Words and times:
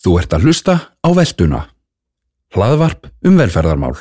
Þú 0.00 0.14
ert 0.16 0.32
að 0.32 0.44
hlusta 0.48 0.74
á 1.04 1.08
velduna. 1.12 1.58
Hlaðvarp 2.56 3.10
um 3.28 3.34
velferðarmál. 3.36 3.98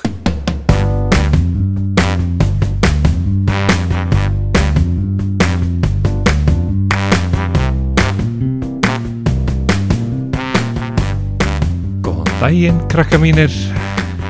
Góðan 12.00 12.31
daginn, 12.40 12.79
krakka 12.88 13.20
mínir, 13.20 13.52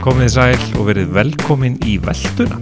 komið 0.02 0.34
sæl 0.40 0.58
og 0.74 0.90
verið 0.90 1.14
velkomin 1.22 1.78
í 1.86 2.00
velduna. 2.02 2.58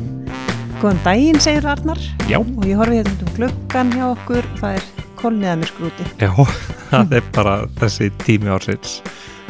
Góðan 0.84 1.00
daginn, 1.08 1.40
segir 1.40 1.72
Arnar 1.72 2.04
Já, 2.28 2.42
og 2.44 2.68
ég 2.68 2.76
horfi 2.76 3.00
hérna 3.00 3.16
um 3.24 3.36
gluggan 3.40 3.96
hjá 3.96 4.10
okkur 4.12 4.56
það 4.60 4.82
er 4.82 4.97
kolniðað 5.20 5.62
mér 5.62 5.72
skrúti. 5.72 6.08
já, 6.22 6.32
það 6.92 7.16
er 7.20 7.32
bara 7.36 7.56
þessi 7.82 8.12
tími 8.24 8.52
ársins. 8.54 9.00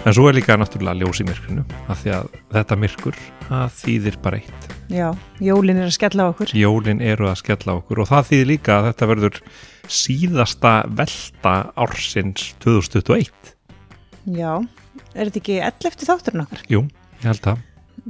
En 0.08 0.14
svo 0.16 0.28
er 0.30 0.38
líka 0.38 0.56
náttúrulega 0.56 1.02
ljós 1.02 1.20
í 1.20 1.26
myrkrinu, 1.28 1.64
af 1.92 2.00
því 2.04 2.12
að 2.16 2.28
þetta 2.56 2.76
myrkur, 2.80 3.18
það 3.48 3.74
þýðir 3.82 4.18
bara 4.24 4.40
eitt. 4.40 4.68
Já, 4.94 5.08
jólin 5.44 5.82
er 5.82 5.90
að 5.90 5.96
skella 5.98 6.28
á 6.28 6.32
okkur. 6.32 6.54
Jólin 6.56 7.02
eru 7.04 7.28
að 7.28 7.40
skella 7.42 7.76
á 7.76 7.80
okkur 7.82 8.04
og 8.06 8.08
það 8.12 8.30
þýðir 8.30 8.50
líka 8.54 8.78
að 8.78 8.88
þetta 8.88 9.10
verður 9.12 9.40
síðasta 9.98 10.74
velta 11.02 11.56
ársins 11.84 12.46
2021. 12.64 13.52
Já, 14.38 14.54
er 15.16 15.28
þetta 15.28 15.42
ekki 15.42 15.58
11 15.66 16.08
þátturinn 16.08 16.46
okkar? 16.46 16.64
Jú, 16.72 16.86
ég 17.20 17.28
held 17.34 17.52
að. 17.52 17.66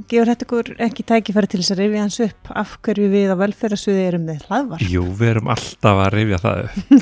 Gefur 0.06 0.28
þetta 0.30 0.46
ykkur 0.46 0.68
ekki 0.86 1.04
tækifæri 1.08 1.48
til 1.50 1.58
þess 1.58 1.74
að 1.74 1.80
rifja 1.82 2.02
hans 2.04 2.18
upp 2.22 2.50
af 2.62 2.74
hverju 2.86 3.06
við 3.10 3.32
á 3.34 3.36
velferðarsviði 3.40 4.02
erum 4.06 4.26
með 4.28 4.44
hlaðvar? 4.46 4.84
Jú, 4.86 5.06
við 5.18 5.30
erum 5.32 5.48
alltaf 5.54 6.02
að 6.04 6.12
rifja 6.14 6.38
það 6.44 6.60
upp. 6.66 6.92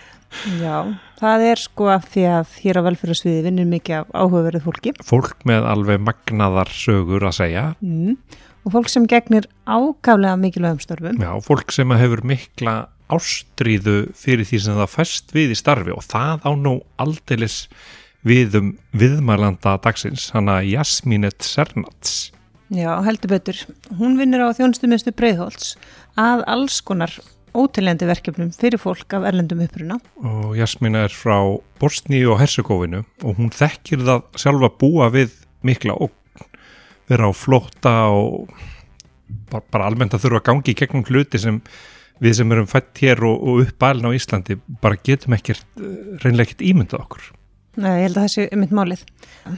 Já, 0.62 0.76
það 1.18 1.44
er 1.48 1.62
sko 1.64 1.88
af 1.90 2.06
því 2.12 2.26
að 2.30 2.52
hér 2.62 2.78
á 2.78 2.82
velferðarsviði 2.86 3.42
vinnur 3.48 3.66
mikið 3.72 3.96
af 3.96 4.12
áhugaverðu 4.14 4.60
fólki 4.62 4.92
Fólk 5.02 5.42
með 5.50 5.66
alveg 5.72 6.04
magnaðar 6.06 6.70
sögur 6.70 7.26
að 7.26 7.36
segja. 7.40 7.64
mm. 7.82 8.14
og 8.62 8.76
fólk 8.76 8.92
sem 8.92 9.08
gegnir 9.10 9.50
ákaflega 9.66 10.36
mikilvægum 10.38 10.82
störfum. 10.84 11.18
Já, 11.18 11.32
fólk 11.42 11.74
sem 11.74 11.98
hefur 11.98 12.22
mikla 12.30 12.76
ástríðu 13.10 14.04
fyrir 14.14 14.46
því 14.46 14.60
sem 14.62 14.78
það 14.78 14.92
fæst 14.92 15.34
við 15.34 15.56
í 15.56 15.58
starfi 15.58 15.94
og 15.94 16.06
það 16.06 16.46
á 16.46 16.50
nú 16.54 16.76
aldeilis 17.00 17.64
við 18.26 18.56
um 18.60 18.70
viðmælanda 18.96 19.76
dagsins, 19.84 20.28
hana 20.34 20.60
Jasminet 20.66 21.42
Sernats. 21.46 22.30
Já, 22.70 22.92
heldur 23.02 23.32
betur. 23.32 23.58
Hún 23.98 24.14
vinnur 24.20 24.46
á 24.46 24.54
þjónustumistu 24.54 25.12
Breiðholts 25.16 25.74
að 26.20 26.44
alls 26.50 26.78
konar 26.86 27.14
ótiljandi 27.56 28.06
verkefnum 28.06 28.52
fyrir 28.54 28.78
fólk 28.78 29.16
af 29.16 29.26
erlendum 29.26 29.62
uppruna. 29.64 29.98
Og 30.22 30.54
Jasmin 30.58 30.98
er 30.98 31.10
frá 31.10 31.40
Bosni 31.82 32.22
og 32.30 32.38
Hersegófinu 32.42 33.02
og 33.24 33.40
hún 33.40 33.50
þekkir 33.54 34.04
það 34.06 34.26
sjálfa 34.38 34.70
búa 34.78 35.10
við 35.10 35.34
mikla 35.66 35.96
og 35.98 36.14
vera 37.10 37.26
á 37.26 37.32
flótta 37.34 37.94
og 38.14 38.52
bara, 39.50 39.64
bara 39.66 39.88
almennt 39.90 40.14
að 40.14 40.28
þurfa 40.28 40.42
að 40.44 40.46
gangi 40.52 40.70
í 40.70 40.78
gegnum 40.78 41.06
hluti 41.08 41.40
sem 41.42 41.58
við 42.22 42.36
sem 42.38 42.54
erum 42.54 42.70
fætt 42.70 43.02
hér 43.02 43.24
og, 43.26 43.42
og 43.42 43.64
uppalinn 43.64 44.12
á 44.12 44.14
Íslandi 44.14 44.60
bara 44.82 45.00
getum 45.02 45.34
ekkert, 45.34 45.66
eh, 45.80 46.18
reynlega 46.22 46.50
ekkert 46.50 46.66
ímyndað 46.70 47.02
okkur. 47.06 47.30
Nei, 47.78 48.00
ég 48.00 48.08
held 48.08 48.16
að 48.18 48.24
þessi 48.26 48.44
er 48.48 48.58
mitt 48.58 48.72
málið. 48.74 49.04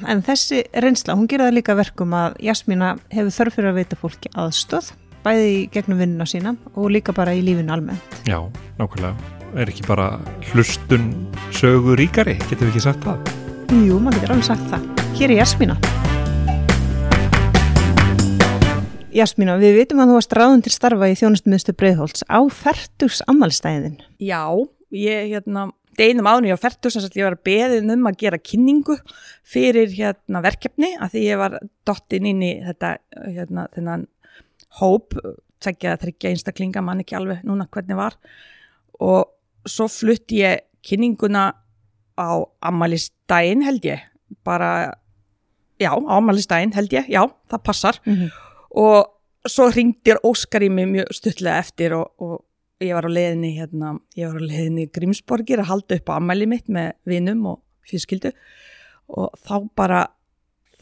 En 0.05 0.20
þessi 0.24 0.58
reynsla, 0.84 1.14
hún 1.16 1.28
gera 1.30 1.46
það 1.48 1.56
líka 1.56 1.77
verkum 1.78 2.12
að 2.12 2.34
Jasmína 2.44 2.91
hefur 3.14 3.32
þörf 3.38 3.56
fyrir 3.56 3.70
að 3.70 3.78
veita 3.80 3.96
fólki 3.96 4.32
aðstöð, 4.36 4.91
bæði 5.24 5.46
í 5.55 5.62
gegnum 5.72 6.02
vinnuna 6.02 6.27
sína 6.28 6.52
og 6.74 6.90
líka 6.92 7.14
bara 7.16 7.33
í 7.33 7.40
lífinu 7.46 7.72
almennt. 7.72 8.18
Já, 8.28 8.36
nákvæmlega. 8.77 9.16
Er 9.56 9.72
ekki 9.72 9.86
bara 9.88 10.10
hlustun 10.50 11.08
sögu 11.56 11.96
ríkari, 11.96 12.36
getum 12.50 12.68
við 12.68 12.74
ekki 12.74 12.84
sagt 12.84 13.08
það? 13.08 13.33
Jú, 13.80 13.96
maður 13.96 14.20
getur 14.20 14.36
alveg 14.36 14.48
sagt 14.50 14.68
það. 14.68 14.86
Hér 15.16 15.33
er 15.33 15.38
Jasmína. 15.40 15.80
Jasmína, 19.12 19.58
við 19.60 19.78
vitum 19.80 20.05
að 20.05 20.12
þú 20.12 20.20
varst 20.20 20.34
ráðun 20.36 20.62
til 20.64 20.72
starfa 20.72 21.08
í 21.08 21.16
þjónustumistu 21.20 21.72
Breiðholts 21.77 22.29
á 22.29 22.40
færtugs 22.48 23.24
ammælstæðin. 23.29 23.98
Já, 24.20 24.44
ég 24.92 25.33
hérna, 25.33 25.70
deginum 25.98 26.29
áður 26.29 26.48
ég 26.51 26.58
á 26.58 26.64
færtur 26.64 26.92
sem 26.92 27.05
sagt 27.05 27.19
ég 27.19 27.27
var 27.27 27.39
beðin 27.45 27.92
um 27.95 28.08
að 28.08 28.19
gera 28.25 28.41
kynningu 28.41 28.97
fyrir 29.45 29.92
hérna 29.92 30.42
verkefni 30.45 30.95
að 30.98 31.14
því 31.14 31.25
ég 31.27 31.41
var 31.41 31.58
dottin 31.89 32.29
inn 32.30 32.42
í 32.45 32.53
þetta 32.64 32.97
hérna 33.27 33.67
þennan 33.75 34.07
hóp, 34.80 35.17
tveggja 35.63 35.95
að 35.95 36.07
þryggja 36.07 36.33
einstaklinga, 36.33 36.83
mann 36.85 37.03
ekki 37.03 37.17
alveg 37.19 37.42
núna 37.47 37.69
hvernig 37.73 37.98
var. 37.98 38.17
Og 39.03 39.69
svo 39.69 39.89
flutt 39.92 40.33
ég 40.35 40.64
kynninguna 40.86 41.51
á 42.19 42.30
ammælistægin 42.69 43.64
held 43.67 43.85
ég, 43.86 44.03
bara, 44.45 44.95
já, 45.80 45.92
á 45.92 46.13
ammælistægin 46.19 46.74
held 46.77 46.95
ég, 46.97 47.11
já, 47.13 47.23
það 47.51 47.64
passar. 47.69 48.01
Mm 48.07 48.14
-hmm. 48.14 48.30
og 48.70 49.13
svo 49.47 49.69
ringdir 49.70 50.20
Óskar 50.23 50.63
í 50.63 50.70
mig 50.70 50.86
mjög 50.89 51.13
stuttlega 51.13 51.59
eftir 51.59 51.95
og, 51.97 52.13
og 52.19 52.45
ég 52.84 52.96
var 52.96 53.06
á 53.08 53.12
leiðinni 53.12 53.52
hérna, 53.56 53.96
ég 54.18 54.30
var 54.30 54.42
á 54.42 54.48
leiðinni 54.48 54.86
í 54.86 54.92
Grímsborgir 54.92 55.62
að 55.62 55.70
halda 55.70 55.98
upp 55.98 56.12
á 56.12 56.18
ammæli 56.18 56.48
mitt 56.50 56.68
með 56.72 56.92
vinum 57.08 57.46
og 57.52 57.60
fyrskildu 57.88 58.32
og 59.12 59.32
þá 59.42 59.54
bara 59.78 60.00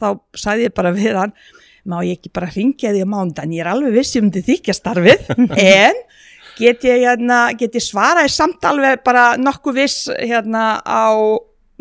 þá 0.01 0.07
sagði 0.37 0.69
ég 0.69 0.75
bara 0.77 0.93
við 0.95 1.19
hann 1.19 1.35
má 1.87 1.99
ég 2.05 2.19
ekki 2.19 2.31
bara 2.33 2.49
ringja 2.53 2.93
því 2.93 3.05
á 3.05 3.13
mándan 3.13 3.53
ég 3.55 3.63
er 3.63 3.71
alveg 3.71 3.95
vissi 3.95 4.21
um 4.21 4.29
þið 4.33 4.49
þykja 4.51 4.77
starfið. 4.77 5.29
En 5.57 6.01
get 6.59 6.83
ég, 6.85 7.05
hérna, 7.05 7.45
get 7.57 7.77
ég 7.77 7.85
svaraði 7.85 8.33
samt 8.33 8.65
alveg 8.67 9.01
bara 9.05 9.31
nokkuð 9.39 9.79
viss 9.81 10.09
hérna 10.19 10.81
á 10.85 11.09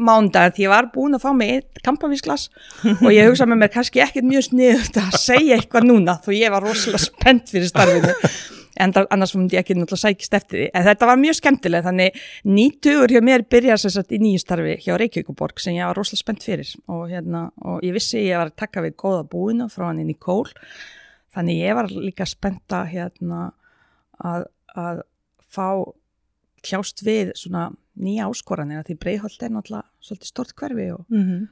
mándag 0.01 0.55
því 0.57 0.65
ég 0.65 0.73
var 0.73 0.89
búin 0.95 1.17
að 1.19 1.27
fá 1.27 1.35
mig 1.37 1.59
eitt 1.59 1.83
kampavísglas 1.85 2.49
og 3.05 3.11
ég 3.13 3.29
hugsa 3.29 3.49
með 3.49 3.65
mér 3.65 3.73
kannski 3.75 4.01
ekkert 4.05 4.29
mjög 4.29 4.47
sniðut 4.49 4.97
að 5.03 5.19
segja 5.21 5.59
eitthvað 5.59 5.91
núna 5.91 6.17
þó 6.25 6.31
ég 6.33 6.55
var 6.55 6.65
rosalega 6.65 7.03
spennt 7.05 7.53
fyrir 7.53 7.69
starfinu 7.69 8.15
en 8.77 8.93
annars 9.11 9.35
myndi 9.35 9.57
ég 9.57 9.65
ekki 9.65 9.77
náttúrulega 9.77 10.05
sækist 10.05 10.37
eftir 10.37 10.59
því. 10.59 10.69
En 10.79 10.87
þetta 10.87 11.09
var 11.11 11.21
mjög 11.21 11.39
skemmtileg 11.41 11.85
þannig 11.87 12.21
nýtugur 12.47 13.15
hjá 13.15 13.21
mér 13.25 13.45
byrjar 13.51 13.83
sér 13.83 13.95
satt 13.97 14.15
í 14.15 14.21
nýju 14.23 14.43
starfi 14.43 14.77
hjá 14.85 14.97
Reykjavíkuborg 15.01 15.63
sem 15.63 15.77
ég 15.79 15.91
var 15.91 15.99
rosalega 15.99 16.23
spennt 16.23 16.47
fyrir. 16.47 16.73
Og, 16.87 17.05
hérna, 17.11 17.49
og 17.67 17.85
ég 17.87 17.97
vissi 17.97 18.23
ég 18.23 18.39
var 18.39 18.53
að 18.53 18.59
taka 18.65 18.85
við 18.87 18.97
góða 19.01 19.27
búinu 19.31 19.69
frá 19.73 19.89
hann 19.89 20.03
inn 20.05 20.13
í 20.13 20.19
kól. 20.19 20.47
Þannig 21.35 21.63
ég 21.63 21.79
var 21.79 21.91
líka 21.95 22.27
spennt 22.27 22.75
að 22.75 22.91
hérna 22.95 23.45
að, 24.19 24.49
að 24.75 25.05
fá 25.51 25.69
kljást 26.67 27.03
við 27.07 27.33
svona 27.39 27.71
nýja 28.01 28.29
áskoranir 28.31 28.81
að 28.81 28.91
því 28.91 29.01
Breiðholt 29.03 29.43
er 29.43 29.55
náttúrulega 29.55 29.89
svolítið 30.05 30.31
stort 30.31 30.55
hverfi 30.59 30.93
og 30.95 31.07
Mm 31.09 31.49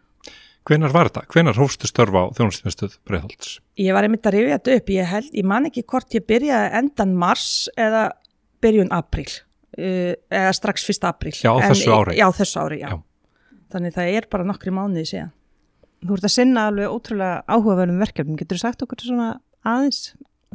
Hvenar 0.69 0.93
var 0.93 1.09
þetta? 1.09 1.25
Hvenar 1.33 1.57
hófstu 1.57 1.89
störfa 1.89 2.27
á 2.29 2.33
þjónustumistuð 2.37 2.99
Breiðholts? 3.09 3.59
ég 3.81 3.95
var 3.97 4.05
einmitt 4.05 4.27
að 4.29 4.35
rifja 4.37 4.59
þetta 4.59 4.75
upp, 4.77 4.91
ég 4.93 5.11
held, 5.13 5.29
ég 5.39 5.47
man 5.49 5.69
ekki 5.69 5.85
hvort 5.89 6.17
ég 6.17 6.27
byrjaði 6.29 6.71
endan 6.83 7.15
mars 7.17 7.49
eða 7.79 8.09
byrjun 8.65 8.91
apríl 8.93 9.29
uh, 9.31 10.15
eða 10.29 10.55
strax 10.57 10.85
fyrsta 10.89 11.13
apríl. 11.13 11.35
Já, 11.39 11.53
En- 11.55 11.71
þessu 11.71 11.93
ári. 11.95 12.17
Já, 12.19 12.27
þessu 12.37 12.63
ári, 12.65 12.81
já. 12.83 12.89
Já. 12.93 13.57
Þannig 13.73 13.95
það 13.97 14.15
er 14.17 14.27
bara 14.33 14.49
nokkri 14.49 14.73
mánuði 14.75 15.05
síðan. 15.13 15.35
Þú 15.99 16.17
ert 16.17 16.27
að 16.29 16.35
sinna 16.35 16.65
alveg 16.71 16.95
ótrúlega 16.95 17.43
áhugaverðum 17.51 18.03
verkefnum. 18.05 18.39
Getur 18.39 18.59
þú 18.59 18.63
sagt 18.63 18.85
okkur 18.85 19.03
svona 19.03 19.29
aðeins 19.67 20.03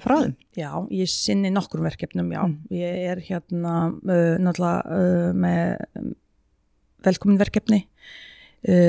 frá 0.01 0.16
þeim? 0.24 0.35
Já, 0.57 0.69
ég 0.94 1.12
sinni 1.12 1.51
nokkrum 1.53 1.85
verkefnum, 1.85 2.31
já. 2.34 2.41
Mm. 2.47 2.59
Ég 2.74 3.07
er 3.13 3.24
hérna 3.28 3.74
uh, 3.91 4.35
náttúrulega 4.41 5.00
uh, 5.00 5.31
með 5.35 6.00
um, 6.00 6.13
velkomin 7.06 7.41
verkefni 7.41 7.84
uh, 7.84 8.22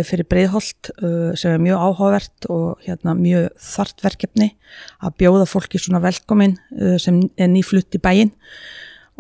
fyrir 0.07 0.27
Breiðholt 0.31 0.91
uh, 1.03 1.33
sem 1.35 1.51
er 1.51 1.63
mjög 1.63 1.81
áhugavert 1.83 2.47
og 2.53 2.83
hérna 2.87 3.15
mjög 3.19 3.49
þart 3.59 4.05
verkefni 4.05 4.51
að 5.03 5.17
bjóða 5.23 5.47
fólki 5.51 5.81
svona 5.83 6.03
velkomin 6.05 6.57
uh, 6.79 6.97
sem 7.03 7.23
er 7.37 7.51
nýflutt 7.51 7.95
í 7.97 8.03
bæinn 8.03 8.31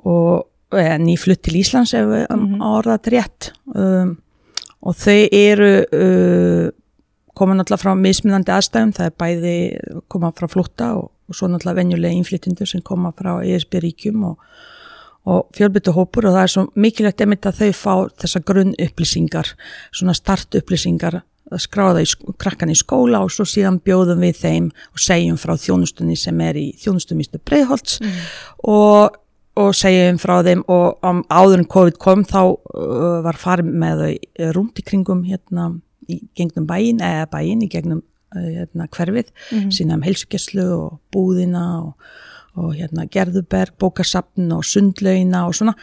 og 0.05 0.47
nýflutt 0.75 1.43
til 1.47 1.61
Íslands 1.61 1.93
ef 1.95 2.07
við 2.11 2.25
um, 2.35 2.41
Mhm. 2.49 2.63
orðað 2.67 3.11
rétt 3.15 3.51
um, 3.75 4.17
og 4.83 4.97
þau 4.99 5.29
eru 5.31 5.69
uh, 5.87 6.71
koma 7.35 7.55
náttúrulega 7.55 7.83
frá 7.83 7.95
mismunandi 7.99 8.53
aðstæðum, 8.55 8.93
það 8.95 9.07
er 9.07 9.15
bæði 9.19 9.55
koma 10.09 10.33
frá 10.35 10.47
flótta 10.51 10.93
og, 10.99 11.11
og 11.29 11.35
svo 11.35 11.49
náttúrulega 11.51 11.79
venjulega 11.81 12.15
innflytjendur 12.15 12.67
sem 12.71 12.83
koma 12.83 13.11
frá 13.15 13.37
ESB 13.43 13.81
ríkjum 13.83 14.25
og, 14.31 14.39
og 15.25 15.47
fjölbyttu 15.57 15.93
hópur 15.97 16.27
og 16.29 16.35
það 16.37 16.43
er 16.43 16.53
svo 16.53 16.65
mikilvægt 16.77 17.21
einmitt 17.25 17.47
að 17.49 17.61
þau 17.63 17.73
fá 17.73 17.95
þessa 18.21 18.41
grunn 18.45 18.75
upplýsingar, 18.77 19.55
svona 19.93 20.15
start 20.15 20.55
upplýsingar 20.61 21.23
að 21.53 21.61
skráða 21.61 22.03
í, 22.05 22.09
krakkan 22.41 22.73
í 22.73 22.77
skóla 22.77 23.21
og 23.25 23.31
svo 23.33 23.45
síðan 23.49 23.79
bjóðum 23.85 24.21
við 24.25 24.39
þeim 24.41 24.71
og 24.93 25.01
segjum 25.05 25.37
frá 25.41 25.55
þjónustunni 25.61 26.17
sem 26.17 26.41
er 26.41 26.57
í 26.57 26.67
þjónustumístu 26.81 27.41
Breiðholts 27.45 27.99
og, 28.65 29.17
og 29.61 29.71
segjum 29.77 30.19
frá 30.23 30.39
þeim 30.47 30.65
og 30.73 31.05
um, 31.05 31.21
áður 31.29 31.61
en 31.63 31.69
COVID 31.77 31.99
kom 32.03 32.25
þá 32.29 32.41
uh, 32.49 33.21
var 33.25 33.37
farið 33.41 33.71
með 33.85 34.03
þau 34.05 34.51
rúmt 34.57 34.81
í 34.81 34.87
kringum 34.89 35.23
hérna 35.29 35.71
í 36.09 36.21
gegnum 36.37 36.67
bæin 36.69 37.01
eða 37.05 37.29
bæin 37.33 37.63
í 37.65 37.71
gegnum 37.73 38.03
uh, 38.37 38.41
hérna, 38.41 38.89
hverfið, 38.93 39.31
Mhm. 39.53 39.71
sína 39.73 39.97
um 39.97 40.05
heilsugeslu 40.05 40.67
og 40.75 40.99
búðina 41.15 41.65
og, 41.85 41.95
og 42.57 42.75
hérna 42.79 43.07
Gerðuberg, 43.11 43.75
bókasapn 43.81 44.53
og 44.55 44.65
sundlauna 44.65 45.47
og 45.49 45.55
svona. 45.55 45.75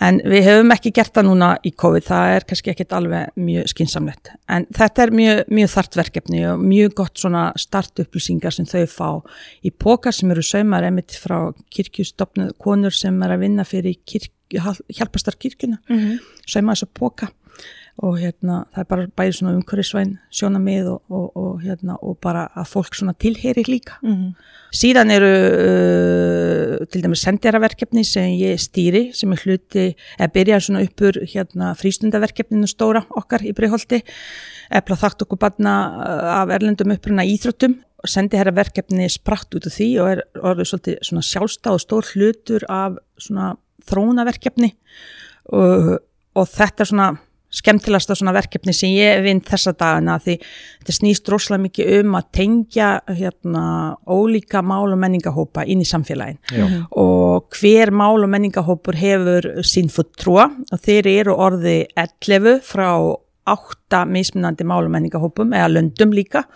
En 0.00 0.20
við 0.24 0.48
hefum 0.48 0.72
ekki 0.74 0.94
gert 0.94 1.14
það 1.14 1.28
núna 1.28 1.50
í 1.64 1.74
COVID 1.76 2.06
það 2.08 2.36
er 2.36 2.46
kannski 2.48 2.72
ekkit 2.72 2.94
alveg 2.96 3.36
mjög 3.36 3.68
skinsamlegt 3.72 4.32
en 4.52 4.66
þetta 4.74 5.04
er 5.04 5.12
mjög, 5.14 5.42
mjög 5.58 5.70
þart 5.74 5.98
verkefni 6.00 6.42
og 6.48 6.62
mjög 6.62 6.96
gott 7.00 7.20
svona 7.20 7.44
startupplýsingar 7.60 8.54
sem 8.54 8.68
þau 8.68 8.84
fá 8.90 9.08
í 9.64 9.72
póka 9.72 10.12
sem 10.14 10.32
eru 10.34 10.44
saumar 10.44 10.86
emitt 10.88 11.16
frá 11.20 11.38
kirkjustofnu 11.74 12.50
konur 12.60 12.94
sem 12.94 13.22
er 13.24 13.34
að 13.34 13.46
vinna 13.46 13.66
fyrir 13.68 13.98
kirk, 14.06 14.32
hjálpastar 14.52 15.38
kirkjuna 15.40 15.80
mm 15.88 15.96
-hmm. 15.98 16.20
sauma 16.46 16.74
þessa 16.74 16.92
póka 16.92 17.30
og 18.02 18.16
hérna 18.18 18.64
það 18.74 18.80
er 18.82 18.86
bara 18.90 19.06
bæði 19.14 19.34
svona 19.36 19.52
umhverfisvæn 19.54 20.16
sjónamið 20.34 20.88
og, 20.90 21.12
og, 21.14 21.26
og 21.38 21.62
hérna 21.62 21.94
og 22.02 22.16
bara 22.22 22.48
að 22.58 22.66
fólk 22.72 22.96
svona 22.98 23.14
tilheri 23.14 23.62
líka. 23.68 24.00
Mm 24.02 24.14
-hmm. 24.14 24.32
síðan 24.74 25.10
eru 25.10 25.30
uh, 25.30 26.86
til 26.90 27.02
dæmis 27.02 27.22
sendjaraverkefni 27.22 28.04
sem 28.04 28.34
ég 28.34 28.58
stýri 28.58 29.12
sem 29.14 29.32
er 29.32 29.38
hluti 29.44 29.94
að 30.18 30.32
byrja 30.32 30.60
svona 30.60 30.82
uppur 30.82 31.12
hérna 31.22 31.74
frístundaverkefninu 31.74 32.66
stóra 32.66 33.04
okkar 33.10 33.42
í 33.42 33.52
Breiholti 33.52 34.02
efla 34.70 34.96
þátt 34.96 35.22
okkur 35.22 35.38
barna 35.38 35.74
uh, 35.86 36.42
af 36.42 36.50
erlendum 36.50 36.90
uppruna 36.90 37.22
íþróttum. 37.22 37.76
Sendjaraverkefni 38.04 39.08
spratt 39.08 39.54
út 39.54 39.66
af 39.66 39.72
því 39.72 40.00
og 40.00 40.08
er 40.10 40.22
orðið 40.36 40.66
svolítið 40.66 40.98
svona 41.02 41.22
sjálfstáð 41.22 41.72
og 41.72 41.80
stór 41.80 42.04
hlutur 42.14 42.64
af 42.68 42.98
svona 43.18 43.56
þróunaverkefni 43.88 44.74
og, 45.52 45.98
og 46.34 46.48
þetta 46.48 46.82
er 46.82 46.90
svona 46.90 47.08
skemmtilegasta 47.54 48.16
svona 48.18 48.34
verkefni 48.34 48.74
sem 48.76 48.92
ég 48.94 49.22
vinn 49.24 49.42
þessa 49.44 49.74
dagina 49.78 50.18
því 50.22 50.36
þetta 50.42 50.96
snýst 50.98 51.30
rosalega 51.32 51.64
mikið 51.68 51.92
um 52.00 52.16
að 52.18 52.30
tengja 52.38 52.90
hérna 53.08 53.64
ólíka 54.10 54.62
mál 54.66 54.88
og 54.90 55.00
menningahópa 55.02 55.66
inn 55.70 55.84
í 55.84 55.88
samfélagin 55.88 56.40
Já. 56.50 56.66
og 56.90 57.54
hver 57.58 57.94
mál 57.94 58.18
og 58.24 58.30
menningahópur 58.32 58.98
hefur 58.98 59.50
sín 59.66 59.92
fulltrúa 59.92 60.48
og 60.50 60.82
þeir 60.82 61.10
eru 61.14 61.36
orði 61.46 61.78
11 61.94 62.64
frá 62.66 62.88
8 63.44 64.04
mismunandi 64.08 64.64
mál 64.64 64.86
og 64.86 64.92
menningahópum 64.94 65.52
eða 65.52 65.72
löndum 65.74 66.14
líka. 66.16 66.46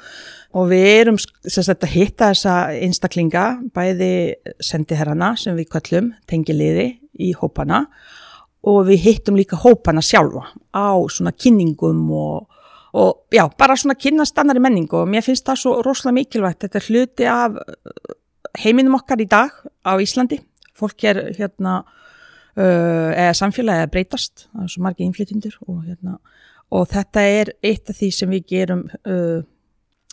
Og 0.57 0.71
við 0.71 0.87
erum 0.89 1.19
sagt, 1.21 1.85
að 1.85 1.91
hitta 1.93 2.31
þessa 2.33 2.55
einstaklinga 2.73 3.43
bæði 3.77 4.39
sendiherrana 4.65 5.35
sem 5.37 5.59
við 5.59 5.69
kallum 5.75 6.15
tengiliði 6.31 6.95
í 7.21 7.35
hópana 7.37 7.85
og 7.85 8.28
við 8.89 9.05
hittum 9.05 9.37
líka 9.39 9.59
hópana 9.61 10.03
sjálfa 10.03 10.49
á 10.75 10.91
svona 11.13 11.33
kynningum 11.33 12.09
og, 12.11 12.49
og 12.93 13.35
já, 13.35 13.45
bara 13.59 13.77
svona 13.79 13.95
kynnast 13.95 14.39
annari 14.39 14.63
menningu. 14.63 15.03
Og 15.03 15.11
mér 15.11 15.23
finnst 15.27 15.47
það 15.47 15.63
svo 15.63 15.77
rosalega 15.87 16.19
mikilvægt. 16.19 16.65
Þetta 16.65 16.81
er 16.81 16.89
hluti 16.89 17.29
af 17.31 17.61
uh, 17.61 18.17
heiminum 18.59 18.99
okkar 18.99 19.23
í 19.23 19.29
dag 19.31 19.55
á 19.87 19.93
Íslandi. 20.03 20.41
Fólk 20.79 21.07
er 21.07 21.23
hérna 21.39 21.81
uh, 21.85 23.11
eða 23.15 23.37
samfélagi 23.39 23.87
að 23.87 23.95
breytast. 23.95 24.49
Það 24.51 24.67
er 24.67 24.75
svo 24.75 24.87
margi 24.87 25.07
innflytundur 25.07 25.61
og 25.69 25.85
hérna 25.87 26.19
og 26.75 26.89
þetta 26.91 27.23
er 27.25 27.53
eitt 27.65 27.89
af 27.89 27.97
því 27.97 28.11
sem 28.13 28.33
við 28.33 28.49
gerum 28.51 28.83
uh, 29.09 29.41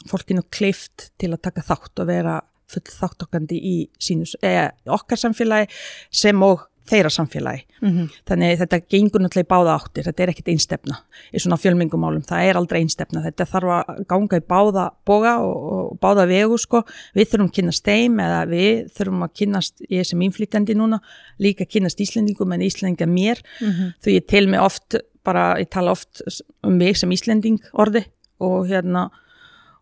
fólkinu 0.08 0.46
kleift 0.54 1.10
til 1.20 1.34
að 1.34 1.42
taka 1.50 1.66
þátt 1.66 2.04
og 2.04 2.08
vera 2.10 2.38
full 2.72 2.86
þáttokandi 2.90 3.58
í 3.60 3.76
sínus, 4.02 4.34
eða 4.42 4.72
okkar 4.96 5.20
samfélagi 5.22 5.68
sem 6.10 6.40
og 6.46 6.64
þeirra 6.90 7.10
samfélagi. 7.10 7.64
Mm 7.82 7.92
-hmm. 7.92 8.10
Þannig 8.30 8.60
þetta 8.60 8.80
gengur 8.90 9.22
náttúrulega 9.22 9.46
í 9.46 9.52
báða 9.54 9.76
áttir, 9.76 10.04
þetta 10.06 10.24
er 10.24 10.30
ekkit 10.30 10.52
einstefna 10.54 10.98
í 11.34 11.40
svona 11.40 11.58
fjölmingumálum, 11.58 12.24
það 12.24 12.50
er 12.50 12.58
aldrei 12.60 12.80
einstefna, 12.82 13.24
þetta 13.24 13.46
þarf 13.46 13.72
að 13.76 14.06
ganga 14.08 14.38
í 14.38 14.44
báða 14.46 14.86
boga 15.06 15.38
og, 15.40 15.56
og 15.74 16.00
báða 16.00 16.28
vegu 16.28 16.58
sko, 16.58 16.84
við 17.16 17.30
þurfum 17.32 17.50
að 17.50 17.56
kynast 17.58 17.86
þeim 17.86 18.20
eða 18.20 18.46
við 18.46 18.92
þurfum 18.98 19.24
að 19.24 19.34
kynast, 19.34 19.82
ég 19.90 20.06
sem 20.06 20.22
inflytjandi 20.22 20.76
núna, 20.76 21.02
líka 21.40 21.66
kynast 21.66 22.00
Íslendingum 22.00 22.54
en 22.54 22.62
Íslendinga 22.62 23.06
mér, 23.06 23.42
mm 23.62 23.72
-hmm. 23.72 23.94
þú 24.04 24.10
ég 24.16 24.28
til 24.28 24.48
mig 24.48 24.60
oft, 24.62 24.96
bara 25.24 25.58
ég 25.60 25.70
tala 25.70 25.92
oft 25.92 26.22
um 26.64 26.78
mig 26.78 26.98
sem 26.98 27.10
Íslending 27.10 27.60
orði 27.74 28.06
og 28.40 28.68
hérna 28.68 29.10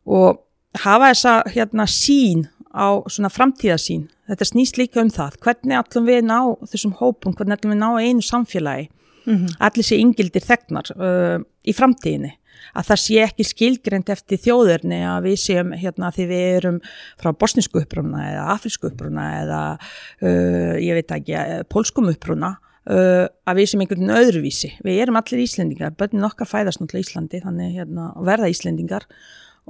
og 0.05 0.39
hafa 0.81 1.11
þessa 1.13 1.33
hérna 1.53 1.85
sín 1.89 2.47
á 2.73 3.05
svona 3.05 3.29
framtíðasín. 3.31 4.07
Þetta 4.29 4.49
snýst 4.49 4.79
líka 4.81 5.01
um 5.03 5.11
það. 5.13 5.37
Hvernig 5.45 5.79
ætlum 5.79 6.07
við 6.09 6.21
ná 6.25 6.37
þessum 6.71 6.95
hópum, 6.99 7.35
hvernig 7.37 7.59
ætlum 7.59 7.75
við 7.75 7.81
ná 7.83 7.89
einu 8.01 8.25
samfélagi, 8.25 8.89
mm 9.25 9.35
-hmm. 9.35 9.55
allir 9.59 9.85
sé 9.85 9.99
yngildir 10.01 10.41
þegnar 10.41 10.89
uh, 10.97 11.37
í 11.63 11.73
framtíðinni. 11.73 12.33
Að 12.73 12.87
það 12.89 12.99
sé 12.99 13.15
ekki 13.21 13.43
skilgrend 13.43 14.09
eftir 14.09 14.37
þjóðurni 14.39 15.03
að 15.05 15.23
við 15.27 15.37
séum 15.37 15.73
hérna 15.73 16.11
því 16.11 16.25
við 16.27 16.45
erum 16.57 16.79
frá 17.21 17.33
bosnisku 17.33 17.81
uppruna 17.81 18.29
eða 18.31 18.45
afrisku 18.55 18.87
uppruna 18.87 19.23
eða 19.43 19.61
uh, 20.21 20.75
ég 20.79 20.93
veit 20.93 21.11
ekki, 21.11 21.63
polskum 21.69 22.09
uppruna. 22.09 22.57
Uh, 22.83 23.27
að 23.47 23.61
við 23.61 23.69
sem 23.69 23.79
einhvern 23.79 24.09
öðruvísi 24.11 24.69
við 24.83 24.97
erum 24.99 25.15
allir 25.15 25.39
Íslendingar, 25.39 25.93
börnin 25.95 26.25
okkar 26.27 26.47
fæðast 26.47 26.81
náttúrulega 26.81 27.05
Íslandi, 27.07 27.39
þannig 27.39 27.77
hérna, 27.77 28.09
verða 28.19 28.49
Íslendingar 28.51 29.05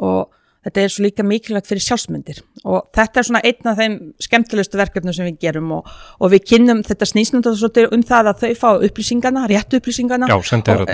og 0.01 0.33
þetta 0.63 0.83
er 0.83 0.91
svo 0.93 1.03
líka 1.05 1.25
mikilvægt 1.27 1.69
fyrir 1.69 1.83
sjálfsmyndir 1.83 2.41
og 2.63 2.87
þetta 2.95 3.19
er 3.19 3.27
svona 3.27 3.41
einn 3.43 3.69
af 3.69 3.79
þeim 3.79 3.97
skemmtilegustu 4.23 4.79
verkefnum 4.79 5.15
sem 5.15 5.27
við 5.27 5.39
gerum 5.43 5.71
og, 5.77 5.89
og 6.19 6.33
við 6.33 6.45
kynnum 6.53 6.83
þetta 6.87 7.07
snýsnum 7.09 7.43
um 7.43 8.05
það 8.07 8.29
að 8.31 8.43
þau 8.43 8.53
fá 8.59 8.69
upplýsingarna, 8.87 9.47
réttu 9.51 9.79
upplýsingarna 9.81 10.29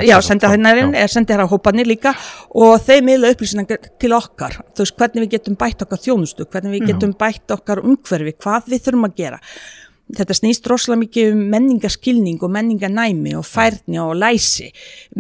Já, 0.08 0.16
sendiherrarinn 0.26 0.96
er 0.98 1.14
sendiherrarhópanir 1.14 1.90
líka 1.90 2.16
og 2.56 2.80
þau 2.86 2.98
miðla 3.06 3.34
upplýsingar 3.36 3.92
til 4.02 4.16
okkar, 4.18 4.60
þú 4.74 4.86
veist 4.86 4.98
hvernig 4.98 5.26
við 5.26 5.36
getum 5.38 5.60
bætt 5.60 5.86
okkar 5.86 6.02
þjónustu, 6.06 6.48
hvernig 6.50 6.78
við 6.78 6.94
getum 6.94 7.14
bætt 7.20 7.54
okkar 7.54 7.84
umhverfi, 7.84 8.36
hvað 8.42 8.74
við 8.74 8.88
þurfum 8.88 9.10
að 9.10 9.16
gera. 9.22 9.40
Þetta 10.10 10.34
snýst 10.34 10.66
rosalega 10.66 11.04
mikið 11.04 11.36
um 11.36 11.42
menningaskilning 11.52 12.40
og 12.42 12.50
menninganæmi 12.56 13.36
og 13.38 13.46
færni 13.46 14.00
og 14.02 14.16
læsi. 14.18 14.72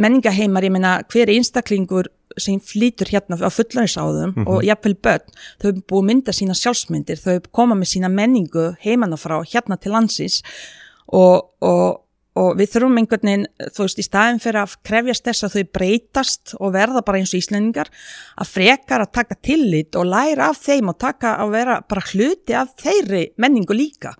Menningaheimar, 0.01 0.65
ég 0.65 0.73
menna, 0.73 0.95
hver 1.13 1.29
einstaklingur 1.29 2.09
sem 2.37 2.59
flýtur 2.61 3.09
hérna 3.09 3.37
á 3.39 3.49
fullarisáðum 3.49 4.33
mm 4.33 4.35
-hmm. 4.35 4.47
og 4.47 4.63
jafnvel 4.63 4.95
börn, 4.95 5.25
þau 5.59 5.67
hefur 5.67 5.83
búið 5.89 6.05
mynda 6.05 6.31
sína 6.31 6.53
sjálfsmyndir, 6.53 7.17
þau 7.17 7.33
hefur 7.33 7.51
komað 7.51 7.79
með 7.79 7.91
sína 7.93 8.09
menningu 8.09 8.75
heimann 8.85 9.13
og 9.13 9.19
frá 9.19 9.41
hérna 9.43 9.77
til 9.77 9.91
landsins 9.91 10.43
og, 11.07 11.49
og, 11.61 12.01
og 12.35 12.57
við 12.57 12.71
þurfum 12.71 12.97
einhvern 12.97 13.27
veginn, 13.27 13.47
þú 13.73 13.81
veist, 13.83 13.99
í 13.99 14.03
staðin 14.05 14.39
fyrir 14.39 14.61
að 14.61 14.75
krefjast 14.83 15.25
þess 15.25 15.43
að 15.43 15.53
þau 15.55 15.63
breytast 15.73 16.55
og 16.59 16.73
verða 16.73 17.01
bara 17.01 17.17
eins 17.17 17.33
og 17.33 17.39
íslendingar, 17.41 17.89
að 18.37 18.47
frekar 18.47 19.01
að 19.01 19.11
taka 19.11 19.35
tillit 19.41 19.95
og 19.95 20.05
læra 20.05 20.49
af 20.49 20.57
þeim 20.57 20.89
og 20.89 20.99
taka 20.99 21.37
að 21.41 21.49
vera 21.51 21.81
bara 21.81 22.07
hluti 22.13 22.53
af 22.53 22.75
þeirri 22.77 23.31
menningu 23.37 23.73
líka 23.73 24.13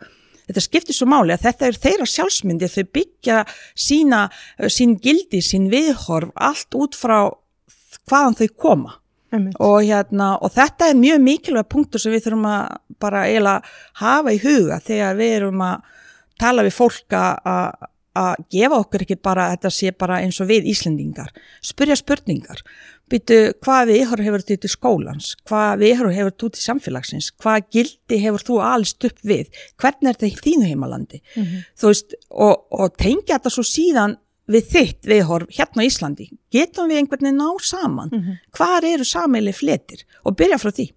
þetta 0.50 0.64
skiptir 0.66 0.98
svo 0.98 1.08
máli 1.10 1.36
að 1.36 1.46
þetta 1.46 1.68
er 1.68 1.78
þeirra 1.84 2.08
sjálfsmyndi 2.10 2.70
þau 2.74 2.86
byggja 2.98 3.44
sína, 3.78 4.24
sín 4.68 4.98
gildi, 5.02 5.44
sín 5.46 5.70
viðhorf 5.70 6.34
allt 6.36 6.78
út 6.80 6.98
frá 6.98 7.30
hvaðan 8.10 8.40
þau 8.40 8.50
koma. 8.66 8.96
Og, 9.62 9.84
hérna, 9.86 10.32
og 10.42 10.50
þetta 10.56 10.88
er 10.90 10.98
mjög 10.98 11.20
mikilvæg 11.22 11.68
punktur 11.70 12.02
sem 12.02 12.14
við 12.16 12.24
þurfum 12.26 12.48
að 12.50 12.64
bara 12.98 13.28
eiginlega 13.30 13.76
hafa 14.02 14.34
í 14.34 14.40
huga 14.42 14.80
þegar 14.82 15.20
við 15.20 15.34
erum 15.36 15.62
að 15.62 15.84
tala 16.42 16.66
við 16.66 16.74
fólk 16.80 17.14
að 17.14 17.90
að 18.20 18.46
gefa 18.52 18.80
okkur 18.82 19.04
ekki 19.06 19.18
bara 19.22 19.50
þetta 19.54 19.72
sé 19.74 19.92
bara 19.96 20.22
eins 20.24 20.40
og 20.42 20.50
við 20.50 20.70
Íslendingar. 20.72 21.30
Spurja 21.66 21.98
spurningar. 22.00 22.64
Byrju 23.10 23.54
hvað 23.66 23.90
viðhör 23.90 24.24
hefur 24.26 24.44
þú 24.46 24.58
til 24.62 24.72
skólans? 24.72 25.32
Hvað 25.50 25.84
viðhör 25.84 26.12
hefur 26.14 26.36
þú 26.36 26.50
til 26.54 26.64
samfélagsins? 26.66 27.32
Hvað 27.42 27.70
gildi 27.74 28.20
hefur 28.22 28.46
þú 28.46 28.60
alist 28.66 29.06
upp 29.08 29.24
við? 29.26 29.50
Hvernig 29.82 30.12
er 30.12 30.18
þetta 30.18 30.30
í 30.30 30.42
þínu 30.46 30.70
heimalandi? 30.70 31.22
Mm 31.36 31.44
-hmm. 31.44 31.64
veist 31.88 32.14
og, 32.30 32.66
og 32.70 32.98
tengja 32.98 33.38
þetta 33.38 33.50
svo 33.50 33.64
síðan 33.64 34.18
við 34.50 34.70
þitt 34.74 35.10
viðhorf 35.10 35.52
hérna 35.56 35.86
á 35.86 35.88
Íslandi? 35.88 36.30
Getum 36.54 36.90
við 36.90 37.02
einhvern 37.04 37.28
veginn 37.28 37.42
ná 37.42 37.50
saman? 37.62 38.10
Mm 38.12 38.24
-hmm. 38.24 38.40
hvar 38.58 38.86
eru 38.86 39.06
sammeili 39.06 39.54
fletir? 39.54 40.06
Og 40.26 40.36
byrja 40.36 40.58
frá 40.58 40.72
því. 40.72 40.90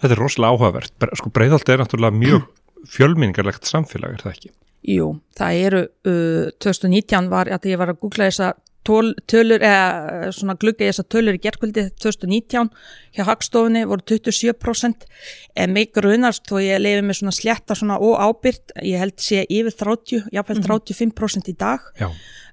Þetta 0.00 0.14
er 0.14 0.18
rosalega 0.18 0.52
áhugavert. 0.52 0.92
Sko 1.14 1.30
Breiðalt 1.30 1.68
er 1.68 1.78
náttúrulega 1.78 2.18
mjög 2.18 2.42
fjölmingarlegt 2.94 3.64
samfélag, 3.64 4.12
er 4.12 4.22
það 4.22 4.32
ekki? 4.32 4.50
Jú, 4.82 5.20
það 5.38 5.58
eru 5.62 5.82
uh, 6.10 6.50
2019 6.58 7.28
var 7.30 7.46
að 7.46 7.68
ég 7.70 7.78
var 7.78 7.92
að 7.92 8.00
googla 8.02 8.26
þessa 8.26 8.54
tölur, 8.86 9.62
eða 9.62 10.32
svona 10.34 10.56
glugga 10.58 10.88
þess 10.88 11.02
að 11.02 11.08
tölur 11.14 11.38
í 11.38 11.40
gerðkvöldi 11.42 11.84
2019 12.02 12.70
hjá 13.14 13.24
Hagstofunni 13.28 13.84
voru 13.88 14.04
27% 14.10 15.06
en 15.62 15.74
mig 15.74 15.92
grunast 15.94 16.50
og 16.52 16.64
ég 16.64 16.82
lefi 16.82 17.06
með 17.06 17.20
svona 17.20 17.34
sletta 17.36 17.76
svona 17.78 17.98
óábyrt, 18.02 18.74
ég 18.82 19.02
held 19.02 19.18
sé 19.22 19.44
yfir 19.46 19.76
30, 19.78 20.30
jáfnveil 20.34 20.62
35% 20.66 21.52
í 21.52 21.56
dag. 21.58 21.90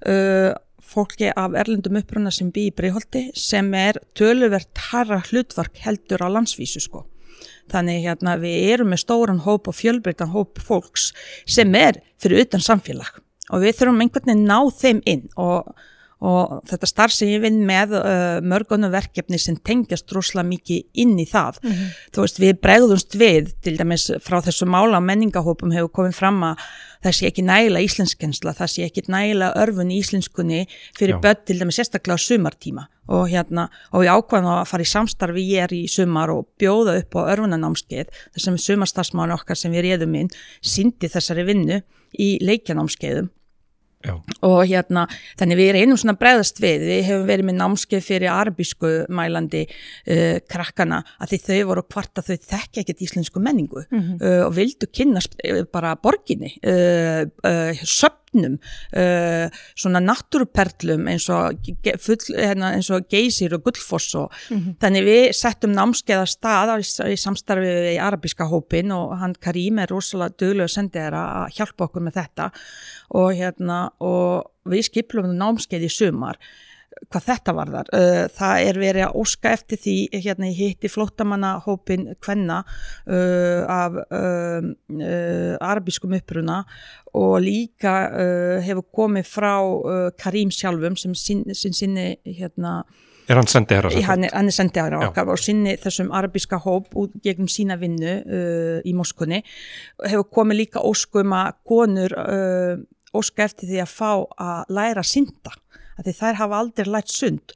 Uh, 0.05 0.53
fólki 0.89 1.29
af 1.37 1.53
erlendum 1.57 1.99
uppruna 1.99 2.31
sem 2.33 2.49
bý 2.53 2.69
í 2.69 2.75
Breiholti 2.75 3.29
sem 3.37 3.67
er 3.77 3.99
töluvert 4.17 4.85
harra 4.89 5.21
hlutvark 5.27 5.77
heldur 5.85 6.25
á 6.25 6.27
landsvísu 6.33 6.81
sko. 6.81 7.05
Þannig 7.69 8.05
hérna 8.07 8.35
við 8.41 8.71
erum 8.73 8.89
með 8.93 9.03
stóran 9.03 9.43
hóp 9.45 9.69
og 9.69 9.77
fjölbreytan 9.77 10.33
hóp 10.33 10.61
fólks 10.65 11.11
sem 11.45 11.75
er 11.77 12.01
fyrir 12.21 12.45
utan 12.45 12.63
samfélag. 12.65 13.19
Og 13.53 13.63
við 13.63 13.77
þurfum 13.77 14.03
einhvern 14.03 14.29
veginn 14.31 14.49
ná 14.49 14.59
þeim 14.73 15.01
inn 15.09 15.27
og 15.37 15.69
og 16.19 16.59
þetta 16.67 16.87
starf 16.89 17.15
sem 17.15 17.29
ég 17.31 17.43
vinn 17.43 17.61
með 17.67 17.95
uh, 17.95 18.39
mörgunum 18.43 18.91
verkefni 18.91 19.39
sem 19.39 19.55
tengjast 19.55 20.11
rosalega 20.11 20.49
mikið 20.49 20.99
inn 21.03 21.15
í 21.21 21.25
það. 21.29 21.61
Þú 22.11 22.25
veist 22.25 22.41
við 22.43 22.59
bregðumst 22.59 23.15
við 23.19 23.53
til 23.63 23.77
dæmis 23.79 24.09
frá 24.25 24.41
þessu 24.43 24.67
mála 24.67 24.99
menningahópum 25.03 25.71
hefur 25.75 25.93
komið 26.01 26.17
fram 26.19 26.43
að 26.51 26.65
það 26.99 27.15
sé 27.15 27.29
ekki 27.29 27.45
nægilega 27.47 27.87
íslenskensla, 27.87 28.55
það 28.57 28.71
sé 28.73 28.87
ekki 28.89 29.05
nægilega 29.07 29.63
örfun 29.63 29.93
í 29.95 30.01
íslenskunni 30.03 30.65
fyrir 30.99 31.15
Já. 31.15 31.21
börn 31.23 31.45
til 31.47 31.59
dæmis 31.61 31.79
sérstaklega 31.79 32.19
sumartíma. 32.19 32.89
Og 33.09 33.31
hérna, 33.31 33.69
og 33.95 34.03
ég 34.05 34.11
ákvæðan 34.11 34.51
að 34.59 34.67
fara 34.69 34.85
í 34.85 34.91
samstarfi 34.91 35.45
ég 35.47 35.63
er 35.65 35.71
í 35.73 35.85
sumar 35.89 36.29
og 36.29 36.45
bjóða 36.61 36.99
upp 36.99 37.15
á 37.17 37.31
örfunanámskeið, 37.31 38.11
þessum 38.35 38.59
sumarstarfsmáðan 38.61 39.37
okkar 39.39 39.57
sem 39.57 39.73
við 39.73 39.87
réðum 39.87 40.19
inn, 40.19 40.29
síndi 40.61 41.09
þessari 41.09 41.47
vinnu 41.47 41.79
í 42.19 42.35
leikjanámskeiðum 42.43 43.31
Já, 43.99 44.13
og 44.47 44.61
hérna, 44.63 45.01
þannig 45.35 45.57
við 45.59 45.69
reynum 45.75 45.97
svona 45.99 46.15
bregðast 46.19 46.61
við, 46.63 46.85
við 46.87 47.01
hefum 47.03 47.25
verið 47.27 47.49
með 47.49 47.57
námskeið 47.59 48.05
fyrir 48.05 48.31
arabísku 48.31 48.91
mælandi 49.11 49.65
uh, 49.67 50.37
krakkana 50.47 51.01
að 51.19 51.33
því 51.33 51.39
þau 51.43 51.57
voru 51.73 51.83
hvart 51.91 52.21
að 52.21 52.29
þau 52.29 52.47
þekki 52.53 52.83
ekkert 52.83 53.03
íslensku 53.03 53.43
menningu 53.43 53.83
uh, 53.83 54.45
og 54.45 54.53
vildu 54.55 54.87
kynnast 54.87 55.35
uh, 55.43 55.65
bara 55.67 55.97
borginni, 55.99 56.53
uh, 56.63 57.25
uh, 57.43 57.83
söpnum, 58.29 58.59
uh, 58.93 59.49
svona 59.75 59.99
náttúruperlum 59.99 61.07
eins 61.09 61.29
og, 61.29 61.59
full, 61.99 62.35
hérna, 62.37 62.73
eins 62.75 62.89
og 62.89 63.07
geysir 63.09 63.53
og 63.53 63.63
gullfoss 63.63 64.15
og 64.15 64.31
þannig 64.81 65.05
við 65.05 65.33
settum 65.33 65.73
námskeið 65.73 66.19
að 66.23 66.31
stað 66.33 66.73
í, 66.79 66.87
í 67.13 67.17
samstarfi 67.17 67.65
við 67.65 67.99
arabíska 68.01 68.45
hópin 68.49 68.91
og 68.91 69.17
hann 69.19 69.35
Karim 69.39 69.79
er 69.79 69.89
rosalega 69.89 70.35
duglega 70.37 70.67
sendið 70.67 71.13
að 71.19 71.57
hjálpa 71.57 71.87
okkur 71.87 72.01
með 72.05 72.19
þetta 72.19 72.51
og 73.09 73.33
hérna 73.33 73.89
og 73.99 74.49
við 74.69 74.85
skiplum 74.89 75.31
námskeið 75.37 75.87
í 75.87 75.89
sumar 75.89 76.39
hvað 77.07 77.25
þetta 77.29 77.53
varðar. 77.57 77.89
Uh, 77.95 78.23
það 78.35 78.63
er 78.67 78.79
verið 78.83 79.05
að 79.07 79.17
óska 79.23 79.53
eftir 79.55 79.79
því, 79.81 79.95
hérna 80.25 80.49
ég 80.51 80.59
hitti 80.75 80.91
flóttamanna 80.91 81.55
hópin 81.65 82.07
Kvenna 82.21 82.61
uh, 83.07 83.63
af 83.65 83.99
um, 84.11 84.71
uh, 84.99 85.55
arabískum 85.63 86.13
uppruna 86.19 86.63
og 87.17 87.37
líka 87.41 87.93
uh, 88.11 88.55
hefur 88.65 88.85
komið 89.01 89.29
frá 89.31 89.53
uh, 89.63 90.09
Karim 90.19 90.51
sjálfum 90.53 90.97
sem 90.99 91.15
sin, 91.17 91.45
sin 91.57 91.73
sinni 91.73 92.11
hérna 92.27 92.81
er 93.29 93.37
hann 93.37 93.45
sendið 93.49 93.77
herra 93.77 93.89
Í- 93.93 94.05
hann 94.07 94.23
er, 94.25 94.31
hann 94.33 94.49
er 94.49 94.55
sendið 94.55 94.81
aðra 94.83 94.99
Já. 95.03 95.07
okkar 95.11 95.31
og 95.33 95.41
sinni 95.41 95.75
þessum 95.77 96.07
arabíska 96.17 96.57
hóp 96.63 96.95
út 96.97 97.13
gegnum 97.25 97.49
sína 97.49 97.75
vinnu 97.81 98.13
uh, 98.25 98.79
í 98.81 98.93
Moskunni 98.97 99.43
hefur 100.01 100.25
komið 100.39 100.63
líka 100.63 100.81
óskum 100.85 101.35
að 101.37 101.51
konur 101.69 102.15
uh, 102.17 102.73
óska 103.17 103.45
eftir 103.45 103.69
því 103.69 103.83
að 103.85 103.93
fá 103.93 104.09
að 104.41 104.73
læra 104.77 105.05
synda 105.05 105.53
að 105.99 106.11
þær 106.19 106.39
hafa 106.41 106.63
aldrei 106.63 106.89
lært 106.89 107.13
sund. 107.13 107.53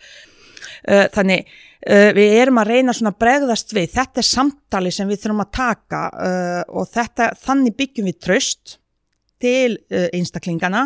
Uh, 0.84 1.08
þannig 1.14 1.48
uh, 1.48 2.12
við 2.16 2.38
erum 2.42 2.62
að 2.62 2.72
reyna 2.74 2.96
svona 2.96 3.16
bregðast 3.16 3.74
við. 3.76 3.92
Þetta 3.96 4.24
er 4.24 4.30
samtali 4.30 4.94
sem 4.94 5.10
við 5.10 5.24
þurfum 5.24 5.44
að 5.46 5.52
taka 5.60 6.06
uh, 6.14 6.62
og 6.76 6.88
þetta, 6.92 7.34
þannig 7.44 7.78
byggjum 7.80 8.10
við 8.12 8.24
tröst 8.24 8.80
til 9.44 9.76
einstaklingana 9.92 10.86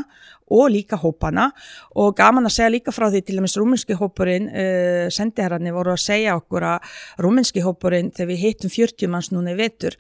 og 0.50 0.72
líka 0.72 0.98
hópana. 0.98 1.52
Og 2.00 2.16
gaman 2.18 2.48
að 2.48 2.56
segja 2.56 2.72
líka 2.74 2.94
frá 2.96 3.08
því 3.12 3.22
til 3.26 3.38
dæmis 3.38 3.58
rúmenski 3.60 3.98
hópurinn 4.00 4.48
uh, 4.50 5.08
sendiherrarnir 5.14 5.76
voru 5.76 5.94
að 5.94 6.04
segja 6.06 6.38
okkur 6.40 6.66
að 6.72 6.96
rúmenski 7.24 7.64
hópurinn 7.66 8.10
þegar 8.16 8.32
við 8.32 8.42
hittum 8.46 8.74
40 8.74 9.12
manns 9.14 9.30
núna 9.34 9.54
í 9.54 9.60
vetur 9.60 9.98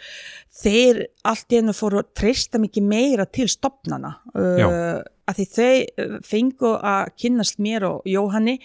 þeir 0.62 1.04
allt 1.28 1.54
í 1.54 1.62
einu 1.62 1.76
fóru 1.78 2.02
að 2.02 2.14
treysta 2.18 2.62
mikið 2.62 2.90
meira 2.90 3.28
til 3.30 3.50
stopnana 3.52 4.16
uh, 4.34 5.04
að 5.28 5.40
því 5.42 5.46
þau 5.56 5.72
uh, 6.04 6.18
fengu 6.26 6.74
að 6.80 7.10
kynnast 7.22 7.60
mér 7.64 7.86
og 7.90 8.06
Jóhanni 8.08 8.58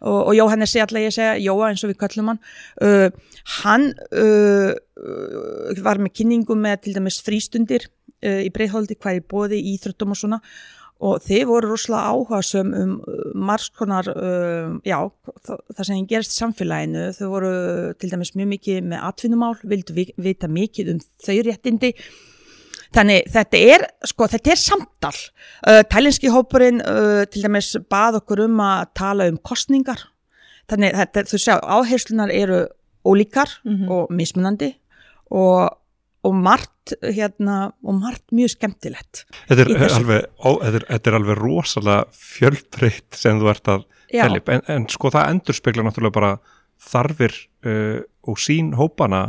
og, 0.00 0.18
og 0.30 0.34
Jóhanni 0.36 0.68
sé 0.68 0.82
alltaf 0.84 1.02
ég 1.02 1.14
segja 1.16 1.38
Jóa 1.40 1.70
eins 1.70 1.84
og 1.86 1.92
við 1.92 2.00
köllum 2.02 2.32
hann. 2.32 2.42
Uh, 2.80 3.08
hann 3.62 3.88
uh, 4.12 4.74
var 5.84 6.02
með 6.02 6.14
kynningu 6.20 6.58
með 6.58 6.84
til 6.86 6.98
dæmis 6.98 7.22
frístundir 7.24 7.88
uh, 7.88 8.42
í 8.44 8.52
breyðholdi 8.52 8.98
hvað 9.00 9.22
er 9.22 9.26
bóði 9.32 9.62
í 9.62 9.74
íþróttum 9.78 10.12
og 10.14 10.20
svona. 10.20 10.42
Og 11.00 11.22
þeir 11.24 11.46
voru 11.48 11.70
rosalega 11.70 12.10
áhugasum 12.12 12.74
um 12.76 12.90
margs 13.40 13.70
konar, 13.72 14.04
já, 14.84 14.98
það, 15.48 15.78
sem 15.88 16.02
gerist 16.10 16.34
í 16.34 16.42
samfélaginu, 16.42 17.06
þau 17.16 17.30
voru 17.32 17.52
til 17.96 18.10
dæmis 18.12 18.34
mjög 18.36 18.50
mikið 18.50 18.90
með 18.90 19.06
atvinnumál, 19.08 19.54
vildu 19.64 19.96
vi- 19.96 20.12
vita 20.20 20.50
mikið 20.52 20.90
um 20.92 21.00
þau 21.24 21.38
réttindi, 21.48 21.94
Þannig 22.94 23.28
þetta 23.30 23.60
er, 23.74 23.84
sko, 24.08 24.26
þetta 24.30 24.52
er 24.52 24.58
samtal. 24.58 25.14
Uh, 25.62 25.82
Tælinski 25.90 26.30
hópurinn 26.32 26.80
uh, 26.82 27.22
til 27.30 27.44
dæmis 27.44 27.72
bað 27.90 28.18
okkur 28.18 28.44
um 28.48 28.62
að 28.64 28.88
tala 28.98 29.28
um 29.30 29.38
kostningar. 29.46 30.02
Þannig 30.70 30.96
þetta, 30.98 31.26
þú 31.30 31.42
sjá, 31.42 31.54
áherslunar 31.62 32.32
eru 32.34 32.64
ólíkar 33.06 33.52
og 33.90 34.10
mismunandi 34.12 34.74
og, 35.32 35.70
og 36.26 36.36
margt, 36.36 36.94
hérna, 37.00 37.72
og 37.86 37.96
margt 37.96 38.34
mjög 38.34 38.54
skemmtilegt. 38.56 39.24
Þetta 39.48 39.64
er, 39.64 39.72
þessu. 39.80 40.00
alveg, 40.02 40.28
ó, 40.42 40.50
þetta, 40.60 40.76
er, 40.76 40.86
þetta 40.90 41.10
er 41.10 41.18
alveg 41.18 41.40
rosalega 41.40 42.22
fjölbreytt 42.28 43.18
sem 43.18 43.40
þú 43.40 43.50
ert 43.54 43.72
að 43.72 43.86
telja 44.10 44.42
en, 44.56 44.64
en 44.74 44.88
sko 44.90 45.12
það 45.14 45.34
endur 45.34 45.58
spekla 45.58 45.86
náttúrulega 45.86 46.18
bara 46.18 46.32
þarfir 46.90 47.36
uh, 47.66 48.00
og 48.30 48.40
sín 48.40 48.74
hópana 48.78 49.24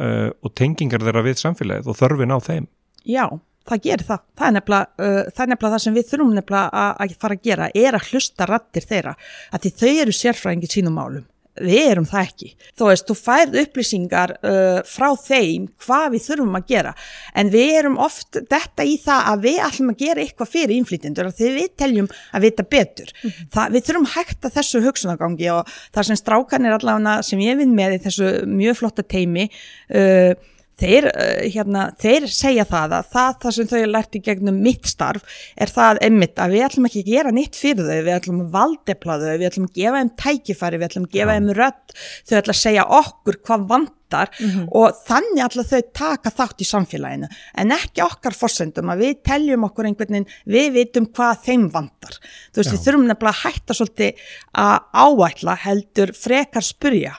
uh, 0.00 0.30
og 0.40 0.54
tengingar 0.56 1.04
þeirra 1.04 1.24
við 1.26 1.40
samfélagið 1.42 1.92
og 1.92 1.98
þörfin 1.98 2.36
á 2.36 2.38
þeim 2.42 2.68
Já, 3.06 3.26
það 3.66 3.84
gerir 3.86 4.08
það. 4.08 4.26
Það 4.38 4.48
er 4.48 4.58
nefnilega, 4.58 4.90
uh, 4.98 5.22
það, 5.30 5.44
er 5.44 5.52
nefnilega 5.52 5.76
það 5.76 5.84
sem 5.86 5.96
við 5.96 6.10
þurfum 6.10 6.34
nefnilega 6.40 6.82
að, 6.82 6.98
að 7.04 7.16
fara 7.22 7.38
að 7.38 7.48
gera, 7.50 7.70
er 7.86 7.96
að 7.98 8.10
hlusta 8.10 8.50
rattir 8.50 8.90
þeirra, 8.90 9.16
því 9.56 9.74
þau 9.80 9.94
eru 9.94 10.20
sérfræðingi 10.20 10.70
sínum 10.74 11.00
málum. 11.00 11.26
Við 11.56 11.86
erum 11.88 12.04
það 12.04 12.26
ekki. 12.26 12.50
Þú 12.76 12.88
veist, 12.90 13.06
þú 13.08 13.14
færð 13.16 13.54
upplýsingar 13.62 14.32
uh, 14.36 14.80
frá 14.84 15.06
þeim 15.16 15.70
hvað 15.86 16.08
við 16.12 16.24
þurfum 16.26 16.58
að 16.58 16.66
gera, 16.68 16.90
en 17.32 17.52
við 17.54 17.70
erum 17.78 17.96
oft 18.04 18.36
þetta 18.50 18.84
í 18.84 18.98
það 19.00 19.30
að 19.30 19.46
við 19.46 19.60
ætlum 19.64 19.92
að 19.94 20.02
gera 20.02 20.24
eitthvað 20.24 20.50
fyrir 20.52 20.74
innflytjendur 20.76 21.30
og 21.30 21.38
því 21.38 21.52
við 21.54 21.70
teljum 21.80 22.10
að 22.36 22.44
vita 22.44 22.66
betur. 22.76 23.14
það, 23.54 23.72
við 23.72 23.86
þurfum 23.88 24.10
hægt 24.18 24.44
að 24.44 24.58
þessu 24.58 24.82
hugsunagangi 24.84 25.48
og 25.54 25.72
það 25.96 26.10
sem 26.10 26.20
strákan 26.20 26.68
er 26.68 26.76
allavega 26.76 27.16
sem 27.24 27.46
ég 27.46 27.56
vinn 27.62 27.72
með 27.78 27.96
í 27.96 28.02
þessu 28.04 28.34
mjög 28.52 28.78
flotta 28.82 29.06
teimi 29.16 29.48
uh, 29.48 30.36
þeir, 30.80 31.08
uh, 31.10 31.42
hérna, 31.52 31.86
þeir 32.00 32.28
segja 32.32 32.66
það 32.68 32.96
að 32.98 33.10
það, 33.14 33.36
það 33.42 33.56
sem 33.56 33.70
þau 33.70 33.78
er 33.80 33.92
lært 33.92 34.18
í 34.18 34.22
gegnum 34.26 34.62
mitt 34.64 34.90
starf 34.90 35.36
er 35.56 35.72
það 35.72 36.00
einmitt 36.06 36.40
að 36.42 36.56
við 36.56 36.66
ætlum 36.68 36.88
ekki 36.90 37.04
að 37.04 37.12
gera 37.14 37.34
nýtt 37.34 37.60
fyrir 37.60 37.88
þau, 37.88 37.98
við 37.98 38.14
ætlum 38.16 38.42
að 38.44 38.54
valdepla 38.56 39.18
þau, 39.22 39.32
við 39.32 39.48
ætlum 39.50 39.68
að 39.68 39.80
gefa 39.80 40.02
þeim 40.02 40.14
tækifæri, 40.22 40.80
við 40.80 40.88
ætlum 40.90 41.08
að 41.08 41.16
gefa 41.16 41.36
þeim 41.36 41.52
rödd, 41.60 41.96
þau 42.28 42.38
ætlum 42.40 42.56
að 42.56 42.62
segja 42.62 42.88
okkur 43.00 43.40
hvað 43.46 43.68
vantar 43.72 44.32
og 44.76 45.00
þannig 45.08 45.42
ætlum 45.46 45.66
þau 45.66 45.80
taka 45.96 46.32
þátt 46.36 46.62
í 46.62 46.68
samfélaginu 46.68 47.30
en 47.58 47.74
ekki 47.74 48.04
okkar 48.04 48.36
forsendum 48.38 48.92
að 48.92 49.02
við 49.02 49.20
teljum 49.26 49.66
okkur 49.66 49.88
einhvern 49.88 50.18
veginn, 50.20 50.28
við 50.46 50.68
vitum 50.76 51.08
hvað 51.10 51.42
þeim 51.48 51.68
vantar. 51.74 52.20
Þú 52.52 52.62
veist, 52.62 52.70
Já. 52.70 52.74
við 52.76 52.84
þurfum 52.84 53.08
nefnilega 53.10 53.32
að 53.32 53.42
hætta 53.42 53.78
svolítið 53.80 54.26
að 54.62 54.76
áætla 55.02 55.56
heldur 55.64 56.14
frekar 56.14 56.66
spurja 56.66 57.16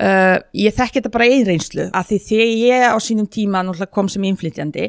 Uh, 0.00 0.38
ég 0.56 0.72
þekki 0.72 1.02
þetta 1.02 1.10
bara 1.12 1.26
einn 1.28 1.42
reynslu 1.44 1.84
að 1.92 2.06
því 2.08 2.16
þegar 2.24 2.52
ég 2.56 2.84
á 2.88 2.96
sínum 3.04 3.26
tíma 3.28 3.60
kom 3.92 4.08
sem 4.08 4.24
innflytjandi 4.24 4.86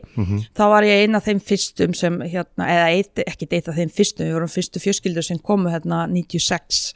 þá 0.56 0.64
var 0.72 0.88
ég 0.88 1.04
einn 1.04 1.20
af 1.20 1.26
þeim 1.28 1.42
fyrstum 1.44 1.94
sem 1.94 2.22
hérna, 2.24 2.70
eða 2.72 3.26
ekki 3.28 3.50
eitt 3.52 3.68
af 3.68 3.76
þeim 3.76 3.92
fyrstum 3.92 4.30
við 4.30 4.38
vorum 4.38 4.54
fyrstu 4.54 4.80
fjörskildur 4.80 5.28
sem 5.28 5.42
komu 5.44 5.74
hérna 5.74 6.06
96 6.08 6.94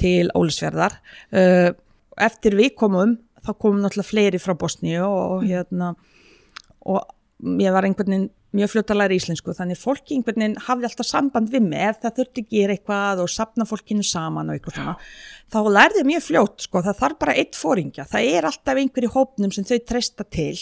til 0.00 0.32
Ólisverðar 0.32 0.96
uh, 1.36 1.76
eftir 2.16 2.56
við 2.56 2.72
komum 2.80 3.18
þá 3.44 3.52
komum 3.52 3.84
náttúrulega 3.84 4.08
fleiri 4.08 4.40
frá 4.40 4.56
Bosníu 4.56 5.04
og 5.04 5.44
hérna 5.44 5.92
og 6.88 7.04
ég 7.60 7.76
var 7.76 7.84
einhvern 7.84 8.14
veginn 8.16 8.30
mjög 8.56 8.72
fljótt 8.72 8.92
að 8.92 9.00
læra 9.00 9.16
íslensku. 9.16 9.54
Þannig 9.56 9.80
fólki 9.80 10.16
einhvern 10.16 10.42
veginn 10.42 10.56
hafði 10.66 10.88
alltaf 10.88 11.08
samband 11.08 11.52
við 11.52 11.66
mig. 11.66 11.82
Ef 11.88 12.00
það 12.02 12.16
þurfti 12.18 12.44
að 12.44 12.54
gera 12.56 12.76
eitthvað 12.76 13.22
og 13.24 13.32
sapna 13.32 13.68
fólkinu 13.68 14.06
saman 14.06 14.52
og 14.52 14.58
eitthvað 14.58 14.78
svona 14.78 14.96
þá 15.52 15.58
lærði 15.76 16.06
mjög 16.08 16.24
fljótt 16.28 16.66
sko. 16.66 16.84
Það 16.86 17.00
þarf 17.02 17.20
bara 17.24 17.36
eitt 17.42 17.58
fóringja 17.58 18.08
það 18.08 18.30
er 18.36 18.48
alltaf 18.48 18.82
einhver 18.82 19.08
í 19.08 19.12
hópnum 19.16 19.54
sem 19.54 19.68
þau 19.68 19.78
treysta 19.88 20.28
til. 20.28 20.56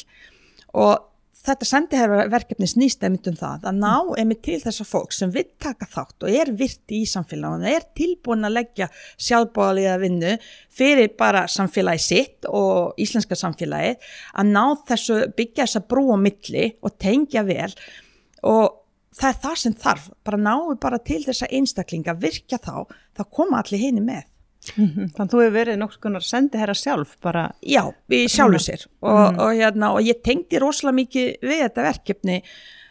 Og 0.79 1.10
þetta 1.41 1.67
sendiherverkefni 1.69 2.69
snýst 2.69 3.05
einmitt 3.05 3.29
um 3.31 3.37
það 3.39 3.67
að 3.71 3.79
ná 3.81 3.95
einmitt 4.21 4.43
til 4.45 4.59
þessa 4.61 4.85
fólk 4.89 5.15
sem 5.17 5.33
vill 5.33 5.49
taka 5.63 5.89
þátt 5.89 6.27
og 6.27 6.37
er 6.43 6.51
virti 6.57 7.01
í 7.01 7.09
samfélaginu 7.09 7.71
er 7.71 7.87
tilbúin 7.97 8.45
að 8.49 8.57
leggja 8.59 8.91
sjálfbóðaliða 9.17 9.97
vinnu 10.03 10.35
fyrir 10.81 11.15
bara 11.19 11.47
samfélagi 11.49 12.05
sitt 12.05 12.49
og 12.51 12.99
íslenska 13.01 13.39
samfélagi 13.39 13.97
að 14.35 14.53
ná 14.53 14.65
þessu 14.91 15.21
byggja 15.37 15.65
þessa 15.65 15.85
brú 15.89 16.11
á 16.13 16.19
milli 16.21 16.67
og 16.85 16.99
tengja 17.01 17.45
vel. 17.49 17.73
Og 18.45 18.77
það 19.17 19.31
er 19.31 19.41
það 19.45 19.57
sem 19.63 19.79
þarf 19.85 20.11
bara 20.27 20.43
náu 20.45 20.77
bara 20.81 21.01
til 21.05 21.23
þessa 21.25 21.49
einstaklinga 21.49 22.17
virkja 22.21 22.61
þá, 22.61 22.85
þá 23.17 23.25
koma 23.33 23.63
allir 23.63 23.89
henni 23.89 24.05
með 24.05 24.29
Þannig 24.61 25.15
að 25.17 25.31
þú 25.33 25.41
hefur 25.41 25.55
verið 25.55 25.79
nokkuð 25.81 25.99
skonar 25.99 26.27
sendi 26.27 26.61
herra 26.61 26.77
sjálf 26.77 27.15
bara. 27.25 27.47
Já, 27.65 27.83
í 28.13 28.25
sjálfu 28.31 28.61
sér. 28.63 28.87
Og, 29.01 29.39
og, 29.41 29.53
hérna, 29.57 29.93
og 29.97 30.05
ég 30.05 30.21
tengdi 30.25 30.61
rosalega 30.61 30.99
mikið 31.01 31.47
við 31.49 31.63
þetta 31.65 31.87
verkefni. 31.87 32.41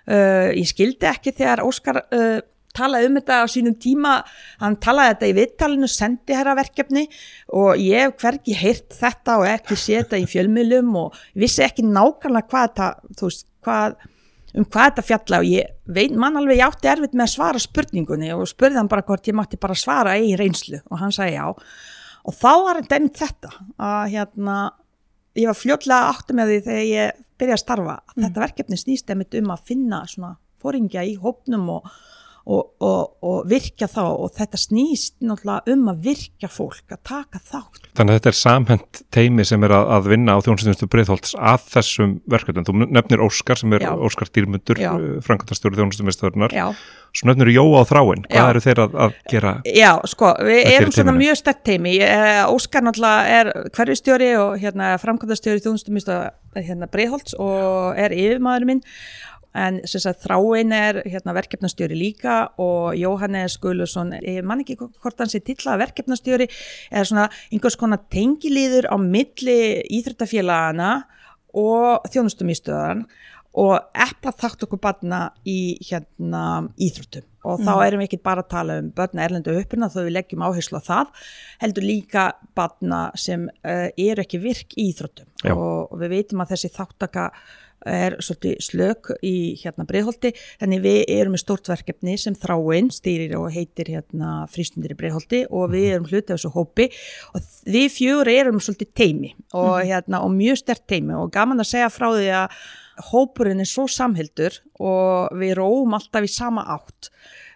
Uh, 0.10 0.50
ég 0.58 0.70
skildi 0.70 1.06
ekki 1.06 1.36
þegar 1.38 1.62
Óskar 1.62 2.02
uh, 2.02 2.40
talaði 2.76 3.10
um 3.10 3.18
þetta 3.20 3.40
á 3.42 3.46
sínum 3.52 3.76
tíma, 3.82 4.16
hann 4.62 4.78
talaði 4.82 5.14
þetta 5.14 5.30
í 5.30 5.36
viðtalinu, 5.38 5.90
sendi 5.92 6.38
herra 6.38 6.56
verkefni. 6.58 7.06
Og 7.54 7.82
ég 7.82 8.08
hef 8.08 8.18
hvergi 8.24 8.58
heyrt 8.58 8.98
þetta 8.98 9.40
og 9.42 9.50
ekki 9.50 9.78
séð 9.78 10.04
þetta 10.04 10.24
í 10.24 10.30
fjölmiðlum 10.34 10.96
og 11.04 11.20
vissi 11.38 11.66
ekki 11.66 11.86
nákvæmlega 11.86 12.50
hvað 12.50 12.72
þetta, 12.72 12.90
þú 13.20 13.30
veist, 13.30 13.48
hvað, 13.66 14.00
um 14.58 14.66
hvað 14.66 14.90
þetta 14.90 15.06
fjalla 15.06 15.40
og 15.44 15.48
ég 15.50 15.72
veit, 15.86 16.16
mann 16.18 16.38
alveg 16.40 16.60
ég 16.60 16.66
átti 16.66 16.90
erfitt 16.92 17.16
með 17.16 17.26
að 17.28 17.34
svara 17.36 17.62
spurningunni 17.64 18.34
og 18.36 18.50
spurði 18.50 18.80
hann 18.82 18.92
bara 18.92 19.06
hvort 19.06 19.30
ég 19.30 19.38
mátti 19.38 19.60
bara 19.62 19.78
svara 19.78 20.18
eigin 20.18 20.40
reynslu 20.40 20.82
og 20.90 21.02
hann 21.02 21.14
sagði 21.16 21.38
já. 21.38 21.48
Og 22.28 22.36
þá 22.36 22.52
var 22.66 22.82
þetta 22.82 23.00
einmitt 23.00 23.20
þetta 23.22 23.52
að 23.90 24.04
hérna, 24.16 24.58
ég 25.40 25.50
var 25.50 25.58
fljótlega 25.58 26.14
átti 26.14 26.38
með 26.38 26.54
því 26.54 26.62
þegar 26.68 26.86
ég 26.90 27.26
byrjaði 27.40 27.56
að 27.56 27.64
starfa, 27.64 27.98
að 28.10 28.24
þetta 28.26 28.46
verkefni 28.46 28.80
snýst 28.80 29.14
einmitt 29.14 29.40
um 29.40 29.54
að 29.54 29.66
finna 29.70 30.04
svona 30.10 30.34
fóringja 30.60 31.06
í 31.08 31.16
hópnum 31.22 31.70
og 31.78 31.92
og, 32.46 32.70
og, 32.82 33.18
og 33.26 33.50
virkja 33.50 33.90
þá 33.92 34.04
og 34.08 34.32
þetta 34.38 34.60
snýst 34.60 35.16
náttúrulega 35.24 35.74
um 35.76 35.90
að 35.92 36.06
virkja 36.08 36.50
fólk 36.52 36.96
að 36.96 37.02
taka 37.10 37.42
þátt. 37.44 37.90
Þannig 37.98 38.14
að 38.14 38.20
þetta 38.20 38.32
er 38.32 38.38
samhend 38.40 39.02
teimi 39.16 39.46
sem 39.48 39.66
er 39.68 39.76
að, 39.76 39.92
að 39.98 40.10
vinna 40.14 40.38
á 40.38 40.44
þjónustunstu 40.46 40.90
breyðholts 40.92 41.36
að 41.36 41.68
þessum 41.76 42.16
verkefnum. 42.32 42.68
Þú 42.70 42.88
nefnir 42.88 43.26
Óskar 43.26 43.60
sem 43.60 43.76
er 43.78 43.86
Já. 43.86 43.92
Óskar 44.10 44.32
Dýrmundur, 44.34 44.82
uh, 44.82 45.06
frangatastjóri 45.26 45.80
þjónustumestöðurnar. 45.80 46.58
Svo 47.10 47.30
nefnir 47.30 47.54
Jóa 47.54 47.82
á 47.82 47.90
þráinn. 47.90 48.26
Hvað 48.30 48.44
Já. 48.46 48.50
eru 48.54 48.64
þeir 48.66 48.84
að, 48.86 48.98
að 49.06 49.16
gera? 49.32 49.54
Já, 49.66 49.92
sko, 50.10 50.34
við 50.46 50.74
erum 50.76 50.94
svona 50.94 51.16
mjög 51.18 51.40
stert 51.42 51.64
teimi. 51.66 51.96
Eh, 52.06 52.44
Óskar 52.50 52.86
náttúrulega 52.86 53.40
er 53.40 53.52
hverjustjóri 53.76 54.30
og 54.40 54.60
hérna, 54.62 54.92
frangatastjóri 55.02 55.64
þjónustumestöður 55.66 56.38
hérna, 56.60 56.90
breyðholts 56.90 57.36
og 57.38 57.98
er 58.00 58.14
yfirmaður 58.16 58.70
minn 58.70 58.84
en 59.60 59.80
sagt, 59.90 60.24
þráin 60.24 60.74
er 60.76 61.02
hérna, 61.06 61.36
verkefnastjóri 61.38 61.98
líka 61.98 62.40
og 62.62 62.98
Jóhannes 62.98 63.58
Guðlusson, 63.62 64.16
ég 64.24 64.46
man 64.48 64.64
ekki 64.64 64.78
hvort 64.80 65.20
hann 65.20 65.32
sé 65.32 65.42
til 65.44 65.58
að 65.68 65.84
verkefnastjóri 65.86 66.50
er 66.50 67.08
svona 67.08 67.30
einhvers 67.52 67.80
konar 67.80 68.04
tengilíður 68.14 68.90
á 68.90 68.96
milli 69.02 69.60
íþrættafélagana 70.00 70.94
og 71.58 72.08
þjónustumístöðan 72.14 73.08
og 73.60 73.76
epla 73.98 74.32
þátt 74.38 74.64
okkur 74.68 74.80
barna 74.82 75.20
í 75.48 75.80
hérna 75.82 76.70
íþróttum. 76.78 77.26
Og 77.48 77.56
mm. 77.58 77.66
þá 77.66 77.86
erum 77.86 78.02
við 78.04 78.10
ekki 78.10 78.20
bara 78.28 78.44
að 78.44 78.52
tala 78.52 78.76
um 78.82 78.90
börna 78.96 79.24
erlendu 79.26 79.56
uppurna 79.58 79.90
þó 79.90 80.02
við 80.04 80.14
leggjum 80.18 80.44
áherslu 80.46 80.82
á 80.84 80.84
það 80.86 81.26
heldur 81.64 81.88
líka 81.88 82.26
barna 82.58 83.00
sem 83.18 83.48
uh, 83.48 83.88
eru 83.96 84.26
ekki 84.26 84.42
virk 84.44 84.78
í 84.78 84.90
íþróttum. 84.92 85.30
Og, 85.56 85.90
og 85.90 85.98
við 86.04 86.14
veitum 86.18 86.44
að 86.44 86.54
þessi 86.54 86.72
þáttaka 86.76 87.30
er 87.88 88.18
svolítið 88.24 88.58
slök 88.64 89.12
í 89.26 89.36
hérna 89.62 89.86
Breiðholti, 89.88 90.34
þannig 90.62 90.84
við 90.84 91.00
erum 91.16 91.36
með 91.36 91.44
stórt 91.44 91.70
verkefni 91.72 92.18
sem 92.20 92.36
þráinn 92.38 92.90
stýrir 92.94 93.38
og 93.40 93.50
heitir 93.56 93.92
hérna 93.94 94.44
frístundir 94.52 94.96
í 94.96 95.00
Breiðholti 95.00 95.46
og 95.48 95.72
við 95.74 95.86
mhm. 95.86 95.96
erum 95.96 96.10
hlutið 96.10 96.34
þessu 96.36 96.54
hópi 96.56 96.90
og 97.34 97.50
við 97.70 97.88
fjögur 97.96 98.34
erum 98.34 98.62
svolítið 98.64 98.94
teimi 98.98 99.34
og, 99.54 99.80
mhm. 99.80 99.88
hérna, 99.92 100.24
og 100.26 100.36
mjög 100.36 100.62
stert 100.64 100.86
teimi 100.90 101.18
og 101.18 101.32
gaman 101.36 101.64
að 101.64 101.72
segja 101.74 101.90
frá 101.94 102.10
því 102.12 102.30
að 102.44 102.60
hópurinn 103.10 103.64
er 103.64 103.70
svo 103.70 103.88
samhildur 103.88 104.60
og 104.84 105.36
við 105.40 105.56
róum 105.60 105.96
alltaf 105.96 106.26
í 106.26 106.32
sama 106.32 106.66
átt 106.76 107.08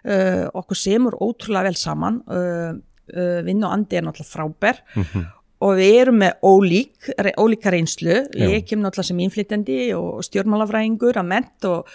uh, 0.08 0.48
okkur 0.56 0.78
semur 0.78 1.18
ótrúlega 1.20 1.68
vel 1.68 1.76
saman 1.76 2.22
uh, 2.32 2.72
uh, 2.72 3.40
vinn 3.44 3.60
og 3.60 3.74
andi 3.76 3.98
er 3.98 4.06
náttúrulega 4.06 4.32
frábær 4.32 4.80
mm 4.94 5.04
-hmm 5.04 5.32
og 5.62 5.78
við 5.78 5.98
erum 6.00 6.18
með 6.20 6.32
ólík, 6.44 7.10
ólíka 7.38 7.72
reynslu, 7.72 8.16
ég 8.34 8.66
kem 8.66 8.82
náttúrulega 8.82 9.10
sem 9.10 9.22
innflytjandi 9.24 9.78
og 9.96 10.24
stjórnmálafræðingur 10.26 11.20
að 11.20 11.30
ment 11.30 11.68
og 11.70 11.94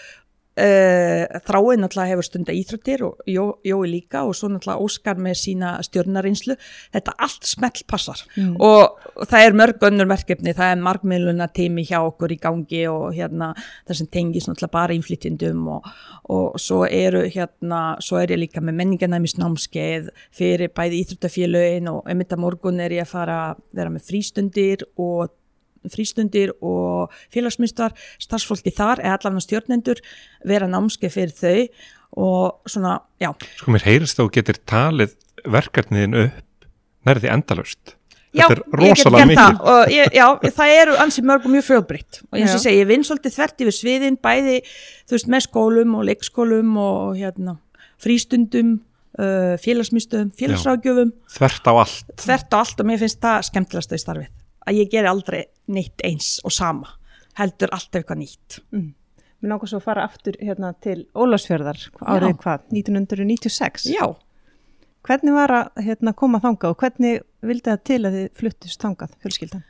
Uh, 0.60 1.24
þráin 1.48 1.80
náttúrulega 1.80 2.12
hefur 2.12 2.26
stunda 2.28 2.52
íþröttir 2.52 3.04
og 3.06 3.22
Jó, 3.30 3.46
Jói 3.64 3.88
líka 3.88 4.26
og 4.28 4.34
svo 4.36 4.50
náttúrulega 4.52 4.84
Óskar 4.84 5.20
með 5.22 5.38
sína 5.40 5.70
stjórnarinslu 5.86 6.58
þetta 6.92 7.14
allt 7.16 7.48
smelt 7.48 7.86
passar. 7.88 8.20
Mm. 8.36 8.58
og, 8.60 9.00
það 9.30 9.46
er 9.46 9.58
mörg 9.62 9.86
önnur 9.88 10.10
verkefni. 10.12 10.54
Það 10.58 10.74
er 10.74 10.84
margmiðluna 10.84 11.48
tími 11.56 11.86
hjá 11.88 12.02
okkur 12.02 12.34
í 12.36 12.40
gangi 12.44 12.84
og 12.92 13.16
hérna 13.16 13.54
það 13.88 14.02
sem 14.02 14.12
tengis 14.12 14.50
náttúrulega 14.50 14.76
bara 14.76 14.98
innflytjendum 14.98 15.66
og, 15.78 15.90
og 16.36 16.60
svo 16.60 16.84
eru 16.86 17.24
hérna 17.30 17.82
svo 18.04 18.20
er 18.20 18.36
ég 18.36 18.44
líka 18.44 18.64
með 18.64 18.82
menningarnæmis 18.82 19.38
námskeið 19.40 20.12
fyrir 20.36 20.74
bæði 20.76 21.04
íþröttafélögin 21.06 21.92
og 21.94 22.04
einmitt 22.10 22.36
að 22.36 22.44
morgun 22.44 22.84
er 22.84 23.00
ég 23.00 23.08
að 23.08 23.14
fara 23.16 23.42
að 23.50 23.64
vera 23.80 23.94
með 23.94 24.10
frístundir 24.12 24.90
og 25.00 25.32
frístundir 25.88 26.52
og 26.60 27.14
félagsmyndstar 27.34 27.96
starfsfólki 28.20 28.74
þar 28.76 29.04
eða 29.04 29.20
allavega 29.20 29.46
stjórnendur 29.46 30.04
vera 30.48 30.68
námskeið 30.70 31.16
fyrir 31.16 31.36
þau 31.40 31.86
og 32.20 32.70
svona, 32.70 33.00
já. 33.22 33.32
Sko 33.60 33.74
mér 33.74 33.86
heyrist 33.86 34.20
þá 34.20 34.26
getur 34.34 34.60
talið 34.68 35.16
verkefniðin 35.48 36.18
upp 36.26 36.68
nærði 37.08 37.32
endalust. 37.32 37.96
Já, 38.30 38.44
Þetta 38.46 38.56
er 38.56 38.78
rosalega 38.78 39.28
mikið. 39.30 39.62
Það. 39.64 39.94
Ég, 39.94 40.12
já, 40.14 40.26
það 40.60 40.74
eru 40.76 40.98
ansið 41.02 41.26
mörg 41.32 41.48
og 41.48 41.54
mjög 41.56 41.66
frjóðbrytt 41.66 42.20
og 42.28 42.38
eins 42.38 42.52
og 42.52 42.60
ég 42.60 42.66
segi, 42.66 42.82
ég 42.84 42.90
vinn 42.92 43.06
svolítið 43.08 43.36
þvert 43.40 43.64
yfir 43.66 43.76
sviðin 43.78 44.20
bæði, 44.22 44.60
þú 45.10 45.16
veist, 45.16 45.32
með 45.34 45.46
skólum 45.48 45.96
og 45.98 46.06
leikskólum 46.06 46.76
og 46.84 47.18
hérna 47.18 47.56
frístundum, 48.00 48.76
uh, 49.18 49.56
félagsmyndstöðum, 49.64 50.30
félagsrákjöfum. 50.38 51.16
Þvert 51.40 51.72
á 51.72 51.74
allt. 51.74 52.14
Þvert 52.22 52.54
á 52.54 52.58
allt 52.62 52.84
og 52.84 52.92
mér 52.92 53.02
finnst 53.02 53.22
það 53.26 53.50
skemmtilegast 53.50 53.98
í 53.98 54.02
starfið 54.04 54.30
að 54.70 54.80
ég 54.84 54.94
ger 54.94 55.10
aldrei 55.10 55.44
neitt 55.74 56.02
eins 56.06 56.38
og 56.46 56.54
sama 56.54 56.96
heldur 57.40 57.74
alltaf 57.76 58.02
eitthvað 58.02 58.24
nýtt 58.24 58.62
mm. 58.72 58.88
Mér 59.40 59.62
svo 59.64 59.78
að 59.80 59.86
fara 59.86 60.04
aftur 60.04 60.36
hérna, 60.44 60.74
til 60.84 61.06
Ólásfjörðar 61.16 61.80
árið 62.04 62.34
hvað, 62.42 62.66
1996 62.76 63.88
Já 63.94 64.04
Hvernig 65.08 65.32
var 65.32 65.54
að 65.56 65.84
hérna, 65.86 66.12
koma 66.14 66.42
þangað 66.44 66.74
og 66.74 66.82
hvernig 66.82 67.22
vildi 67.48 67.72
það 67.72 67.84
til 67.88 68.00
að 68.02 68.18
þið 68.18 68.26
fluttist 68.36 68.82
þangað 68.84 69.14
fjölskyldan? 69.24 69.62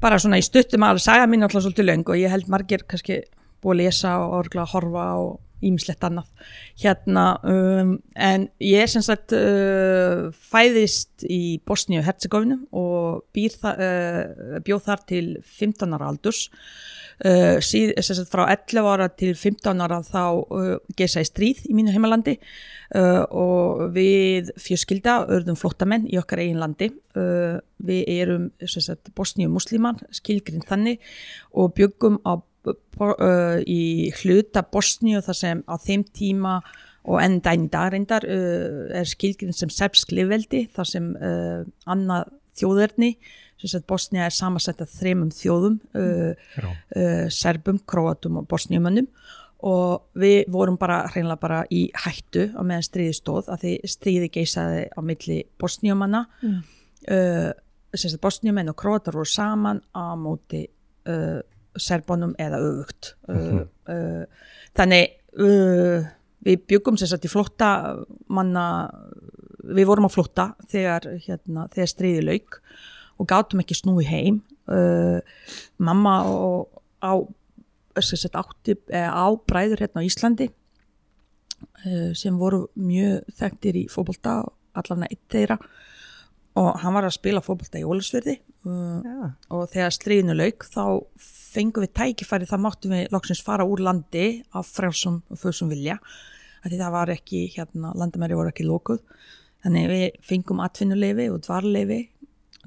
Bara 0.00 0.20
svona 0.22 0.38
í 0.40 0.46
stuttum 0.46 0.86
að 0.86 1.02
saga 1.04 1.26
mín 1.28 1.44
alltaf 1.44 1.66
svolítið 1.66 1.88
löng 1.90 2.08
og 2.08 2.16
ég 2.16 2.32
held 2.32 2.48
margir 2.48 2.86
kannski 2.88 3.20
búið 3.60 3.74
að 3.74 3.80
lesa 3.82 4.14
og 4.22 4.36
orgla 4.38 4.64
að 4.64 4.72
horfa 4.72 5.04
og 5.20 5.34
ímislegt 5.64 6.04
annað. 6.06 6.28
Hérna 6.78 7.24
um, 7.46 7.96
en 8.14 8.46
ég 8.62 8.84
er 8.84 8.90
sem 8.90 9.04
sagt 9.04 9.34
uh, 9.36 10.28
fæðist 10.52 11.26
í 11.26 11.58
Bosníu 11.66 12.02
og 12.02 12.06
Herzegovinu 12.06 12.60
og 12.76 13.40
þa 13.58 13.74
uh, 13.74 14.60
bjóð 14.64 14.86
þar 14.86 15.04
til 15.10 15.26
15 15.42 15.96
ára 15.96 16.12
aldurs. 16.12 16.46
Uh, 17.18 17.58
síð, 17.64 17.96
sagt, 17.98 18.30
frá 18.30 18.44
11 18.46 18.86
ára 18.86 19.08
til 19.10 19.32
15 19.34 19.82
ára 19.82 19.98
þá 20.06 20.22
uh, 20.38 20.74
gesa 20.98 21.24
ég 21.24 21.30
stríð 21.32 21.64
í 21.66 21.74
mínu 21.74 21.90
heimalandi 21.90 22.36
uh, 22.94 23.24
og 23.26 23.88
við 23.96 24.52
fjörskilda 24.62 25.24
örðum 25.26 25.58
flottamenn 25.58 26.06
í 26.06 26.20
okkar 26.20 26.44
eigin 26.44 26.62
landi. 26.62 26.92
Uh, 27.18 27.58
við 27.82 28.04
erum 28.20 28.44
Bosníu 29.18 29.50
muslimar 29.50 29.98
skilgrinn 30.14 30.62
þannig 30.66 31.02
og 31.50 31.74
byggum 31.74 32.20
á 32.22 32.38
í 33.68 33.82
hluta 34.20 34.64
Bosníu 34.66 35.22
þar 35.24 35.38
sem 35.38 35.64
á 35.68 35.74
þeim 35.80 36.04
tíma 36.14 36.58
og 37.08 37.20
enn 37.22 37.38
dæn 37.44 37.66
í 37.66 37.72
dag 37.72 37.92
reyndar 37.94 38.26
uh, 38.28 38.88
er 39.00 39.08
skilgrinn 39.08 39.56
sem 39.56 39.70
serbsk 39.72 40.12
livveldi 40.12 40.66
þar 40.74 40.90
sem 40.90 41.12
uh, 41.16 41.62
annað 41.88 42.32
þjóðverðni 42.58 43.14
Bosnia 43.88 44.28
er 44.28 44.34
samansett 44.34 44.80
af 44.84 44.90
þremum 44.94 45.32
þjóðum 45.34 45.80
serbum, 47.34 47.80
króatum 47.90 48.38
og 48.38 48.46
bosníumönnum. 48.46 49.08
Og 49.66 50.04
við 50.14 50.46
vorum 50.54 50.76
bara 50.78 51.00
hreinlega 51.10 51.42
bara 51.42 51.64
í 51.74 51.88
hættu 52.04 52.52
á 52.54 52.62
meðan 52.62 52.86
stríði 52.86 53.16
stóð 53.18 53.48
að 53.50 53.64
því 53.64 53.72
stríði 53.90 54.28
geysaði 54.36 54.84
á 54.94 55.00
milli 55.02 55.40
bosníumanna. 55.58 56.26
Mm. 56.42 56.60
uh, 57.10 58.20
bosníumenn 58.22 58.70
og 58.70 58.78
króatar 58.78 59.18
voru 59.18 59.26
saman 59.26 59.82
á 59.90 60.14
móti 60.14 60.68
uh, 61.08 61.40
serbónum 61.82 62.34
eða 62.38 62.60
öfugt. 62.62 63.14
Uh 63.28 63.36
-huh. 63.36 63.64
uh, 63.88 64.24
þannig 64.76 65.16
uh, 65.38 66.06
við 66.46 66.66
byggum 66.70 66.96
sér 66.96 67.12
satt 67.12 67.24
í 67.24 67.32
flotta 67.32 67.96
manna 68.28 68.90
við 69.68 69.86
vorum 69.86 70.08
á 70.08 70.10
flotta 70.10 70.54
þegar, 70.70 71.08
hérna, 71.26 71.68
þegar 71.74 71.88
stríði 71.88 72.22
lauk 72.24 72.60
og 73.18 73.26
gátum 73.26 73.60
ekki 73.60 73.74
snúi 73.74 74.04
heim. 74.06 74.42
Mamma 75.78 76.22
og 76.28 76.68
á 77.02 77.18
sagt, 78.00 78.36
átti, 78.36 78.76
á 78.94 79.26
bræður 79.48 79.82
hérna 79.82 80.00
á 80.00 80.06
Íslandi 80.06 80.48
sem 82.14 82.38
voru 82.38 82.68
mjög 82.74 83.26
þekktir 83.34 83.76
í 83.76 83.84
fókbólta 83.90 84.44
allavega 84.78 85.10
eitt 85.10 85.26
þeirra. 85.32 85.58
Og 86.54 86.78
hann 86.82 86.94
var 86.94 87.04
að 87.08 87.18
spila 87.18 87.42
fókbólta 87.44 87.80
í 87.80 87.84
Ólusverði 87.84 88.38
ja. 88.66 89.30
og 89.54 89.68
þegar 89.72 89.94
stríðinu 89.94 90.36
lauk 90.38 90.66
þá 90.68 90.82
fengum 91.22 91.84
við 91.84 91.94
tækifæri 91.96 92.48
það 92.48 92.64
máttum 92.64 92.94
við 92.96 93.14
loksins 93.14 93.42
fara 93.44 93.66
úr 93.68 93.82
landi 93.84 94.26
af 94.56 94.68
frjálsum 94.74 95.22
og 95.28 95.40
föðsum 95.40 95.70
vilja 95.72 95.98
því 96.68 96.80
það 96.80 96.94
var 96.94 97.12
ekki, 97.14 97.44
hérna, 97.54 97.94
landamæri 97.96 98.36
voru 98.36 98.52
ekki 98.52 98.66
lókuð 98.66 99.00
þannig 99.64 99.90
við 99.92 100.18
fengum 100.26 100.62
atvinnuleifi 100.64 101.28
og 101.32 101.42
dvarleifi 101.46 102.00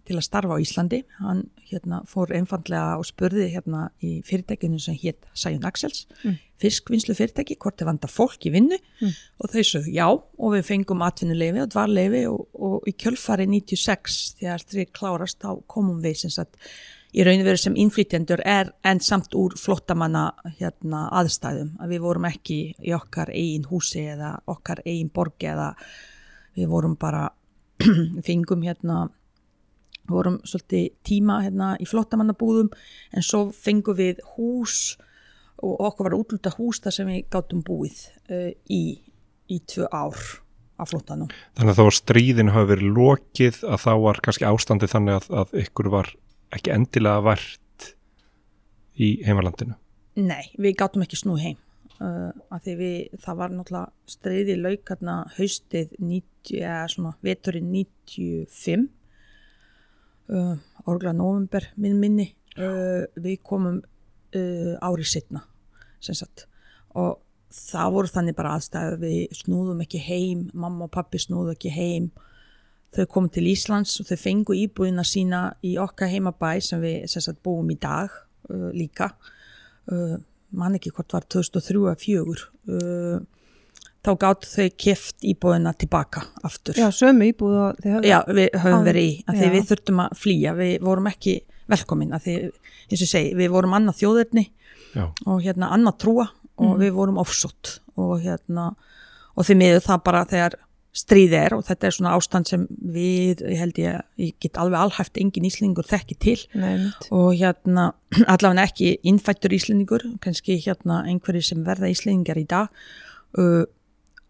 til 0.08 0.18
að 0.18 0.26
starfa 0.26 0.58
á 0.58 0.64
Íslandi. 0.64 1.02
Hann 1.22 1.44
hérna, 1.70 2.02
fór 2.10 2.34
einfallega 2.36 3.00
og 3.00 3.08
spurði 3.08 3.50
hérna 3.54 3.88
í 4.04 4.20
fyrirtækinu 4.28 4.80
sem 4.82 4.98
hétt 5.02 5.28
Sæjun 5.38 5.68
Axels, 5.68 6.06
mm. 6.24 6.38
fiskvinnslu 6.62 7.16
fyrirtæki, 7.18 7.58
hvort 7.62 7.80
þið 7.80 7.92
vandar 7.92 8.14
fólk 8.14 8.48
í 8.48 8.54
vinnu 8.54 8.78
mm. 8.78 9.20
og 9.42 9.54
þau 9.54 9.62
sögðu 9.74 9.96
já 9.96 10.08
og 10.12 10.56
við 10.56 10.66
fengum 10.68 11.06
atvinnuleifi 11.06 11.64
og 11.64 11.74
dvarleifi 11.76 12.24
og, 12.32 12.48
og 12.54 12.90
í 12.90 12.96
kjölfari 12.98 13.48
96 13.52 14.22
þegar 14.42 14.66
þrið 14.74 14.92
klárast 14.98 15.42
þá 15.44 15.62
komum 15.72 16.02
við 16.04 16.24
sem 16.24 16.34
sagt 16.34 16.60
í 17.12 17.26
raun 17.28 17.42
og 17.44 17.48
veru 17.50 17.60
sem 17.60 17.76
innflytjendur 17.80 18.42
er 18.48 18.72
en 18.88 19.02
samt 19.04 19.36
úr 19.36 19.58
flottamanna 19.60 20.30
hérna, 20.60 21.08
aðstæðum 21.20 21.74
að 21.84 21.96
við 21.96 22.06
vorum 22.06 22.28
ekki 22.30 22.60
í 22.80 22.94
okkar 22.96 23.34
eigin 23.36 23.68
húsi 23.68 24.06
eða 24.14 24.38
okkar 24.52 24.84
eigin 24.86 25.12
borgi 25.14 25.52
eða 25.52 25.74
við 26.56 26.72
vorum 26.72 26.96
bara 27.00 27.28
fengum 28.28 28.64
hérna 28.64 29.10
vorum 30.14 30.40
svolítið 30.48 30.90
tíma 31.08 31.40
hérna 31.46 31.74
í 31.82 31.88
flottamannabúðum 31.90 32.72
en 33.16 33.26
svo 33.26 33.48
fengum 33.56 33.98
við 33.98 34.22
hús 34.36 34.98
og 35.62 35.82
okkur 35.88 36.10
var 36.10 36.18
útluta 36.18 36.54
hús 36.58 36.82
þar 36.84 36.98
sem 36.98 37.10
við 37.12 37.26
gáttum 37.34 37.64
búið 37.66 38.06
uh, 38.32 38.52
í, 38.70 38.84
í 39.52 39.60
tvö 39.70 39.90
ár 39.92 40.18
af 40.82 40.92
flottanum. 40.94 41.30
Þannig 41.58 41.76
að 41.76 41.82
þá 41.82 41.98
stríðin 42.00 42.54
hafi 42.56 42.72
verið 42.74 42.96
lokið 42.98 43.64
að 43.70 43.84
þá 43.84 43.92
var 44.06 44.22
kannski 44.26 44.48
ástandi 44.50 44.90
þannig 44.90 45.20
að, 45.20 45.28
að 45.44 45.58
ykkur 45.66 45.92
var 45.94 46.14
ekki 46.56 46.74
endilega 46.74 47.26
vært 47.26 47.92
í 49.02 49.12
heimalandinu? 49.26 49.78
Nei, 50.20 50.52
við 50.60 50.78
gáttum 50.82 51.06
ekki 51.06 51.20
snú 51.20 51.38
heim 51.40 51.60
uh, 52.02 52.32
að 52.52 52.66
því 52.66 52.78
við, 52.80 52.96
það 53.24 53.38
var 53.42 53.54
náttúrulega 53.56 54.12
streiði 54.16 54.58
laukarna 54.60 55.18
haustið 55.38 55.94
90, 56.00 56.58
eða 56.62 56.82
svona 56.92 57.14
veturinn 57.26 57.70
95 57.72 58.90
uh, 60.30 60.54
orgla 60.86 61.14
november 61.16 61.66
minn 61.82 62.00
minni 62.00 62.28
uh, 62.58 63.08
við 63.16 63.42
komum 63.48 63.82
uh, 63.82 64.74
árið 64.82 65.12
setna 65.16 65.46
og 66.98 67.20
það 67.52 67.94
voru 67.96 68.12
þannig 68.12 68.38
bara 68.38 68.56
aðstæðu 68.58 69.00
við 69.02 69.38
snúðum 69.42 69.84
ekki 69.84 70.02
heim, 70.06 70.46
mamma 70.54 70.88
og 70.88 70.94
pappi 70.96 71.20
snúðu 71.22 71.56
ekki 71.56 71.72
heim. 71.76 72.10
Þau 72.96 73.06
komum 73.12 73.32
til 73.32 73.46
Íslands 73.52 73.98
og 74.02 74.08
þau 74.10 74.18
fengu 74.20 74.56
íbúðina 74.58 75.04
sína 75.08 75.42
í 75.64 75.78
okkar 75.80 76.12
heimabæ 76.12 76.58
sem 76.64 76.82
við 76.84 77.06
sagt, 77.12 77.40
búum 77.44 77.70
í 77.72 77.78
dag 77.80 78.12
uh, 78.52 78.70
líka. 78.76 79.12
Uh, 79.92 80.18
man 80.52 80.76
ekki 80.76 80.92
hvort 80.96 81.16
var 81.16 81.28
2003 81.32 81.86
að 81.92 82.02
fjögur. 82.04 82.44
Uh, 82.68 83.20
þá 84.02 84.12
gátt 84.24 84.48
þau 84.50 84.68
keft 84.82 85.28
íbúðina 85.28 85.74
tilbaka 85.78 86.24
aftur 86.48 86.78
Já, 86.80 86.88
sömu 86.96 87.30
íbúðu 87.30 87.68
Já, 88.08 88.20
við 88.28 88.50
höfum 88.64 88.88
verið 88.88 89.08
í 89.08 89.14
að 89.28 89.42
því 89.42 89.52
við 89.56 89.68
þurftum 89.72 90.02
að 90.06 90.18
flýja 90.24 90.56
við 90.58 90.74
vorum 90.88 91.10
ekki 91.12 91.36
velkomin 91.72 92.16
að 92.16 92.26
því, 92.26 92.36
eins 92.90 93.06
og 93.06 93.12
segi, 93.12 93.36
við 93.38 93.54
vorum 93.54 93.78
annað 93.78 94.02
þjóðurni 94.02 94.48
Já. 94.92 95.06
og 95.26 95.38
hérna 95.46 95.72
annað 95.76 96.02
trúa 96.04 96.28
og 96.62 96.74
mm. 96.74 96.82
við 96.82 96.98
vorum 96.98 97.22
offsott 97.22 97.78
og 98.00 98.18
hérna 98.24 98.72
og 99.38 99.48
því 99.48 99.58
miður 99.62 99.86
það 99.86 100.04
bara 100.10 100.26
þegar 100.28 100.58
stríð 100.92 101.34
er 101.38 101.54
og 101.56 101.62
þetta 101.64 101.88
er 101.88 101.96
svona 101.96 102.14
ástand 102.18 102.50
sem 102.50 102.64
við, 102.68 103.44
ég 103.48 103.60
held 103.62 103.78
ég, 103.80 104.02
ég 104.20 104.34
get 104.44 104.58
alveg 104.60 104.82
alhæft 104.82 105.20
engin 105.22 105.48
íslendingur 105.48 105.88
þekki 105.88 106.18
til 106.20 106.36
Neimt. 106.52 107.08
og 107.16 107.30
hérna 107.40 107.92
allavega 108.34 108.66
ekki 108.68 108.98
innfættur 109.08 109.56
íslendingur, 109.56 110.04
kannski 110.24 110.58
hérna 110.66 111.06
einhverju 111.08 111.46
sem 111.48 111.64
verða 111.68 111.92
íslendingar 111.94 112.42
í 112.42 112.48
dag 112.50 112.68
uh, 113.40 113.64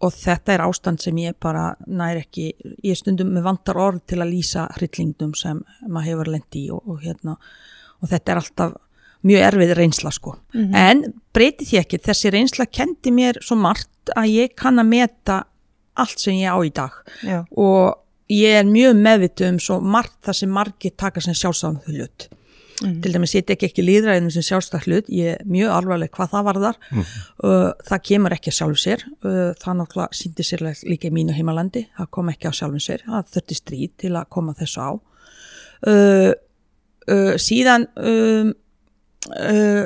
og 0.02 0.14
þetta 0.16 0.54
er 0.54 0.64
ástand 0.66 1.02
sem 1.04 1.18
ég 1.22 1.36
bara 1.42 1.72
nær 1.88 2.22
ekki, 2.24 2.52
ég 2.84 2.98
stundum 2.98 3.34
með 3.36 3.46
vantar 3.50 3.80
orð 3.82 4.02
til 4.10 4.22
að 4.22 4.34
lýsa 4.34 4.68
hryllingdum 4.78 5.36
sem 5.38 5.62
maður 5.88 6.10
hefur 6.10 6.32
lendi 6.36 6.66
í 6.66 6.72
og, 6.74 6.82
og 6.90 7.04
hérna 7.06 7.38
og 8.02 8.10
þetta 8.10 8.34
er 8.34 8.42
alltaf 8.42 8.76
mjög 9.22 9.44
erfið 9.46 9.74
reynsla 9.78 10.12
sko, 10.12 10.36
mm 10.54 10.62
-hmm. 10.62 10.76
en 10.76 11.14
breyti 11.34 11.66
því 11.66 11.80
ekki, 11.84 11.98
þessi 12.02 12.32
reynsla 12.34 12.66
kendi 12.66 13.12
mér 13.14 13.38
svo 13.42 13.56
margt 13.56 14.10
að 14.16 14.34
ég 14.34 14.56
kann 14.56 14.80
að 14.80 14.88
meta 14.90 15.44
allt 15.94 16.20
sem 16.20 16.34
ég 16.34 16.50
á 16.50 16.58
í 16.66 16.72
dag 16.74 16.92
Já. 17.22 17.46
og 17.52 18.02
ég 18.30 18.60
er 18.62 18.66
mjög 18.66 18.96
meðvitu 18.96 19.50
um 19.50 19.60
svo 19.60 19.80
margt 19.80 20.18
það 20.26 20.34
sem 20.34 20.50
margir 20.50 20.94
taka 20.98 21.22
sem 21.22 21.34
sjálfsagum 21.34 21.82
hlut 21.86 22.30
mm. 22.82 22.98
til 23.04 23.14
dæmis 23.16 23.36
ég 23.38 23.46
tek 23.48 23.66
ekki 23.68 23.86
líðræðinu 23.86 24.34
sem 24.34 24.46
sjálfstæð 24.46 24.88
hlut 24.88 25.12
ég 25.14 25.36
er 25.38 25.46
mjög 25.50 25.74
alvarleg 25.78 26.12
hvað 26.16 26.34
það 26.34 26.48
varðar. 26.50 26.80
Mm. 26.92 27.10
það 27.90 28.04
kemur 28.10 28.36
ekki 28.36 28.52
að 28.52 28.58
sjálfu 28.60 28.82
sér. 28.84 29.06
Uh, 29.26 29.52
það 29.62 29.78
náttúrulega 29.82 30.20
síndi 30.22 30.48
sér 30.48 30.66
líka 30.90 31.10
í 31.10 31.16
mínu 31.16 31.36
heimalandi, 31.38 31.86
það 31.98 32.12
kom 32.18 32.32
ekki 32.34 32.52
á 32.52 32.54
sjálfum 32.60 32.84
sér. 32.84 33.06
Það 33.08 33.34
þurfti 33.36 33.60
stríð 33.60 33.94
til 34.06 34.16
að 34.16 34.32
koma 34.38 34.56
þessu 34.58 34.88
á. 34.88 34.92
Uh, 35.82 36.32
síðan 37.42 37.88
um, 37.98 38.52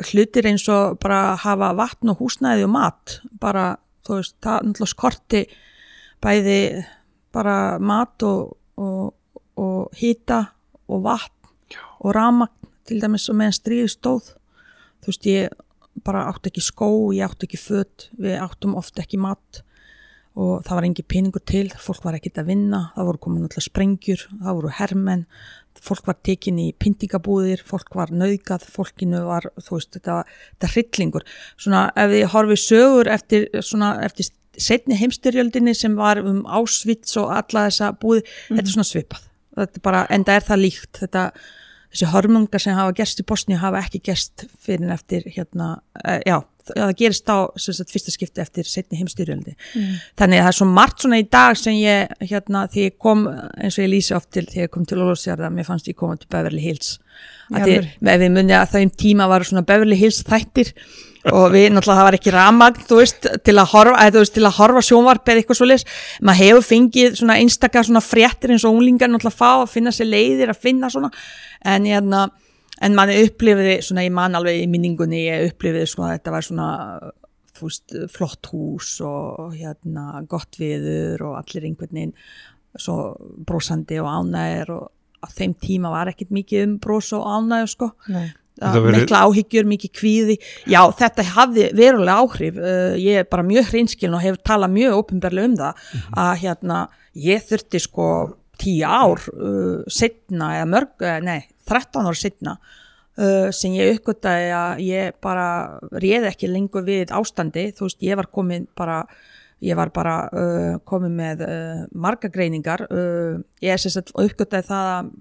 hlutir 0.10 0.47
eins 0.49 0.65
og 0.71 0.97
bara 1.01 1.36
hafa 1.39 1.71
vatn 1.75 2.12
og 2.12 2.19
húsnæði 2.19 2.65
og 2.67 2.73
mat 2.75 3.15
bara 3.41 3.73
þú 4.05 4.19
veist, 4.19 4.36
það 4.43 4.67
náttúrulega 4.67 4.91
skorti 4.91 5.41
bæði 6.23 6.60
bara 7.36 7.55
mat 7.84 8.25
og, 8.27 8.55
og, 8.79 9.15
og 9.60 9.97
hýta 9.99 10.41
og 10.88 11.03
vatn 11.05 11.79
og 12.05 12.13
ramagn 12.15 12.64
til 12.88 13.02
dæmis 13.02 13.30
og 13.32 13.39
meðan 13.39 13.58
stríði 13.58 13.91
stóð 13.91 14.34
þú 15.04 15.12
veist 15.12 15.30
ég 15.30 15.62
bara 16.06 16.26
átti 16.30 16.52
ekki 16.52 16.63
skó 16.63 16.89
ég 17.15 17.26
átti 17.26 17.48
ekki 17.48 17.62
född, 17.62 18.10
við 18.19 18.39
áttum 18.43 18.76
ofta 18.80 19.04
ekki 19.06 19.19
mat 19.21 19.63
og 20.36 20.65
það 20.67 20.76
var 20.76 20.88
engi 20.89 21.04
peningur 21.08 21.43
til, 21.48 21.67
fólk 21.80 22.04
var 22.04 22.17
ekkit 22.17 22.41
að 22.41 22.50
vinna 22.52 22.82
það 22.95 23.10
voru 23.10 23.21
komin 23.24 23.45
alltaf 23.48 23.63
sprengjur, 23.63 24.26
það 24.41 24.58
voru 24.58 24.74
hermenn 24.80 25.28
fólk 25.86 26.08
var 26.08 26.17
tekin 26.26 26.60
í 26.60 26.69
pyntingabúðir 26.80 27.63
fólk 27.67 27.95
var 27.95 28.12
nauðgat, 28.12 28.65
fólkinu 28.71 29.24
var 29.28 29.48
þú 29.60 29.78
veist, 29.78 29.93
þetta, 29.95 30.24
þetta 30.56 30.71
hryllingur 30.74 31.28
svona 31.56 31.86
ef 31.95 32.12
þið 32.12 32.26
horfið 32.34 32.62
sögur 32.63 33.12
eftir, 33.12 33.48
svona, 33.63 33.93
eftir 34.06 34.32
setni 34.56 34.98
heimstyrjöldinni 35.00 35.76
sem 35.76 35.95
var 36.00 36.21
um 36.24 36.43
Ásvits 36.48 37.17
og 37.19 37.32
alla 37.36 37.67
þessa 37.67 37.91
búið, 38.00 38.24
mm 38.24 38.28
-hmm. 38.28 38.58
þetta 38.58 38.67
er 38.67 38.76
svona 38.76 38.91
svipað 38.91 39.28
þetta 39.56 39.80
er 39.80 39.86
bara, 39.88 40.06
enda 40.10 40.36
er 40.36 40.48
það 40.48 40.63
líkt 40.63 41.00
þetta, 41.04 41.24
þessi 41.93 42.10
hormungar 42.12 42.63
sem 42.63 42.76
hafa 42.78 42.95
gerst 42.98 43.21
í 43.21 43.28
Bosni 43.28 43.60
hafa 43.62 43.84
ekki 43.84 44.04
gerst 44.10 44.45
fyrir 44.62 44.91
eftir 44.95 45.26
hérna, 45.36 45.76
uh, 46.02 46.19
já, 46.26 46.39
það 46.71 46.93
gerist 47.00 47.30
á 47.30 47.38
sagt, 47.62 47.93
fyrsta 47.93 48.13
skipti 48.13 48.41
eftir 48.41 48.67
setni 48.67 49.00
heimstyrjöldi 49.00 49.54
mm. 49.54 49.89
þannig 50.19 50.41
að 50.41 50.45
það 50.48 50.52
er 50.52 50.58
svo 50.60 50.67
margt 50.71 51.04
svona 51.04 51.19
í 51.21 51.26
dag 51.38 51.58
sem 51.60 51.78
ég, 51.78 52.13
hérna, 52.26 52.65
því 52.71 52.88
ég 52.88 52.98
kom 53.02 53.26
eins 53.30 53.78
og 53.78 53.86
ég 53.86 53.91
lýsi 53.93 54.15
oft 54.17 54.32
til, 54.34 54.48
þegar 54.50 54.67
ég 54.67 54.74
kom 54.74 54.88
til 54.89 55.02
Ólúsjárða 55.02 55.52
mér 55.54 55.67
fannst 55.67 55.89
ég 55.91 55.98
koma 56.00 56.17
til 56.17 56.32
Beverly 56.32 56.63
Hills. 56.63 56.95
Að 57.54 57.67
því, 57.67 57.76
ef 58.02 58.24
við 58.24 58.32
munið 58.34 58.58
að 58.58 58.71
það 58.74 58.88
um 58.88 58.95
tíma 59.06 59.30
var 59.30 59.45
svona 59.45 59.65
Beverly 59.67 60.00
Hills 60.00 60.24
þættir 60.26 60.74
og 61.33 61.45
við 61.53 61.71
náttúrulega 61.73 61.97
það 61.97 62.07
var 62.07 62.17
ekki 62.19 62.33
ramagn 62.35 62.81
þú 62.85 62.97
veist 62.99 63.27
til 63.47 63.55
að 63.57 63.71
horfa, 63.71 64.51
horfa 64.59 64.83
sjónvarp 64.85 65.29
eða 65.31 65.41
eitthvað 65.41 65.59
svolítið, 65.59 65.99
maður 66.21 66.41
hefur 66.43 66.65
fengið 66.69 67.19
svona 67.19 67.38
einstakar 67.41 67.88
svona 67.88 68.03
fréttir 68.05 68.53
eins 68.53 68.65
og 68.67 68.77
unglingar 68.77 69.09
náttúrulega 69.09 69.39
fá 69.39 69.63
að 69.63 69.71
finna 69.73 69.93
sér 69.95 70.11
leiðir 70.11 70.53
að 70.53 70.61
finna 70.67 70.91
svona. 70.93 71.09
En 71.65 71.88
ég 71.89 71.97
hérna 71.97 72.27
en 72.85 72.97
maður 72.97 73.25
upplifiði 73.25 73.77
svona 73.88 74.05
í 74.05 74.11
mann 74.13 74.38
alveg 74.38 74.61
í 74.61 74.69
minningunni 74.69 75.25
ég 75.25 75.49
upplifiði 75.49 75.89
svona 75.89 76.11
að 76.11 76.17
þetta 76.19 76.35
var 76.35 76.47
svona 76.49 76.69
veist, 77.61 77.97
flott 78.13 78.51
hús 78.51 78.95
og 79.07 79.55
hérna 79.55 80.25
gott 80.29 80.59
viður 80.59 81.29
og 81.31 81.39
allir 81.39 81.69
einhvern 81.69 81.95
veginn 81.95 82.17
svo 82.75 83.15
brósandi 83.47 84.01
og 84.03 84.11
ánægir 84.11 84.73
og 84.75 84.89
á 85.23 85.27
þeim 85.31 85.55
tíma 85.57 85.89
var 85.93 86.11
ekkert 86.11 86.35
mikið 86.35 86.65
um 86.67 86.73
brós 86.83 87.13
og 87.15 87.23
ánægir 87.23 87.71
sko. 87.71 87.93
Nei 88.11 88.27
Veri... 88.62 89.02
mikla 89.02 89.26
áhyggjur, 89.28 89.68
mikið 89.68 89.91
kvíði. 90.00 90.38
Já, 90.72 90.80
þetta 90.96 91.26
hafði 91.36 91.68
verulega 91.76 92.22
áhrif. 92.24 92.56
Uh, 92.62 92.96
ég 93.02 93.20
er 93.24 93.28
bara 93.28 93.44
mjög 93.44 93.74
hreinskilin 93.74 94.15
og 94.15 94.24
hefur 94.24 94.41
talað 94.48 94.76
mjög 94.78 95.00
ópenbarlega 95.02 95.50
um 95.50 95.58
það 95.60 95.74
mm 95.76 96.00
-hmm. 96.00 96.18
að 96.24 96.34
hérna, 96.44 96.80
ég 97.26 97.46
þurfti 97.50 97.80
sko 97.84 98.08
tíu 98.62 98.88
ár 98.88 99.20
uh, 99.36 99.84
setna 99.91 100.56
eða 100.60 100.72
mörg, 100.72 100.96
uh, 101.04 101.20
nei, 101.20 101.41
13 101.68 102.08
ár 102.08 102.15
setna 102.15 102.58
uh, 103.20 103.52
sem 103.52 103.76
ég 103.76 103.98
uppgöttaði 103.98 104.52
að 104.56 104.84
ég 104.86 105.13
bara 105.22 105.80
réði 105.91 106.32
ekki 106.32 106.52
lengur 106.52 106.86
við 106.88 107.12
ástandi, 107.12 107.72
þú 107.76 107.89
veist, 107.89 108.02
ég 108.02 108.15
var 108.15 108.32
komin 108.32 108.68
bara 108.76 109.04
ég 109.60 109.76
var 109.76 109.91
bara 109.91 110.15
uh, 110.32 110.80
komin 110.84 111.15
með 111.15 111.46
uh, 111.48 111.86
marga 111.91 112.30
greiningar. 112.30 112.88
Ég 113.63 113.72
er 113.72 113.80
sérstaklega 113.80 114.30
uppgöttaði 114.30 114.68
það 114.68 114.91
að 114.96 115.13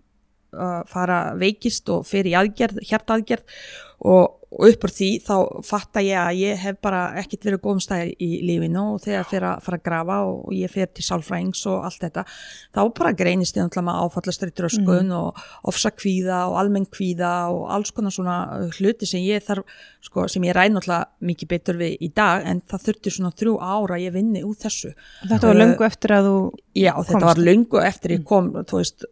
fara 0.91 1.19
veikist 1.41 1.89
og 1.93 2.07
fer 2.09 2.29
í 2.29 2.35
aðgerð, 2.39 2.81
hjartaðgerð 2.89 3.61
og, 4.05 4.41
og 4.55 4.69
upp 4.71 4.87
úr 4.87 4.93
því 4.95 5.09
þá 5.25 5.35
fatta 5.67 6.03
ég 6.05 6.19
að 6.21 6.41
ég 6.41 6.61
hef 6.63 6.79
bara 6.85 7.03
ekkert 7.21 7.47
verið 7.49 7.63
góðum 7.65 7.83
stæðir 7.83 8.13
í 8.23 8.29
lífinu 8.47 8.85
og 8.95 9.03
þegar 9.05 9.29
fyrir 9.31 9.49
að 9.51 9.65
fara 9.67 9.79
að 9.81 9.85
grafa 9.89 10.19
og 10.29 10.55
ég 10.55 10.73
fyrir 10.73 10.91
til 10.95 11.07
sálfræðings 11.07 11.65
og 11.71 11.87
allt 11.89 12.01
þetta 12.05 12.25
þá 12.29 12.81
bara 12.99 13.15
greinist 13.19 13.59
ég 13.59 13.67
náttúrulega 13.67 13.89
með 13.89 14.01
áfallastrættur 14.05 14.69
og 14.69 14.75
skun 14.75 15.11
mm. 15.11 15.17
og 15.19 15.71
ofsakvíða 15.73 16.41
og 16.51 16.59
almenn 16.63 16.89
kvíða 16.91 17.33
og 17.55 17.67
alls 17.75 17.95
konar 17.95 18.15
svona 18.15 18.39
hluti 18.79 19.09
sem 19.09 19.25
ég 19.27 19.45
þarf, 19.45 19.67
sko, 20.05 20.29
sem 20.31 20.47
ég 20.47 20.57
ræði 20.57 20.77
náttúrulega 20.77 21.31
mikið 21.31 21.53
betur 21.55 21.81
við 21.81 21.97
í 21.99 22.11
dag 22.15 22.47
en 22.49 22.63
það 22.71 22.89
þurfti 22.89 23.15
svona 23.17 23.35
þrjú 23.35 23.57
ára 23.61 23.99
að 23.99 24.07
ég 24.07 24.15
vinni 24.15 24.45
úr 24.47 24.59
þessu. 24.59 24.95
Þetta 25.25 25.51
var 25.51 25.61
löngu 25.61 25.89
eftir 25.89 26.15
að 26.15 26.31
þú 26.31 26.37
Já, 26.75 26.91
þetta 27.07 27.29
var 27.29 27.39
löngu 27.39 27.79
eftir 27.87 28.17
ég 28.17 28.25
kom, 28.27 28.49
þú 28.67 28.81
veist, 28.81 29.05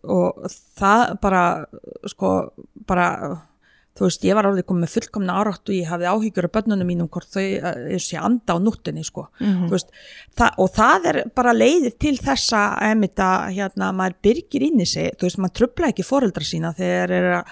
þú 3.98 4.06
veist, 4.06 4.24
ég 4.24 4.36
var 4.38 4.48
alveg 4.48 4.66
komið 4.68 4.84
með 4.86 4.92
fullkomna 4.94 5.34
áráttu 5.40 5.74
ég 5.76 5.90
hafði 5.90 6.08
áhyggjur 6.08 6.48
af 6.48 6.54
börnunum 6.56 6.88
mínum 6.88 7.10
hvort 7.12 7.28
þau 7.34 7.42
er 7.42 8.00
sér 8.02 8.24
anda 8.24 8.56
á 8.56 8.58
núttinni 8.58 9.04
sko. 9.04 9.28
mm 9.40 9.46
-hmm. 9.46 9.70
veist, 9.70 9.90
það, 10.36 10.50
og 10.58 10.70
það 10.70 11.06
er 11.10 11.22
bara 11.34 11.52
leiðið 11.52 11.98
til 11.98 12.16
þessa 12.16 12.78
emita, 12.90 13.48
hérna, 13.50 13.92
maður 13.92 14.16
byrgir 14.22 14.62
inn 14.62 14.80
í 14.80 14.86
sig, 14.86 15.12
þú 15.18 15.28
veist, 15.28 15.38
maður 15.38 15.56
tröfla 15.58 15.88
ekki 15.88 16.02
foreldra 16.02 16.44
sína 16.44 16.72
þegar 16.72 17.10
er 17.10 17.32
að 17.32 17.44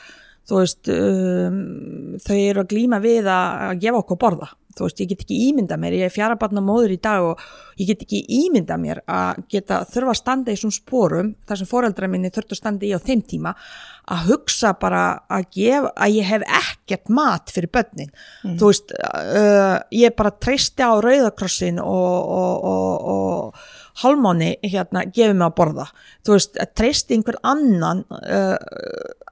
þú 0.50 0.62
veist, 0.62 0.90
um, 0.90 1.60
þau 2.24 2.38
eru 2.38 2.64
að 2.64 2.72
glýma 2.74 2.98
við 3.02 3.30
að 3.30 3.78
gefa 3.84 4.02
okkur 4.02 4.20
borða 4.20 4.50
þú 4.76 4.86
veist, 4.86 5.00
ég 5.02 5.10
get 5.10 5.24
ekki 5.24 5.38
ímynda 5.48 5.76
mér, 5.80 5.96
ég 5.98 6.08
er 6.08 6.14
fjarabarna 6.14 6.62
móður 6.64 6.94
í 6.94 6.98
dag 7.02 7.24
og 7.26 7.42
ég 7.80 7.90
get 7.90 8.04
ekki 8.04 8.20
ímynda 8.40 8.76
mér 8.80 9.02
að 9.10 9.42
geta 9.50 9.80
þurfa 9.90 10.14
að 10.14 10.20
standa 10.20 10.54
í 10.54 10.60
svon 10.60 10.74
spórum 10.74 11.32
þar 11.48 11.60
sem 11.60 11.70
foreldra 11.70 12.10
minni 12.10 12.30
þurft 12.32 12.54
að 12.54 12.60
standa 12.60 12.86
í 12.86 12.92
á 12.94 13.00
þeim 13.02 13.24
tíma 13.32 13.54
að 14.10 14.30
hugsa 14.30 14.72
bara 14.80 15.02
að, 15.30 15.48
gefa, 15.58 15.92
að 15.94 16.16
ég 16.18 16.30
hef 16.30 16.46
ekkert 16.60 17.12
mat 17.18 17.52
fyrir 17.54 17.72
börnin 17.74 18.10
mm. 18.10 18.56
þú 18.60 18.70
veist 18.70 18.94
uh, 18.96 19.76
ég 19.94 20.16
bara 20.18 20.34
treysti 20.38 20.86
á 20.86 20.92
rauðakrossin 21.02 21.82
og, 21.82 22.32
og, 22.40 22.70
og, 22.70 23.12
og 23.14 23.78
halmáni 24.02 24.54
hérna 24.64 25.06
gefið 25.08 25.36
mig 25.36 25.48
að 25.48 25.56
borða. 25.58 25.88
Þú 26.26 26.36
veist, 26.36 26.62
treysti 26.78 27.16
einhver 27.16 27.40
annan 27.46 28.04
uh, 28.10 28.56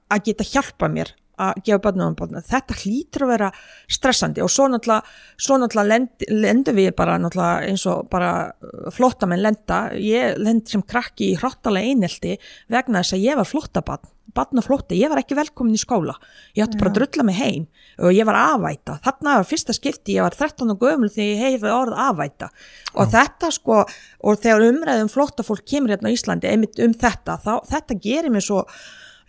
að 0.09 0.29
geta 0.29 0.47
hjálpa 0.47 0.91
mér 0.91 1.13
að 1.39 1.61
gefa 1.63 1.79
börnum 1.85 2.11
um 2.11 2.15
börnum, 2.19 2.43
þetta 2.43 2.75
hlýtur 2.81 3.25
að 3.25 3.31
vera 3.31 3.49
stressandi 3.87 4.43
og 4.43 4.51
svo 4.51 4.67
náttúrulega, 4.67 5.13
svo 5.39 5.55
náttúrulega 5.59 5.91
lend, 5.93 6.25
lendu 6.27 6.73
við 6.75 6.89
bara 6.97 7.15
eins 7.63 7.85
og 7.87 8.09
bara 8.11 8.51
flottamenn 8.95 9.43
lenda, 9.45 9.85
ég 9.95 10.35
lend 10.41 10.67
sem 10.67 10.83
krakki 10.83 11.31
í 11.31 11.37
hróttalega 11.39 11.93
einelti 11.93 12.35
vegna 12.67 13.03
þess 13.03 13.15
að 13.15 13.27
ég 13.29 13.39
var 13.39 13.47
flottabann 13.47 14.11
batna 14.35 14.61
flótti, 14.63 14.97
ég 14.99 15.11
var 15.11 15.21
ekki 15.21 15.37
velkomin 15.37 15.77
í 15.77 15.81
skóla. 15.81 16.15
Ég 16.57 16.65
ætti 16.65 16.79
bara 16.79 16.91
að 16.91 16.99
drulla 16.99 17.25
mig 17.27 17.37
heim 17.39 17.65
og 17.99 18.15
ég 18.15 18.27
var 18.27 18.37
aðvæta, 18.39 18.99
þarna 19.05 19.39
var 19.39 19.49
fyrsta 19.49 19.75
skipti 19.75 20.15
ég 20.17 20.25
var 20.25 20.35
13 20.37 20.73
og 20.73 20.79
gömul 20.83 21.11
þegar 21.13 21.29
ég 21.33 21.43
heiði 21.45 21.73
orð 21.73 21.99
aðvæta. 22.05 22.49
Og 22.95 23.03
Já. 23.05 23.11
þetta 23.17 23.51
sko 23.55 23.81
og 23.83 24.41
þegar 24.43 24.65
umræðum 24.69 25.11
flotta 25.11 25.45
fólk 25.45 25.67
kemur 25.67 25.93
hérna 25.95 26.11
á 26.11 26.15
Íslandi 26.15 26.49
einmitt 26.49 26.81
um 26.83 26.95
þetta, 26.95 27.37
þá, 27.43 27.53
þetta 27.69 28.01
gerir 28.03 28.33
mér 28.33 28.45
svo 28.45 28.63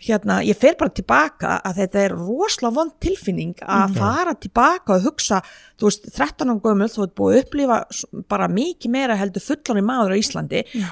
hérna, 0.00 0.38
ég 0.46 0.56
fer 0.56 0.78
bara 0.80 0.92
tilbaka 0.96 1.58
að 1.66 1.82
þetta 1.82 2.02
er 2.06 2.14
rosalega 2.16 2.76
vond 2.78 2.94
tilfinning 3.04 3.58
að 3.60 3.98
fara 4.00 4.32
tilbaka 4.32 4.96
og 4.96 5.04
hugsa 5.10 5.42
þú 5.76 5.90
veist, 5.90 6.08
13 6.16 6.54
og 6.54 6.62
gömul, 6.64 6.88
þú 6.88 7.04
ert 7.04 7.16
búið 7.20 7.36
að 7.36 7.44
upplifa 7.44 7.80
bara 8.32 8.48
mikið 8.48 8.94
meira 8.94 9.18
heldur 9.20 9.44
fullan 9.44 9.82
í 9.82 9.84
maður 9.84 10.16
á 10.16 10.20
Íslandi. 10.22 10.64
Já 10.72 10.88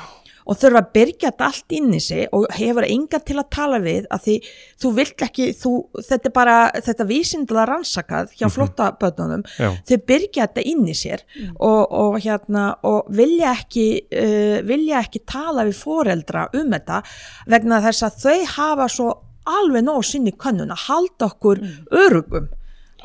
og 0.49 0.57
þurfa 0.57 0.81
að 0.81 0.91
byrja 0.97 1.31
þetta 1.31 1.47
allt 1.49 1.75
inn 1.77 1.91
í 1.93 2.01
sig 2.03 2.35
og 2.37 2.47
hefur 2.57 2.87
enga 2.89 3.21
til 3.21 3.37
að 3.37 3.51
tala 3.53 3.81
við 3.85 4.09
að 4.15 4.25
því 4.25 4.37
þú 4.83 4.93
vilt 4.97 5.25
ekki, 5.27 5.49
þú, 5.61 5.73
þetta 6.09 6.31
er 6.31 6.35
bara 6.39 6.57
þetta 6.89 7.09
vísindilega 7.09 7.67
rannsakað 7.69 8.35
hjá 8.35 8.47
mhm. 8.47 8.55
flottaböðnunum, 8.57 9.45
mm 9.45 9.65
-hmm. 9.67 9.79
þau 9.89 9.99
byrja 10.11 10.47
þetta 10.47 10.67
inn 10.73 10.85
í 10.89 10.97
sér 10.97 11.25
mm. 11.25 11.55
og, 11.59 11.83
og 11.93 12.21
hérna 12.25 12.65
og 12.83 13.09
vilja 13.09 13.53
ekki 13.53 13.87
uh, 14.09 14.59
vilja 14.67 15.03
ekki 15.05 15.25
tala 15.27 15.65
við 15.69 15.77
foreldra 15.83 16.49
um 16.55 16.73
þetta 16.73 17.03
vegna 17.47 17.83
þess 17.85 18.03
að 18.03 18.21
þau 18.25 18.39
hafa 18.57 18.89
svo 18.89 19.09
alveg 19.49 19.85
nóg 19.85 20.05
sinni 20.05 20.33
kannun 20.33 20.73
að 20.73 20.87
halda 20.89 21.29
okkur 21.29 21.61
mm. 21.61 21.77
örugum 22.05 22.49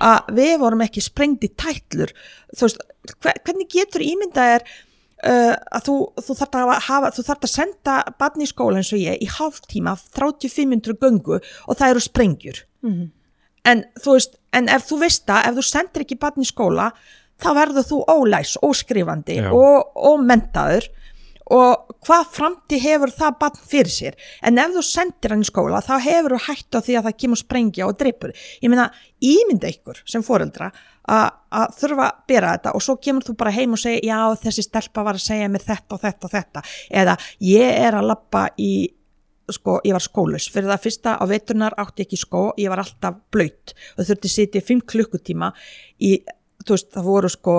að 0.01 0.33
við 0.37 0.55
vorum 0.59 0.81
ekki 0.81 1.03
sprengt 1.03 1.45
í 1.45 1.51
tætlur 1.53 2.13
þú 2.55 2.65
veist, 2.65 2.81
hvernig 3.21 3.69
getur 3.69 4.01
ímyndað 4.01 4.57
er 4.57 4.67
Uh, 5.23 5.53
að 5.71 5.85
þú, 5.87 5.93
þú 6.19 6.33
þarf 6.35 6.55
að 6.59 6.69
hafa, 6.83 7.09
þú 7.15 7.23
þarf 7.23 7.45
að 7.47 7.51
senda 7.53 7.93
barni 8.19 8.43
í 8.43 8.49
skóla 8.49 8.81
eins 8.81 8.89
og 8.91 8.99
ég 8.99 9.21
í 9.23 9.27
hálf 9.31 9.61
tíma 9.71 9.93
3500 10.17 10.97
göngu 10.99 11.37
og 11.39 11.77
það 11.79 11.93
eru 11.93 12.01
sprengjur. 12.03 12.63
Mm 12.83 12.93
-hmm. 12.93 13.11
en 13.63 13.83
þú 14.03 14.11
veist, 14.17 14.35
en 14.51 14.67
ef 14.69 14.89
þú 14.89 14.99
veist 14.99 15.29
að 15.29 15.45
ef 15.47 15.55
þú 15.55 15.63
sendir 15.63 16.03
ekki 16.03 16.19
barni 16.19 16.43
í 16.43 16.51
skóla 16.51 16.91
þá 17.39 17.49
verður 17.55 17.87
þú 17.87 17.99
ólæs, 18.07 18.57
óskrifandi 18.61 19.39
og, 19.47 19.95
og 19.95 20.19
mentaður 20.19 20.89
og 21.51 21.97
hvað 22.05 22.29
framtíð 22.37 22.85
hefur 22.87 23.13
það 23.13 23.37
barn 23.41 23.61
fyrir 23.73 23.91
sér, 23.91 24.17
en 24.43 24.61
ef 24.61 24.73
þú 24.77 24.85
sendir 24.87 25.35
hann 25.35 25.43
í 25.43 25.49
skóla 25.49 25.83
þá 25.83 25.95
hefur 26.05 26.37
þú 26.37 26.41
hægt 26.47 26.77
á 26.77 26.79
því 26.79 26.97
að 26.99 27.09
það 27.09 27.19
kemur 27.23 27.41
sprengja 27.41 27.87
og 27.89 27.99
dreipur, 27.99 28.33
ég 28.61 28.71
meina 28.71 28.89
ímynda 29.23 29.71
ykkur 29.71 30.03
sem 30.05 30.23
foreldra 30.25 30.71
að 31.03 31.77
þurfa 31.79 32.07
að 32.07 32.19
bera 32.31 32.51
þetta 32.55 32.73
og 32.77 32.83
svo 32.83 32.95
kemur 33.03 33.25
þú 33.27 33.35
bara 33.39 33.51
heim 33.51 33.75
og 33.75 33.81
segja 33.81 34.03
já 34.07 34.43
þessi 34.45 34.63
stelpa 34.63 35.03
var 35.03 35.19
að 35.19 35.25
segja 35.25 35.49
mér 35.51 35.65
þetta 35.65 35.95
og 35.95 36.03
þetta 36.03 36.27
og 36.27 36.31
þetta. 36.31 36.63
Eða 36.89 37.15
ég 37.43 37.79
er 37.87 37.97
að 37.99 38.07
lappa 38.07 38.45
í 38.55 38.73
sko 39.51 39.81
ég 39.83 39.95
var 39.95 40.03
skólus 40.03 40.47
fyrir 40.51 40.71
það 40.71 40.85
fyrsta 40.85 41.15
á 41.19 41.23
veturnar 41.27 41.75
átti 41.81 42.05
ekki 42.05 42.19
skó 42.19 42.43
ég 42.55 42.71
var 42.71 42.79
alltaf 42.79 43.19
blöyt 43.33 43.73
og 43.97 44.07
þurfti 44.07 44.29
að 44.29 44.35
sitja 44.37 44.63
5 44.63 44.85
klukkutíma 44.87 45.51
í 45.99 46.15
þú 46.63 46.77
veist 46.77 46.93
það 46.95 47.09
voru 47.09 47.31
sko 47.31 47.57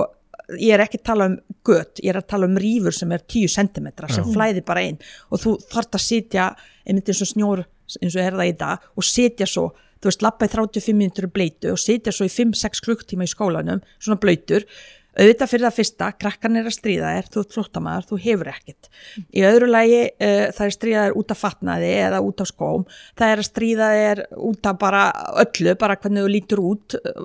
ég 0.58 0.74
er 0.74 0.82
ekki 0.84 1.00
að 1.00 1.06
tala 1.08 1.28
um 1.30 1.36
gött, 1.64 2.02
ég 2.02 2.12
er 2.12 2.20
að 2.20 2.28
tala 2.34 2.48
um 2.50 2.58
rýfur 2.60 2.94
sem 2.96 3.12
er 3.16 3.24
10 3.24 3.54
cm 3.54 3.88
sem 4.12 4.26
flæði 4.34 4.64
bara 4.66 4.84
inn. 4.84 4.98
Og 5.32 5.40
þú 5.40 5.56
þart 5.70 5.96
að 5.96 6.04
sitja 6.04 6.50
einmitt 6.84 7.08
eins 7.08 7.22
og 7.24 7.32
snjór 7.32 7.64
eins 8.00 8.14
og 8.16 8.22
er 8.22 8.36
það 8.36 8.50
í 8.50 8.56
dag 8.60 8.84
og 8.96 9.06
sitja 9.06 9.48
svo 9.48 9.70
þú 10.04 10.10
veist, 10.10 10.24
lappa 10.24 10.44
í 10.44 10.52
35 10.52 10.98
minnur 10.98 11.30
bleitu 11.32 11.72
og 11.72 11.80
sitja 11.80 12.12
svo 12.12 12.26
í 12.28 12.32
5-6 12.32 12.84
klukktíma 12.84 13.24
í 13.24 13.30
skólanum, 13.30 13.80
svona 13.96 14.20
blöytur 14.20 14.66
auðvitað 15.14 15.50
fyrir 15.50 15.66
það 15.66 15.76
fyrsta, 15.78 16.08
krakkan 16.20 16.58
er 16.58 16.68
að 16.68 16.76
stríða 16.76 17.12
þér 17.16 17.28
þú 17.34 17.42
ert 17.42 17.56
flottamæðar, 17.56 18.08
þú 18.08 18.18
hefur 18.24 18.50
ekkert. 18.52 18.90
Í 19.30 19.44
öðru 19.48 19.68
lagi, 19.70 20.00
uh, 20.12 20.46
það 20.56 20.66
er 20.66 20.74
stríða 20.76 21.04
þér 21.06 21.18
út 21.20 21.34
af 21.34 21.42
fatnaði 21.42 21.92
eða 22.00 22.22
út 22.24 22.42
af 22.44 22.50
skóm. 22.50 22.86
Það 23.20 23.34
er 23.34 23.42
að 23.42 23.48
stríða 23.50 23.90
þér 23.94 24.24
út 24.50 24.70
af 24.70 24.80
bara 24.82 25.04
öllu, 25.44 25.76
bara 25.80 25.98
hvernig 26.00 26.26
þú 26.26 26.32
lítur 26.34 26.64
út 26.64 26.98
uh, 26.98 27.22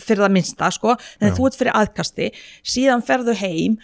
fyrir 0.00 0.24
það 0.24 0.34
minsta, 0.38 0.72
sko. 0.74 0.96
En 1.20 1.36
þú 1.36 1.50
ert 1.50 1.60
fyrir 1.60 1.78
aðkasti, 1.82 2.32
síðan 2.76 3.04
ferðu 3.06 3.36
heim 3.42 3.78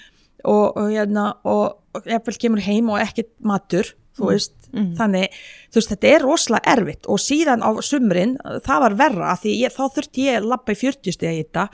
og, 0.44 0.76
og, 0.76 0.88
hérna, 0.92 1.28
og, 1.48 2.00
eftir 2.04 2.40
kemur 2.46 2.64
heim 2.64 2.90
og 2.92 3.00
ekkert 3.02 3.32
matur 3.44 3.94
þú 4.14 4.24
mm. 4.24 4.30
veist, 4.30 4.54
mm. 4.70 4.90
þannig 4.98 5.38
þú 5.72 5.80
veist, 5.80 5.92
þetta 5.92 6.10
er 6.10 6.24
rosalega 6.24 6.74
erfitt 6.76 7.08
og 7.10 7.22
síðan 7.22 7.64
á 7.64 7.70
sumrin, 7.84 8.36
það 8.66 8.84
var 8.86 8.98
verra 9.00 9.34
því 9.40 9.56
ég, 9.64 9.74
þá 9.74 9.84
þurfti 9.96 10.28
ég 10.28 10.46
lappa 10.46 10.74
í 10.74 10.80
40 10.80 11.16
steg 11.16 11.64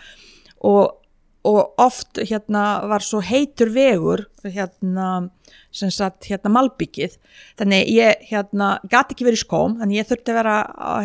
og 0.61 1.00
oft 1.81 2.21
hérna 2.21 2.65
var 2.91 3.05
svo 3.05 3.23
heitur 3.25 3.73
vegur 3.75 4.27
hérna 4.45 5.31
sem 5.75 5.91
sagt 5.95 6.29
hérna 6.31 6.53
malbyggið 6.55 7.17
þannig 7.61 7.93
ég 7.95 8.25
hérna 8.31 8.73
gæti 8.91 9.15
ekki 9.15 9.29
verið 9.29 9.41
í 9.41 9.45
skóm 9.45 9.77
þannig 9.81 10.01
ég 10.01 10.09
þurfti 10.11 10.33
að 10.33 10.41
vera 10.41 10.57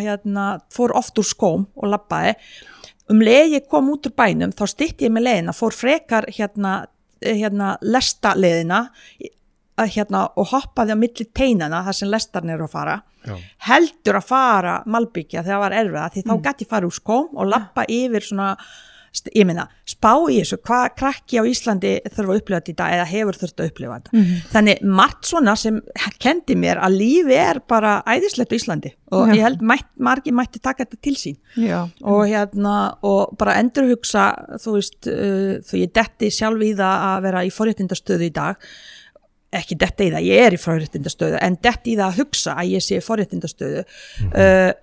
hérna 0.01 0.47
fór 0.73 0.95
oft 0.97 1.21
úr 1.21 1.27
skóm 1.27 1.67
og 1.75 1.91
lappaði 1.93 2.35
um 3.13 3.21
leið 3.21 3.59
ég 3.59 3.69
kom 3.69 3.91
út 3.93 4.09
úr 4.09 4.15
bænum 4.17 4.53
þá 4.55 4.65
stitti 4.71 5.07
ég 5.07 5.13
með 5.13 5.27
leiðina, 5.29 5.55
fór 5.55 5.75
frekar 5.75 6.29
hérna 6.33 6.77
hérna 7.21 7.75
lesta 7.85 8.33
leiðina 8.37 8.85
að 9.75 9.91
hérna 9.97 10.23
og 10.39 10.49
hoppaði 10.53 10.95
á 10.95 10.97
milli 10.97 11.27
teinana 11.35 11.83
þar 11.85 11.97
sem 11.97 12.11
lestarn 12.11 12.51
eru 12.53 12.67
að 12.67 12.75
fara 12.75 12.97
Já. 13.25 13.35
heldur 13.67 14.19
að 14.19 14.27
fara 14.29 14.75
malbyggja 14.85 15.43
þegar 15.43 15.55
það 15.55 15.63
var 15.63 15.77
erfiða 15.79 16.09
því 16.13 16.21
mm. 16.21 16.29
þá 16.29 16.45
gæti 16.47 16.67
fara 16.69 16.89
úr 16.89 16.95
skóm 16.95 17.31
og 17.33 17.49
lappa 17.51 17.85
yfir 17.91 18.25
svona 18.25 18.51
ég 19.33 19.47
meina, 19.47 19.67
spá 19.87 20.11
í 20.29 20.39
þessu, 20.41 20.59
hvað 20.65 20.85
krakki 20.99 21.39
á 21.39 21.43
Íslandi 21.47 21.93
þurfa 22.09 22.33
að 22.33 22.41
upplifa 22.41 22.61
þetta 22.65 22.89
eða 22.95 23.05
hefur 23.09 23.39
þurft 23.41 23.61
að 23.61 23.69
upplifa 23.71 23.97
þetta. 23.99 24.13
Mm 24.13 24.23
-hmm. 24.23 24.41
Þannig 24.53 24.83
margt 25.01 25.29
svona 25.29 25.55
sem 25.55 25.81
kendi 26.19 26.55
mér 26.55 26.81
að 26.83 26.97
lífi 26.99 27.37
er 27.39 27.61
bara 27.67 28.01
æðislegt 28.05 28.51
á 28.51 28.57
Íslandi 28.59 28.93
og 29.15 29.31
ég 29.35 29.43
held 29.45 29.61
mætt, 29.61 29.87
margi 30.01 30.33
mætti 30.33 30.59
taka 30.59 30.85
þetta 30.85 31.01
til 31.01 31.15
sín 31.15 31.37
Já. 31.55 31.87
og 32.01 32.25
hérna 32.27 32.97
og 33.05 33.35
bara 33.37 33.57
endurhugsa, 33.61 34.25
þú 34.61 34.75
veist 34.77 35.07
uh, 35.07 35.61
þú 35.65 35.81
ég 35.83 35.93
detti 35.95 36.31
sjálf 36.33 36.61
í 36.65 36.73
það 36.75 37.07
að 37.09 37.25
vera 37.27 37.43
í 37.45 37.51
forréttindastöðu 37.53 38.29
í 38.29 38.33
dag 38.33 38.55
ekki 39.55 39.77
detta 39.79 40.03
í 40.03 40.11
það, 40.11 40.25
ég 40.27 40.47
er 40.47 40.55
í 40.55 40.59
forréttindastöðu 40.59 41.39
en 41.41 41.57
detta 41.61 41.91
í 41.91 41.95
það 41.95 42.07
að 42.09 42.19
hugsa 42.19 42.55
að 42.55 42.73
ég 42.75 42.83
sé 42.83 42.99
forréttindastöðu 43.03 43.85
-hmm. 43.85 44.33
uh, 44.33 44.73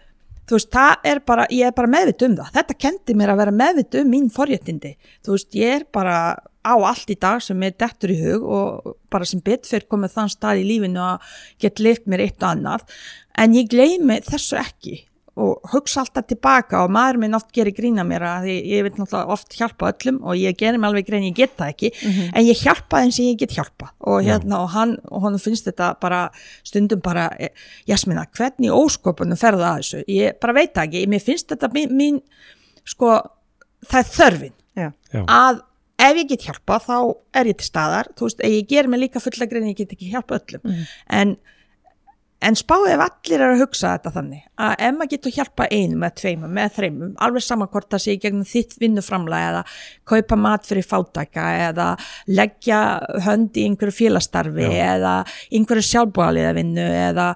þú 0.52 0.58
veist, 0.58 0.72
það 0.74 1.06
er 1.08 1.20
bara, 1.24 1.44
ég 1.48 1.68
er 1.70 1.76
bara 1.76 1.88
meðvitt 1.88 2.24
um 2.26 2.34
það. 2.36 2.48
Þetta 2.58 2.74
kendi 2.84 3.14
mér 3.16 3.32
að 3.32 3.38
vera 3.40 3.54
meðvitt 3.56 3.96
um 4.02 4.10
mín 4.12 4.26
forréttindi, 4.32 4.90
þú 5.24 5.36
veist, 5.36 5.54
ég 5.56 5.76
er 5.78 5.86
bara 5.96 6.16
á 6.62 6.74
allt 6.76 7.10
í 7.10 7.16
dag 7.18 7.40
sem 7.42 7.62
er 7.64 7.72
dettur 7.80 8.12
í 8.12 8.18
hug 8.20 8.44
og 8.44 8.92
bara 9.10 9.26
sem 9.26 9.40
betfyrr 9.42 9.88
komið 9.90 10.12
þann 10.14 10.34
stað 10.34 10.60
í 10.60 10.66
lífinu 10.68 11.00
að 11.02 11.32
geta 11.64 11.86
leikt 11.86 12.04
mér 12.06 12.26
eitt 12.26 12.44
og 12.44 12.50
annað. 12.52 12.84
En 13.40 13.56
ég 13.56 13.70
gleymi 13.72 14.20
þessu 14.28 14.60
ekki 14.60 15.00
og 15.40 15.70
hugsa 15.72 16.02
alltaf 16.02 16.26
tilbaka 16.28 16.82
og 16.84 16.92
maður 16.92 17.22
minn 17.22 17.36
oft 17.38 17.48
gerir 17.56 17.72
grína 17.72 18.04
mér 18.04 18.26
að 18.28 18.48
ég, 18.50 18.66
ég 18.68 18.84
vil 18.84 18.92
náttúrulega 18.98 19.32
oft 19.32 19.56
hjálpa 19.56 19.88
öllum 19.92 20.18
og 20.20 20.36
ég 20.36 20.58
gerir 20.60 20.76
mig 20.76 20.90
alveg 20.90 21.06
grein, 21.08 21.24
ég 21.30 21.38
get 21.38 21.54
það 21.56 21.72
ekki 21.72 21.92
en 22.28 22.44
ég 22.44 22.60
hjálpa 22.60 23.00
þeim 23.00 23.14
sem 23.16 23.30
ég 23.30 23.38
get 23.40 23.56
hjálpa 23.56 23.92
og 24.00 24.20
hérna 24.26 24.60
og 24.66 24.72
hann, 24.74 24.96
og 25.08 25.24
hann 25.24 25.40
finnst 25.40 25.70
þetta 25.70 25.94
bara 26.02 26.26
stundum 26.62 27.00
bara, 27.00 27.30
eh, 27.40 27.54
Jasmina 27.88 28.26
hvernig 28.36 28.74
óskopunum 28.76 29.40
ferða 29.40 29.72
að 29.72 29.80
þessu? 29.80 30.04
Ég 30.12 30.40
bara 30.42 30.56
veit 30.60 30.74
það 30.74 30.88
ekki, 30.88 31.06
mér 31.08 31.24
finnst 31.24 31.48
þetta 31.54 31.72
mín, 31.72 31.96
mín 31.96 32.20
sko, 32.84 33.14
það 33.88 34.00
er 34.02 34.10
þörfin. 34.16 34.56
Já. 34.78 34.88
Að 35.22 35.62
ef 36.02 36.20
ég 36.22 36.28
get 36.32 36.46
hjálpa 36.48 36.78
þá 36.82 36.96
er 37.38 37.50
ég 37.50 37.58
til 37.60 37.68
staðar. 37.68 38.10
Þú 38.18 38.28
veist, 38.28 38.44
ég 38.56 38.68
ger 38.70 38.88
mig 38.90 39.02
líka 39.04 39.22
fulla 39.22 39.48
grein 39.50 39.70
ég 39.70 39.78
get 39.78 39.94
ekki 39.94 40.10
hjálpa 40.12 40.40
öllum. 40.40 40.84
En, 41.08 41.36
en 42.42 42.56
spáðið 42.58 42.92
ef 42.96 43.02
allir 43.04 43.42
er 43.42 43.52
að 43.54 43.60
hugsa 43.62 43.92
þetta 43.94 44.12
þannig 44.16 44.42
að 44.66 44.72
ef 44.86 44.96
maður 44.96 45.10
getur 45.12 45.34
hjálpa 45.36 45.66
einum 45.70 46.02
með 46.02 46.14
tveimum, 46.20 46.52
með 46.56 46.74
þreimum, 46.76 47.12
alveg 47.22 47.44
sama 47.46 47.68
hvort 47.70 47.88
það 47.92 48.02
sé 48.04 48.16
gegnum 48.22 48.48
þitt 48.48 48.76
vinnuframlega 48.82 49.52
eða 49.52 49.62
kaupa 50.12 50.38
mat 50.42 50.68
fyrir 50.68 50.86
fátæka 50.88 51.46
eða 51.68 51.88
leggja 52.30 52.80
hönd 53.26 53.58
í 53.58 53.66
einhverju 53.68 53.96
félastarfi 53.96 54.68
eða 54.82 55.14
einhverju 55.54 55.86
sjálfbúaliða 55.88 56.54
vinnu 56.58 56.86
eða 57.06 57.28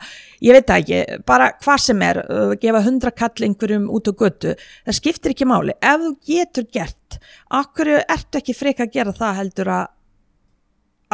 ég 0.44 0.58
veit 0.58 0.74
ekki, 0.76 1.02
bara 1.28 1.52
hvað 1.62 1.82
sem 1.86 2.06
er 2.06 2.22
gefa 2.62 2.84
hundra 2.86 3.14
kall 3.14 3.48
einhverjum 3.48 3.90
út 3.94 4.10
á 4.10 4.12
götu 4.12 4.54
það 4.58 5.00
skiptir 5.00 5.36
ekki 5.36 5.48
máli, 5.48 5.76
ef 5.80 6.06
þú 6.06 6.14
getur 6.32 6.70
gert, 6.74 7.20
akkur 7.54 7.94
ertu 8.00 8.42
ekki 8.42 8.56
freka 8.56 8.88
að 8.88 8.98
gera 8.98 9.14
það 9.16 9.38
heldur 9.42 9.76
að 9.80 9.92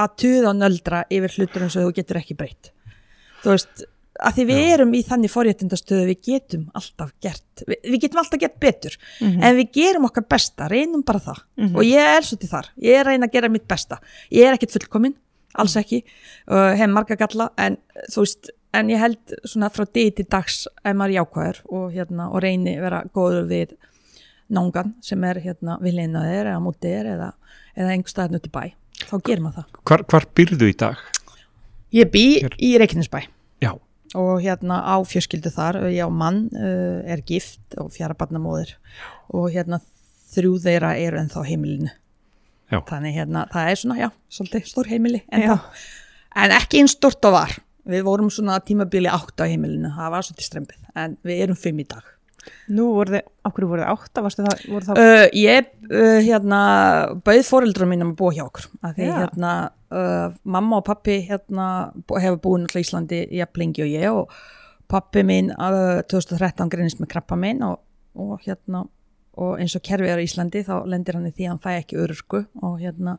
að 0.03 0.15
tuða 0.23 0.53
og 0.53 0.57
nöldra 0.57 1.03
yfir 1.13 1.35
hlutur 1.37 1.67
eins 1.67 1.75
og 1.77 1.85
þú 1.85 1.97
getur 1.99 2.21
ekki 2.23 2.37
breytt 2.39 2.71
þú 3.43 3.55
veist, 3.55 3.85
að 4.23 4.37
því 4.37 4.45
við 4.53 4.63
erum 4.75 4.93
í 4.95 5.03
þannig 5.07 5.33
forréttindastöðu 5.33 6.07
við 6.11 6.21
getum 6.29 6.65
alltaf 6.79 7.11
gert 7.25 7.65
við, 7.67 7.79
við 7.89 7.99
getum 8.05 8.23
alltaf 8.23 8.43
gert 8.43 8.59
betur 8.63 8.97
en 9.23 9.57
við 9.59 9.73
gerum 9.79 10.07
okkar 10.07 10.27
besta, 10.31 10.69
reynum 10.71 11.03
bara 11.07 11.23
það. 11.25 11.43
Og 11.73 11.83
ég 11.87 12.15
er 12.19 12.27
svo 12.27 12.39
til 12.39 12.51
þar, 12.51 12.71
ég 12.77 12.99
er 12.99 13.07
að 13.07 13.17
reyna 13.17 13.29
að 13.31 13.37
gera 13.39 13.53
mitt 13.53 13.67
besta, 13.69 13.99
ég 14.31 14.47
er 14.47 14.59
ekkit 14.59 14.77
fullkomin 14.77 15.17
alls 15.59 15.77
ekki, 15.77 16.03
uh, 16.49 16.73
hef 16.79 16.91
marga 16.91 17.17
galla 17.21 17.51
en 17.61 17.79
þú 18.13 18.25
veist, 18.25 18.53
en 18.73 18.91
ég 18.93 19.01
held 19.03 19.35
svona 19.45 19.71
frá 19.73 19.85
degi 19.85 20.15
til 20.19 20.29
dags 20.33 20.63
ef 20.81 20.95
maður 20.97 21.13
er 21.13 21.17
jákvæður 21.19 21.63
og, 21.69 21.89
hérna, 21.93 22.29
og 22.33 22.45
reyni 22.45 22.77
vera 22.81 23.03
góður 23.13 23.49
við 23.51 23.75
nángan 24.53 24.95
sem 25.05 25.25
er 25.29 25.41
hérna 25.45 25.79
við 25.83 25.99
leinaðir 26.01 26.53
eða 26.53 26.63
mútið 26.65 27.11
eða, 27.15 27.33
eða 27.77 27.97
einhver 27.97 28.15
staðin 28.15 28.41
út 28.41 28.49
í 28.49 28.53
bæ, 28.53 28.63
þá 29.09 29.15
gerir 29.19 29.45
maður 29.45 29.61
það. 29.61 29.83
Hvar, 29.91 30.07
hvar 30.13 30.29
byrðu 30.41 30.71
í 30.73 30.79
dag? 30.85 31.05
Ég 31.93 32.11
bý 32.13 32.27
Hér. 32.41 32.57
í 32.57 32.75
Reykjanesbæ. 32.81 33.23
Já, 33.63 33.73
og 34.17 34.37
hérna 34.45 34.81
á 34.81 34.97
fjörskildu 35.05 35.53
þar 35.53 35.83
ég 35.93 36.05
á 36.05 36.11
mann 36.11 36.47
uh, 36.57 37.01
er 37.05 37.25
gift 37.29 37.77
og 37.81 37.93
fjara 37.95 38.17
barnamóðir. 38.17 38.75
Og 39.33 39.51
hérna 39.53 39.81
þrjú 40.33 40.57
þeirra 40.65 40.95
eru 41.01 41.21
ennþá 41.21 41.45
heimilinu. 41.49 41.93
Já. 42.73 42.81
þannig 42.89 43.19
hérna 43.19 43.43
það 43.53 43.69
er 43.69 43.81
svona, 43.83 43.99
já, 44.01 44.09
svolítið 44.33 44.71
stór 44.71 44.89
heimili 44.89 45.19
ennþá, 45.29 45.59
en 46.41 46.55
ekki 46.57 46.81
einn 46.81 46.89
stort 46.89 47.29
og 47.29 47.37
var. 47.37 47.59
Við 47.93 48.07
vorum 48.07 48.31
svona 48.33 48.57
tímabili 48.65 49.11
átt 49.13 49.43
á 49.43 49.45
heimilinu, 49.45 49.91
það 49.93 50.13
var 50.15 50.25
svolítið 50.25 50.47
strempið 50.49 50.91
en 51.03 51.17
við 51.27 51.43
erum 51.45 51.59
fimm 51.59 51.83
í 51.83 51.87
dag. 51.91 52.07
Nú 52.73 52.89
voru 52.97 53.17
þið, 53.17 53.27
okkur 53.47 53.67
voru 53.71 53.83
þið 53.85 53.91
átta, 53.93 54.23
varstu 54.25 54.47
það, 54.47 54.63
voru 54.73 54.87
það 54.89 55.01
Uh, 55.03 55.27
ég, 55.37 55.69
uh, 55.91 56.19
hérna, 56.25 56.63
bauð 57.27 57.43
fóreldrum 57.47 57.93
mínum 57.93 58.15
að 58.15 58.19
búa 58.19 58.33
hjá 58.35 58.43
okkur. 58.47 58.67
Að 58.83 58.97
því 58.97 59.07
Já. 59.07 59.13
hérna, 59.21 59.53
uh, 59.93 60.33
mamma 60.45 60.81
og 60.81 60.87
pappi 60.89 61.21
hérna, 61.29 61.69
hefur 62.11 62.41
búin 62.43 62.67
alltaf 62.67 62.81
í 62.81 62.87
Íslandi 62.87 63.23
jafn 63.39 63.63
lengi 63.63 63.85
og 63.85 63.93
ég 63.93 64.09
og 64.11 64.35
pappi 64.93 65.23
minn 65.27 65.53
uh, 65.55 66.01
2013 66.09 66.73
greinist 66.73 67.01
með 67.03 67.13
krabba 67.15 67.39
minn 67.39 67.63
og, 67.67 67.79
og 68.19 68.43
hérna 68.47 68.87
og 69.41 69.57
eins 69.61 69.77
og 69.79 69.85
kerfi 69.87 70.11
er 70.13 70.21
á 70.21 70.25
Íslandi 70.25 70.65
þá 70.67 70.75
lendir 70.89 71.17
hann 71.17 71.31
í 71.31 71.33
því 71.33 71.47
að 71.47 71.53
hann 71.55 71.63
fæ 71.63 71.71
ekki 71.79 72.01
örurku 72.03 72.43
og 72.61 72.77
hérna 72.83 73.17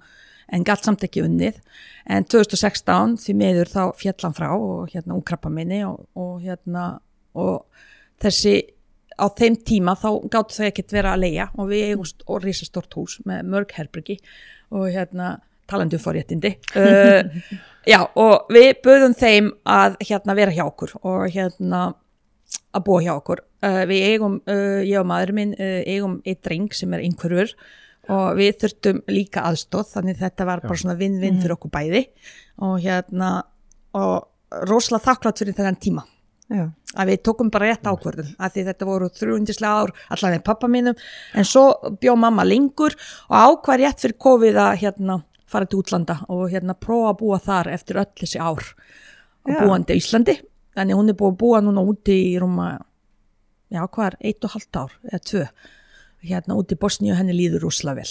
en 0.53 0.65
galt 0.67 0.85
samt 0.85 1.03
ekki 1.05 1.23
unnið. 1.25 1.57
En 2.05 2.27
2016 2.29 3.17
því 3.23 3.35
miður 3.39 3.71
þá 3.71 3.81
fjall 3.97 4.19
hann 4.25 4.37
frá 4.37 4.49
og 4.53 4.91
hérna 4.93 5.17
úr 5.17 5.25
krabba 5.25 5.49
minni 5.53 5.81
og, 5.87 6.03
og 6.19 6.43
hérna 6.43 6.99
og 7.33 7.63
þessi 8.21 8.59
á 9.17 9.25
þeim 9.29 9.57
tíma 9.65 9.95
þá 9.99 10.09
gáttu 10.31 10.59
þau 10.59 10.67
ekkert 10.67 10.93
vera 10.93 11.15
að 11.15 11.25
leia 11.25 11.47
og 11.57 11.69
við 11.71 11.87
eigum 11.91 12.07
st- 12.07 12.25
og 12.27 12.43
risa 12.43 12.67
stort 12.67 12.93
hús 12.97 13.19
með 13.27 13.49
mörg 13.49 13.73
herbyrgi 13.77 14.19
og 14.73 14.89
hérna 14.93 15.35
talandi 15.69 15.99
um 15.99 16.03
forréttindi. 16.03 16.55
Uh, 16.75 17.23
já 17.87 17.99
og 18.19 18.49
við 18.53 18.71
böðum 18.85 19.15
þeim 19.17 19.51
að 19.69 19.99
hérna 20.03 20.37
vera 20.37 20.55
hjá 20.55 20.65
okkur 20.65 20.95
og 21.01 21.27
hérna 21.33 21.85
að 22.73 22.85
búa 22.87 23.03
hjá 23.05 23.13
okkur. 23.15 23.43
Uh, 23.63 23.83
við 23.89 24.09
eigum, 24.11 24.41
uh, 24.49 24.81
ég 24.83 24.99
og 24.99 25.07
maður 25.09 25.33
minn 25.37 25.55
uh, 25.55 25.79
eigum 25.87 26.19
eitt 26.27 26.43
dreng 26.45 26.69
sem 26.75 26.93
er 26.93 27.05
einhverfur 27.05 27.55
og 28.11 28.35
við 28.35 28.57
þurftum 28.59 28.97
líka 29.07 29.45
aðstóð 29.47 29.93
þannig 29.93 30.17
þetta 30.19 30.47
var 30.49 30.63
bara 30.65 30.79
svona 30.79 30.97
vinn-vinn 30.99 31.39
fyrir 31.39 31.55
okkur 31.55 31.71
bæði. 31.71 32.01
Og 32.67 32.81
hérna 32.83 33.37
og 33.95 34.65
rosalega 34.67 35.07
þakklátt 35.07 35.39
fyrir 35.39 35.55
þennan 35.57 35.79
tíma. 35.79 36.03
Já, 36.51 36.65
að 36.99 37.09
við 37.09 37.21
tókum 37.25 37.49
bara 37.49 37.71
rétt 37.71 37.87
ákvörðun 37.87 38.33
að 38.35 38.55
því 38.55 38.63
þetta 38.67 38.87
voru 38.89 39.07
þrjúindislega 39.15 39.77
ár 39.79 39.93
allavega 40.11 40.35
með 40.35 40.43
pappa 40.49 40.69
mínum. 40.69 40.97
En 41.33 41.47
svo 41.47 41.63
bjó 42.01 42.17
mamma 42.19 42.43
lengur 42.45 42.95
og 43.29 43.37
ákvað 43.39 43.79
rétt 43.81 44.03
fyrir 44.03 44.19
COVID 44.25 44.59
að 44.65 44.73
hérna 44.83 45.21
fara 45.53 45.69
til 45.69 45.81
útlanda 45.83 46.17
og 46.33 46.47
hérna 46.51 46.75
prófa 46.77 47.13
að 47.13 47.19
búa 47.21 47.39
þar 47.43 47.71
eftir 47.75 48.01
öll 48.01 48.09
þessi 48.19 48.41
ár 48.41 48.65
og 49.43 49.53
Já. 49.53 49.59
búandi 49.61 49.95
í 49.95 50.01
Íslandi 50.01 50.37
þannig 50.73 50.97
hún 50.99 51.13
er 51.13 51.17
búið 51.19 51.33
að 51.33 51.39
búa 51.43 51.61
núna 51.63 51.85
úti 51.85 52.17
í 52.31 52.35
rúma 52.41 52.67
já 53.73 53.81
hvað 53.87 54.05
er, 54.11 54.19
eitt 54.21 54.45
og 54.45 54.53
halvt 54.55 54.79
ár 54.83 54.93
eða 55.09 55.23
tvö 55.29 55.43
hérna 56.23 56.57
úti 56.59 56.77
í 56.77 56.79
Bosníu 56.81 57.17
henni 57.17 57.35
líður 57.35 57.67
úsla 57.69 57.95
vel 57.97 58.09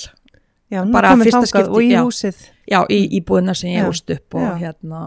já 0.73 0.83
Bara 0.93 1.17
fyrsta 1.21 1.45
skipti, 1.47 1.71
og 1.71 1.83
í 1.83 1.91
já. 1.93 2.03
húsið 2.03 2.39
já, 2.71 2.81
í, 2.89 3.01
í 3.19 3.21
búðina 3.27 3.55
sem 3.59 3.75
ég 3.75 3.85
Já. 3.85 3.89
ólst 3.91 4.11
upp 4.15 4.39
og 4.39 4.47
Já. 4.47 4.55
hérna 4.67 5.03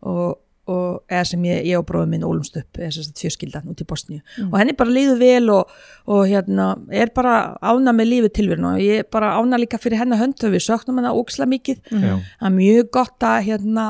og, 0.00 0.38
og 0.70 1.02
eða 1.10 1.26
sem 1.32 1.46
ég, 1.48 1.62
ég 1.70 1.80
og 1.80 1.86
bróðum 1.88 2.14
minn 2.14 2.26
ólumst 2.26 2.58
upp 2.60 2.80
eða 2.80 2.90
sem 2.94 3.06
sagt 3.06 3.22
fjörskildan 3.22 3.70
út 3.70 3.82
í 3.82 3.86
Bosníu. 3.88 4.20
Mm. 4.38 4.50
og 4.50 4.58
henni 4.60 4.76
bara 4.78 4.94
líður 4.96 5.20
vel 5.20 5.54
og, 5.54 5.76
og 6.10 6.24
hérna 6.30 6.72
er 6.94 7.12
bara 7.14 7.36
ána 7.60 7.94
með 7.96 8.12
lífið 8.14 8.34
tilverun 8.38 8.68
og 8.72 8.82
ég 8.84 9.04
er 9.04 9.08
bara 9.12 9.34
ána 9.38 9.60
líka 9.60 9.80
fyrir 9.82 10.02
hennar 10.02 10.22
hönd 10.22 10.40
og 10.46 10.54
við 10.54 10.66
söknum 10.66 11.00
hennar 11.00 11.18
óksla 11.18 11.48
mikið. 11.50 11.82
Já, 11.90 12.14
það 12.40 12.50
er 12.50 12.58
mjög 12.58 12.92
gott 12.98 13.30
að 13.30 13.40
hérna 13.50 13.86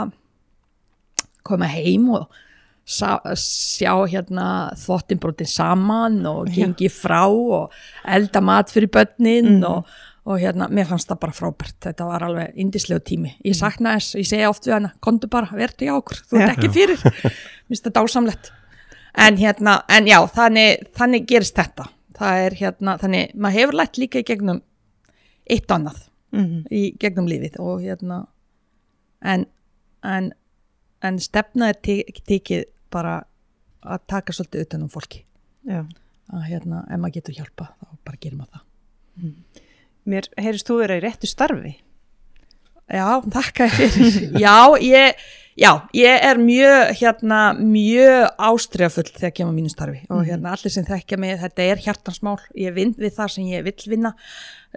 koma 1.46 1.68
heim 1.70 2.08
og 2.18 2.28
sá, 2.90 3.18
sjá 3.38 3.92
hérna 4.10 4.46
þvottinbrotin 4.80 5.48
saman 5.48 6.20
og 6.28 6.50
gengi 6.54 6.90
frá 6.92 7.24
og 7.30 7.74
elda 8.08 8.42
mat 8.44 8.72
fyrir 8.72 8.90
börnin 8.92 9.60
og, 9.66 9.88
og 10.26 10.38
hérna, 10.42 10.66
mér 10.68 10.86
fannst 10.90 11.08
það 11.08 11.20
bara 11.22 11.32
frábært. 11.36 11.76
Þetta 11.86 12.06
var 12.06 12.22
alveg 12.26 12.56
indislegu 12.60 13.00
tími. 13.08 13.30
Ég 13.46 13.56
sakna 13.56 13.94
þess, 13.96 14.14
ég 14.20 14.26
segja 14.28 14.50
oft 14.52 14.66
við 14.68 14.74
hana, 14.76 14.90
komdu 15.00 15.28
bara 15.32 15.48
verðu 15.56 15.86
hjá 15.88 15.94
okkur, 15.96 16.20
þú 16.30 16.40
ert 16.40 16.52
ekki 16.58 16.70
fyrir. 16.74 17.00
Mér 17.06 17.70
finnst 17.70 17.86
þetta 17.86 17.94
dásamlegt. 18.00 18.50
En 19.24 19.36
hérna, 19.40 19.78
en 19.90 20.06
já, 20.06 20.18
þannig, 20.36 20.84
þannig 20.98 21.24
gerist 21.30 21.56
þetta. 21.56 21.88
Það 22.20 22.42
er 22.44 22.58
hérna, 22.60 22.98
þannig, 23.00 23.32
maður 23.34 23.58
hefur 23.58 23.78
lætt 23.80 23.98
líka 23.98 24.20
í 24.22 24.26
gegnum 24.28 24.60
eitt 25.50 25.72
annað 25.74 26.06
Mhm. 26.30 26.60
í 26.70 26.80
gegnum 27.02 27.26
lífið. 27.26 27.56
Og 27.58 27.80
hérna 27.82 28.20
en, 29.22 29.46
en, 30.06 30.28
en 31.02 31.16
stefna 31.18 31.72
er 31.72 31.78
tekið 31.82 32.68
bara 32.94 33.16
að 33.82 34.04
taka 34.06 34.32
svolítið 34.36 34.62
utan 34.66 34.84
um 34.84 34.88
fólki 34.92 35.24
Já, 35.66 35.80
að 36.30 36.44
hérna, 36.46 36.84
ef 36.86 37.00
maður 37.02 37.16
getur 37.16 37.34
hjálpa 37.40 37.66
þá 37.80 37.96
bara 38.06 38.20
gerir 38.22 38.38
maður 38.38 38.60
það 38.60 39.34
mér 40.08 40.28
heyrist 40.40 40.68
þú 40.68 40.80
vera 40.82 40.98
í 40.98 41.04
réttu 41.04 41.28
starfi? 41.30 41.76
Já, 42.90 43.20
þakka 43.22 43.68
þér. 43.70 43.92
Fyrir. 43.94 44.32
Já, 44.44 44.56
ég, 44.82 45.20
já, 45.60 45.70
ég 45.94 46.24
er 46.26 46.40
mjög, 46.42 46.92
hérna, 46.98 47.40
mjög 47.54 48.40
ástriðafull 48.48 49.10
þegar 49.12 49.34
kemur 49.36 49.54
mínu 49.54 49.70
starfi. 49.70 50.00
Og 50.10 50.24
hérna 50.26 50.54
allir 50.56 50.74
sem 50.74 50.86
þekkja 50.88 51.18
mig, 51.20 51.36
þetta 51.42 51.66
er 51.70 51.82
hjartansmál, 51.84 52.38
ég 52.58 52.74
vinn 52.74 52.94
við 52.98 53.14
það 53.18 53.34
sem 53.36 53.50
ég 53.52 53.66
vill 53.68 53.92
vinna, 53.92 54.14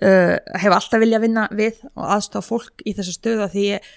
uh, 0.04 0.36
hef 0.62 0.78
alltaf 0.78 1.02
vilja 1.02 1.22
vinna 1.24 1.48
við 1.56 1.82
og 1.96 2.06
aðstofa 2.18 2.50
fólk 2.52 2.86
í 2.86 2.94
þessu 2.98 3.16
stöðu 3.18 3.48
að 3.48 3.56
því 3.56 3.66
ég 3.72 3.94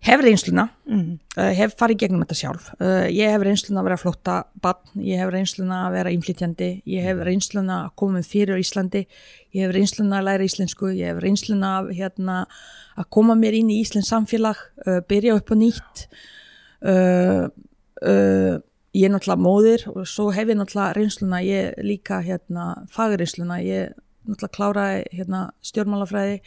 hef 0.00 0.22
reynsluna, 0.24 0.64
mm. 0.88 1.16
uh, 1.36 1.50
hef 1.56 1.74
farið 1.80 1.98
gegnum 2.02 2.22
þetta 2.24 2.38
sjálf, 2.38 2.70
uh, 2.80 3.04
ég 3.12 3.34
hef 3.34 3.42
reynsluna 3.44 3.82
að 3.82 3.88
vera 3.90 3.98
flótta 4.00 4.36
barn, 4.64 4.94
ég 5.04 5.20
hef 5.20 5.32
reynsluna 5.34 5.82
að 5.86 5.96
vera 5.98 6.14
innflytjandi, 6.14 6.70
ég 6.88 7.04
hef 7.04 7.20
reynsluna 7.26 7.82
að 7.84 7.92
koma 8.00 8.22
fyrir 8.24 8.62
Íslandi, 8.62 9.04
ég 9.56 9.66
hef 9.66 9.74
reynsluna 9.76 10.20
að 10.20 10.30
læra 10.30 10.48
íslensku, 10.48 10.92
ég 10.96 11.12
hef 11.12 11.20
reynsluna 11.20 11.74
að, 11.82 11.92
hérna, 12.00 12.40
að 12.96 13.10
koma 13.18 13.36
mér 13.36 13.58
inn 13.60 13.72
í 13.74 13.80
Íslands 13.84 14.08
samfélag, 14.12 14.64
uh, 14.86 15.02
byrja 15.10 15.36
upp 15.36 15.52
á 15.52 15.56
nýtt, 15.60 16.06
uh, 16.88 17.46
uh, 18.00 18.56
ég 18.96 19.06
er 19.06 19.12
náttúrulega 19.12 19.44
móðir 19.44 19.88
og 19.92 20.06
svo 20.08 20.30
hef 20.34 20.48
ég 20.48 20.56
náttúrulega 20.58 20.96
reynsluna, 20.96 21.44
ég 21.44 21.76
líka 21.84 22.22
hérna, 22.24 22.72
fagreynsluna, 22.90 23.60
ég 23.62 23.92
náttúrulega 24.24 24.56
kláraði 24.56 25.04
hérna, 25.14 25.46
stjórnmálafræði, 25.64 26.40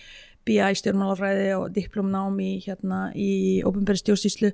BI 0.47 0.75
stjórnmálafræði 0.79 1.49
og 1.57 1.71
diplomnám 1.75 2.37
í, 2.43 2.51
hérna, 2.65 3.07
í 3.15 3.61
ópenbæri 3.65 4.01
stjórnsýslu. 4.01 4.51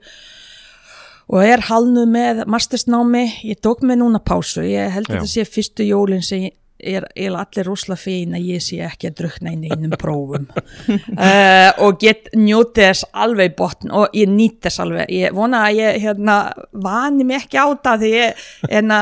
Og 1.30 1.46
er 1.46 1.62
halnu 1.68 2.08
með 2.10 2.46
mastersnámi, 2.50 3.26
ég 3.46 3.60
tók 3.62 3.84
mig 3.86 4.00
núna 4.02 4.22
pásu, 4.22 4.64
ég 4.66 4.90
held 4.96 5.12
að 5.12 5.20
þetta 5.20 5.30
sé 5.30 5.46
fyrstu 5.46 5.86
jólin 5.86 6.26
sem 6.26 6.48
ég 6.48 6.56
er, 6.80 7.06
er 7.14 7.36
allir 7.38 7.68
rosalega 7.68 8.02
fein 8.02 8.34
að 8.38 8.48
ég 8.54 8.64
sé 8.64 8.80
ekki 8.86 9.10
að 9.12 9.18
drukna 9.20 9.54
í 9.54 9.60
neinum 9.60 9.94
prófum. 10.02 10.48
Uh, 10.90 11.70
og 11.86 12.00
get 12.02 12.32
njótið 12.34 12.88
þess 12.88 13.10
alveg 13.14 13.54
botn 13.60 13.94
og 13.94 14.16
ég 14.18 14.32
nýtt 14.32 14.64
þess 14.66 14.84
alveg. 14.86 15.14
Ég 15.14 15.36
vona 15.38 15.66
að 15.68 15.84
ég 15.84 16.02
hérna, 16.06 16.40
vani 16.72 17.28
mig 17.28 17.44
ekki 17.44 17.62
á 17.62 17.66
þetta 17.68 17.96
því 18.02 18.12
ég 18.16 18.44
hérna, 18.66 19.00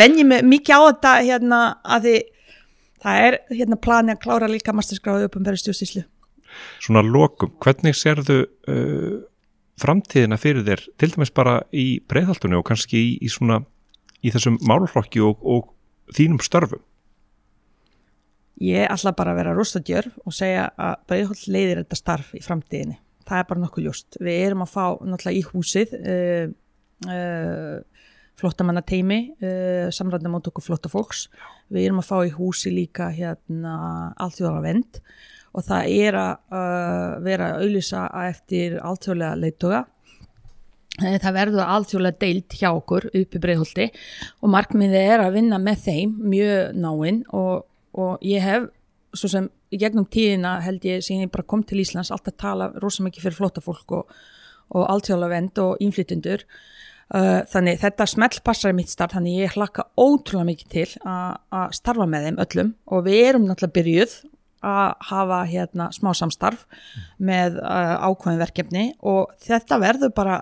venji 0.00 0.26
mig 0.32 0.48
mikið 0.48 0.76
á 0.76 0.80
þetta 0.86 1.14
hérna, 1.28 1.62
að 1.84 2.08
því 2.08 2.18
það 3.06 3.24
er 3.28 3.40
hérna 3.52 3.80
plani 3.84 4.14
að 4.14 4.22
klára 4.24 4.50
líka 4.50 4.74
masterskráðu 4.74 5.28
upp 5.28 5.40
verið 5.40 5.66
stjórnstíslu 5.66 6.06
Svona 6.84 7.04
lokum, 7.06 7.54
hvernig 7.62 7.96
sérðu 7.98 8.42
uh, 8.44 9.16
framtíðina 9.80 10.38
fyrir 10.40 10.66
þér 10.66 10.84
til 10.96 11.12
dæmis 11.14 11.32
bara 11.34 11.60
í 11.72 12.00
breyðhaltunni 12.08 12.58
og 12.58 12.66
kannski 12.68 13.00
í, 13.00 13.16
í 13.20 13.30
svona 13.32 13.62
í 14.24 14.32
þessum 14.34 14.60
málflokki 14.66 15.20
og, 15.24 15.42
og 15.44 15.72
þínum 16.16 16.40
störfum 16.44 16.84
Ég 18.62 18.88
ætla 18.88 19.12
bara 19.12 19.34
að 19.34 19.42
vera 19.42 19.52
rústadjör 19.52 20.06
og 20.24 20.32
segja 20.32 20.70
að 20.80 20.94
Breiðholt 21.10 21.42
leiðir 21.52 21.82
þetta 21.82 21.98
starf 21.98 22.30
í 22.32 22.40
framtíðinni. 22.40 22.96
Það 23.28 23.40
er 23.42 23.48
bara 23.50 23.60
nokkuð 23.60 23.84
ljóst. 23.84 24.16
Við 24.16 24.38
erum 24.46 24.62
að 24.64 24.70
fá 24.72 24.84
náttúrulega 25.04 25.36
í 25.36 25.42
húsið 25.50 25.92
uh, 25.98 26.46
uh, 27.10 28.06
flottamanna 28.40 28.80
teimi, 28.86 29.18
uh, 29.44 29.92
samræðna 29.92 30.32
mót 30.32 30.48
okkur 30.48 30.64
flotta 30.64 30.88
fólks. 30.88 31.26
Við 31.68 31.90
erum 31.90 32.00
að 32.00 32.08
fá 32.08 32.16
í 32.24 32.32
húsi 32.32 32.72
líka 32.72 33.10
hérna 33.12 33.76
allþjóðara 34.24 34.64
vend 34.64 35.02
og 35.56 35.64
það 35.64 35.92
er 35.96 36.18
að 36.20 36.32
uh, 36.52 37.12
vera 37.24 37.50
að 37.50 37.62
auðlýsa 37.64 38.06
eftir 38.26 38.78
allþjóðlega 38.84 39.40
leittoga. 39.40 39.82
Eh, 41.02 41.16
Það 41.20 41.36
verður 41.36 41.72
alþjóðlega 41.76 42.20
deilt 42.22 42.56
hjá 42.60 42.68
okkur 42.70 43.08
upp 43.10 43.36
í 43.36 43.42
Breiðholti. 43.42 43.88
Og 44.44 44.52
markmiðið 44.52 45.10
er 45.14 45.24
að 45.24 45.38
vinna 45.40 45.60
með 45.62 45.82
þeim 45.88 46.14
mjög 46.32 46.78
náinn. 46.84 47.22
Og, 47.36 47.66
og 47.96 48.24
ég 48.24 48.44
hef 48.44 48.70
svo 49.16 49.32
sem 49.32 49.50
í 49.72 49.80
gegnum 49.80 50.06
tíðina 50.12 50.58
held 50.64 50.84
ég 50.86 51.04
síðan 51.04 51.26
ég 51.26 51.34
bara 51.34 51.48
kom 51.48 51.64
til 51.66 51.80
Íslands 51.82 52.12
alltaf 52.14 52.36
tala 52.38 52.70
rosa 52.82 53.04
mikið 53.06 53.26
fyrir 53.26 53.38
flóta 53.38 53.62
fólk 53.64 53.94
og, 53.96 54.16
og 54.76 54.88
alþjóðlega 54.92 55.32
vend 55.32 55.60
og 55.62 55.82
innflytundur 55.82 56.44
uh, 56.44 57.40
þannig 57.50 57.80
þetta 57.82 58.06
smelt 58.12 58.42
passar 58.46 58.74
í 58.74 58.76
mitt 58.76 58.92
starf 58.92 59.16
þannig 59.16 59.40
ég 59.40 59.56
hlakka 59.56 59.88
ótrúlega 59.96 60.50
mikið 60.52 60.72
til 60.76 60.86
að 61.08 61.76
starfa 61.80 62.08
með 62.12 62.28
þeim 62.28 62.40
öllum. 62.44 62.72
Og 62.92 63.06
við 63.08 63.22
erum 63.24 63.48
náttúrulega 63.48 63.78
byrjuð 63.80 64.16
að 64.66 65.08
hafa 65.10 65.40
hérna 65.50 65.88
smá 65.94 66.12
samstarf 66.16 66.66
með 67.18 67.60
uh, 67.62 67.96
ákveðin 68.08 68.42
verkefni 68.42 68.86
og 69.06 69.34
þetta 69.46 69.80
verður 69.82 70.14
bara 70.16 70.40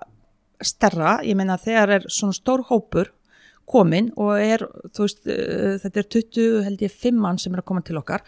stærra, 0.64 1.18
ég 1.26 1.36
meina 1.36 1.58
þegar 1.60 1.98
er 1.98 2.06
svona 2.08 2.36
stór 2.36 2.64
hópur 2.70 3.12
komin 3.68 4.10
og 4.20 4.36
er, 4.40 4.66
veist, 4.98 5.24
uh, 5.26 5.74
þetta 5.82 6.00
er 6.02 6.12
20 6.18 6.62
held 6.68 6.86
ég 6.86 7.02
5 7.04 7.20
mann 7.26 7.40
sem 7.40 7.54
er 7.54 7.64
að 7.64 7.68
koma 7.72 7.84
til 7.84 7.98
okkar 8.00 8.24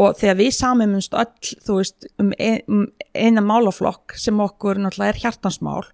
og 0.00 0.16
þegar 0.18 0.40
við 0.40 0.50
samumumst 0.56 1.14
öll, 1.14 1.54
veist, 1.68 2.08
um, 2.18 2.32
ein, 2.38 2.62
um 2.66 2.88
eina 3.14 3.44
málaflokk 3.44 4.16
sem 4.18 4.40
okkur 4.42 4.82
náttúrulega 4.82 5.14
er 5.14 5.22
hjartansmál 5.22 5.84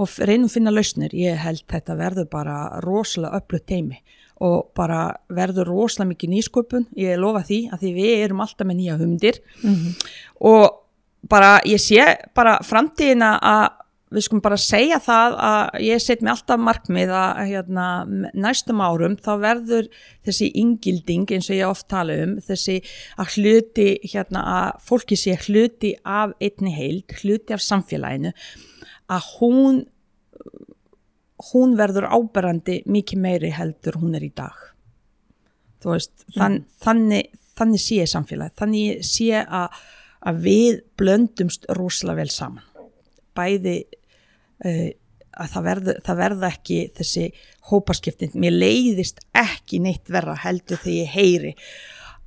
og 0.00 0.08
reynum 0.24 0.48
finna 0.48 0.72
lausnir, 0.72 1.12
ég 1.12 1.36
held 1.36 1.66
þetta 1.68 1.98
verður 1.98 2.30
bara 2.32 2.58
rosalega 2.84 3.42
öflugt 3.42 3.68
teimi 3.68 4.00
og 4.42 4.72
bara 4.78 5.02
verður 5.32 5.70
rosalega 5.70 6.12
mikið 6.12 6.32
nýsköpun, 6.34 6.88
ég 6.98 7.20
lofa 7.20 7.44
því 7.46 7.60
að 7.72 7.84
því 7.84 7.92
við 7.98 8.24
erum 8.24 8.42
alltaf 8.44 8.68
með 8.68 8.80
nýja 8.80 8.98
humdir 9.00 9.38
og 10.40 10.64
bara 11.30 11.60
ég 11.68 11.80
sé 11.82 12.02
bara 12.34 12.58
framtíðina 12.66 13.36
að 13.38 13.68
við 14.12 14.26
skulum 14.26 14.42
bara 14.44 14.58
segja 14.60 14.98
það 15.02 15.36
að 15.40 15.78
ég 15.86 16.02
set 16.02 16.22
mér 16.22 16.34
alltaf 16.34 16.60
markmið 16.60 17.12
að 17.16 17.38
hérna, 17.48 17.86
næstum 18.34 18.82
árum 18.84 19.16
þá 19.16 19.30
verður 19.40 19.88
þessi 20.26 20.50
ingilding 20.60 21.30
eins 21.32 21.48
og 21.48 21.56
ég 21.56 21.70
oft 21.70 21.88
tala 21.88 22.18
um 22.26 22.34
þessi 22.44 22.80
að 23.16 23.38
hluti 23.38 23.88
hérna 24.12 24.44
að 24.56 24.82
fólki 24.88 25.16
sé 25.16 25.38
hluti 25.46 25.94
af 26.04 26.34
einni 26.40 26.74
heild, 26.76 27.16
hluti 27.22 27.56
af 27.56 27.64
samfélaginu 27.64 28.34
að 29.12 29.32
hún 29.38 29.82
hún 31.50 31.76
verður 31.78 32.08
áberandi 32.12 32.82
mikið 32.86 33.22
meiri 33.24 33.52
heldur 33.54 33.98
hún 34.02 34.16
er 34.18 34.26
í 34.26 34.32
dag. 34.34 34.58
Veist, 35.82 36.12
þann, 36.36 36.60
þannig, 36.82 37.32
þannig 37.58 37.82
sé 37.82 38.02
ég 38.02 38.10
samfélagi, 38.10 38.54
þannig 38.60 39.06
sé 39.06 39.42
að, 39.42 39.80
að 40.30 40.42
við 40.44 40.82
blöndumst 41.00 41.66
rosalega 41.74 42.22
vel 42.22 42.30
saman. 42.30 42.68
Bæði 43.34 43.78
uh, 43.88 44.90
að 45.32 45.54
það 45.54 45.66
verða, 45.66 45.96
það 46.06 46.20
verða 46.20 46.52
ekki 46.52 46.78
þessi 46.98 47.26
hópaskiptin, 47.70 48.36
mér 48.38 48.54
leiðist 48.58 49.22
ekki 49.38 49.80
neitt 49.82 50.12
verra 50.12 50.36
heldur 50.42 50.80
þegar 50.82 50.98
ég 50.98 51.12
heyri 51.16 51.52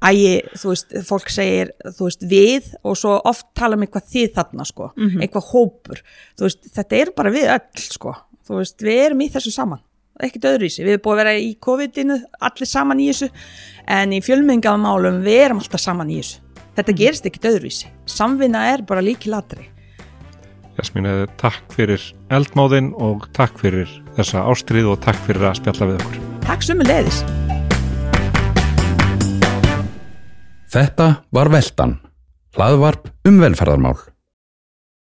að 0.06 0.20
ég, 0.20 0.50
þú 0.60 0.72
veist, 0.74 0.96
fólk 1.08 1.32
segir 1.34 1.72
þú 1.86 2.10
veist, 2.10 2.26
við 2.30 2.68
og 2.86 2.98
svo 3.00 3.16
oft 3.26 3.48
tala 3.58 3.78
um 3.78 3.86
eitthvað 3.86 4.10
þið 4.12 4.34
þarna, 4.36 4.66
sko, 4.68 4.90
eitthvað 5.24 5.48
hópur. 5.54 6.02
Þú 6.36 6.48
veist, 6.50 6.68
þetta 6.76 7.00
er 7.00 7.12
bara 7.16 7.32
við 7.34 7.48
öll, 7.56 7.86
sko 7.86 8.14
þú 8.46 8.62
veist, 8.62 8.80
við 8.82 9.04
erum 9.10 9.26
í 9.26 9.30
þessu 9.34 9.54
saman. 9.56 9.84
Ekkert 10.24 10.48
öðru 10.54 10.70
í 10.70 10.72
sig, 10.72 10.86
við 10.86 10.96
erum 10.96 11.04
búið 11.04 11.18
að 11.18 11.22
vera 11.24 11.36
í 11.44 11.52
COVID-inu 11.60 12.20
allir 12.48 12.70
saman 12.72 13.04
í 13.04 13.10
þessu 13.12 13.28
en 13.98 14.16
í 14.16 14.22
fjölmengafmálum 14.24 15.20
við 15.26 15.42
erum 15.50 15.60
alltaf 15.60 15.84
saman 15.84 16.14
í 16.14 16.22
þessu. 16.22 16.40
Þetta 16.76 16.98
gerist 17.00 17.28
ekkert 17.28 17.50
öðru 17.52 17.72
í 17.72 17.76
sig 17.76 17.96
samvinna 18.06 18.66
er 18.74 18.84
bara 18.88 19.04
líkilatri 19.04 19.70
Jasmín, 20.76 21.08
eh, 21.08 21.26
takk 21.40 21.64
fyrir 21.72 22.02
eldmáðin 22.36 22.92
og 23.00 23.30
takk 23.36 23.56
fyrir 23.62 23.88
þessa 24.18 24.44
ástrið 24.52 24.92
og 24.92 25.00
takk 25.06 25.20
fyrir 25.24 25.48
að 25.48 25.62
spjalla 25.62 25.88
við 25.88 26.02
okkur. 26.04 26.18
Takk 26.46 26.66
sömu 26.68 26.88
leiðis 26.88 27.24
Þetta 30.76 31.08
var 31.32 31.48
Veltan, 31.48 32.02
hlaðvarp 32.58 33.08
um 33.30 33.38
velferðarmál. 33.40 33.96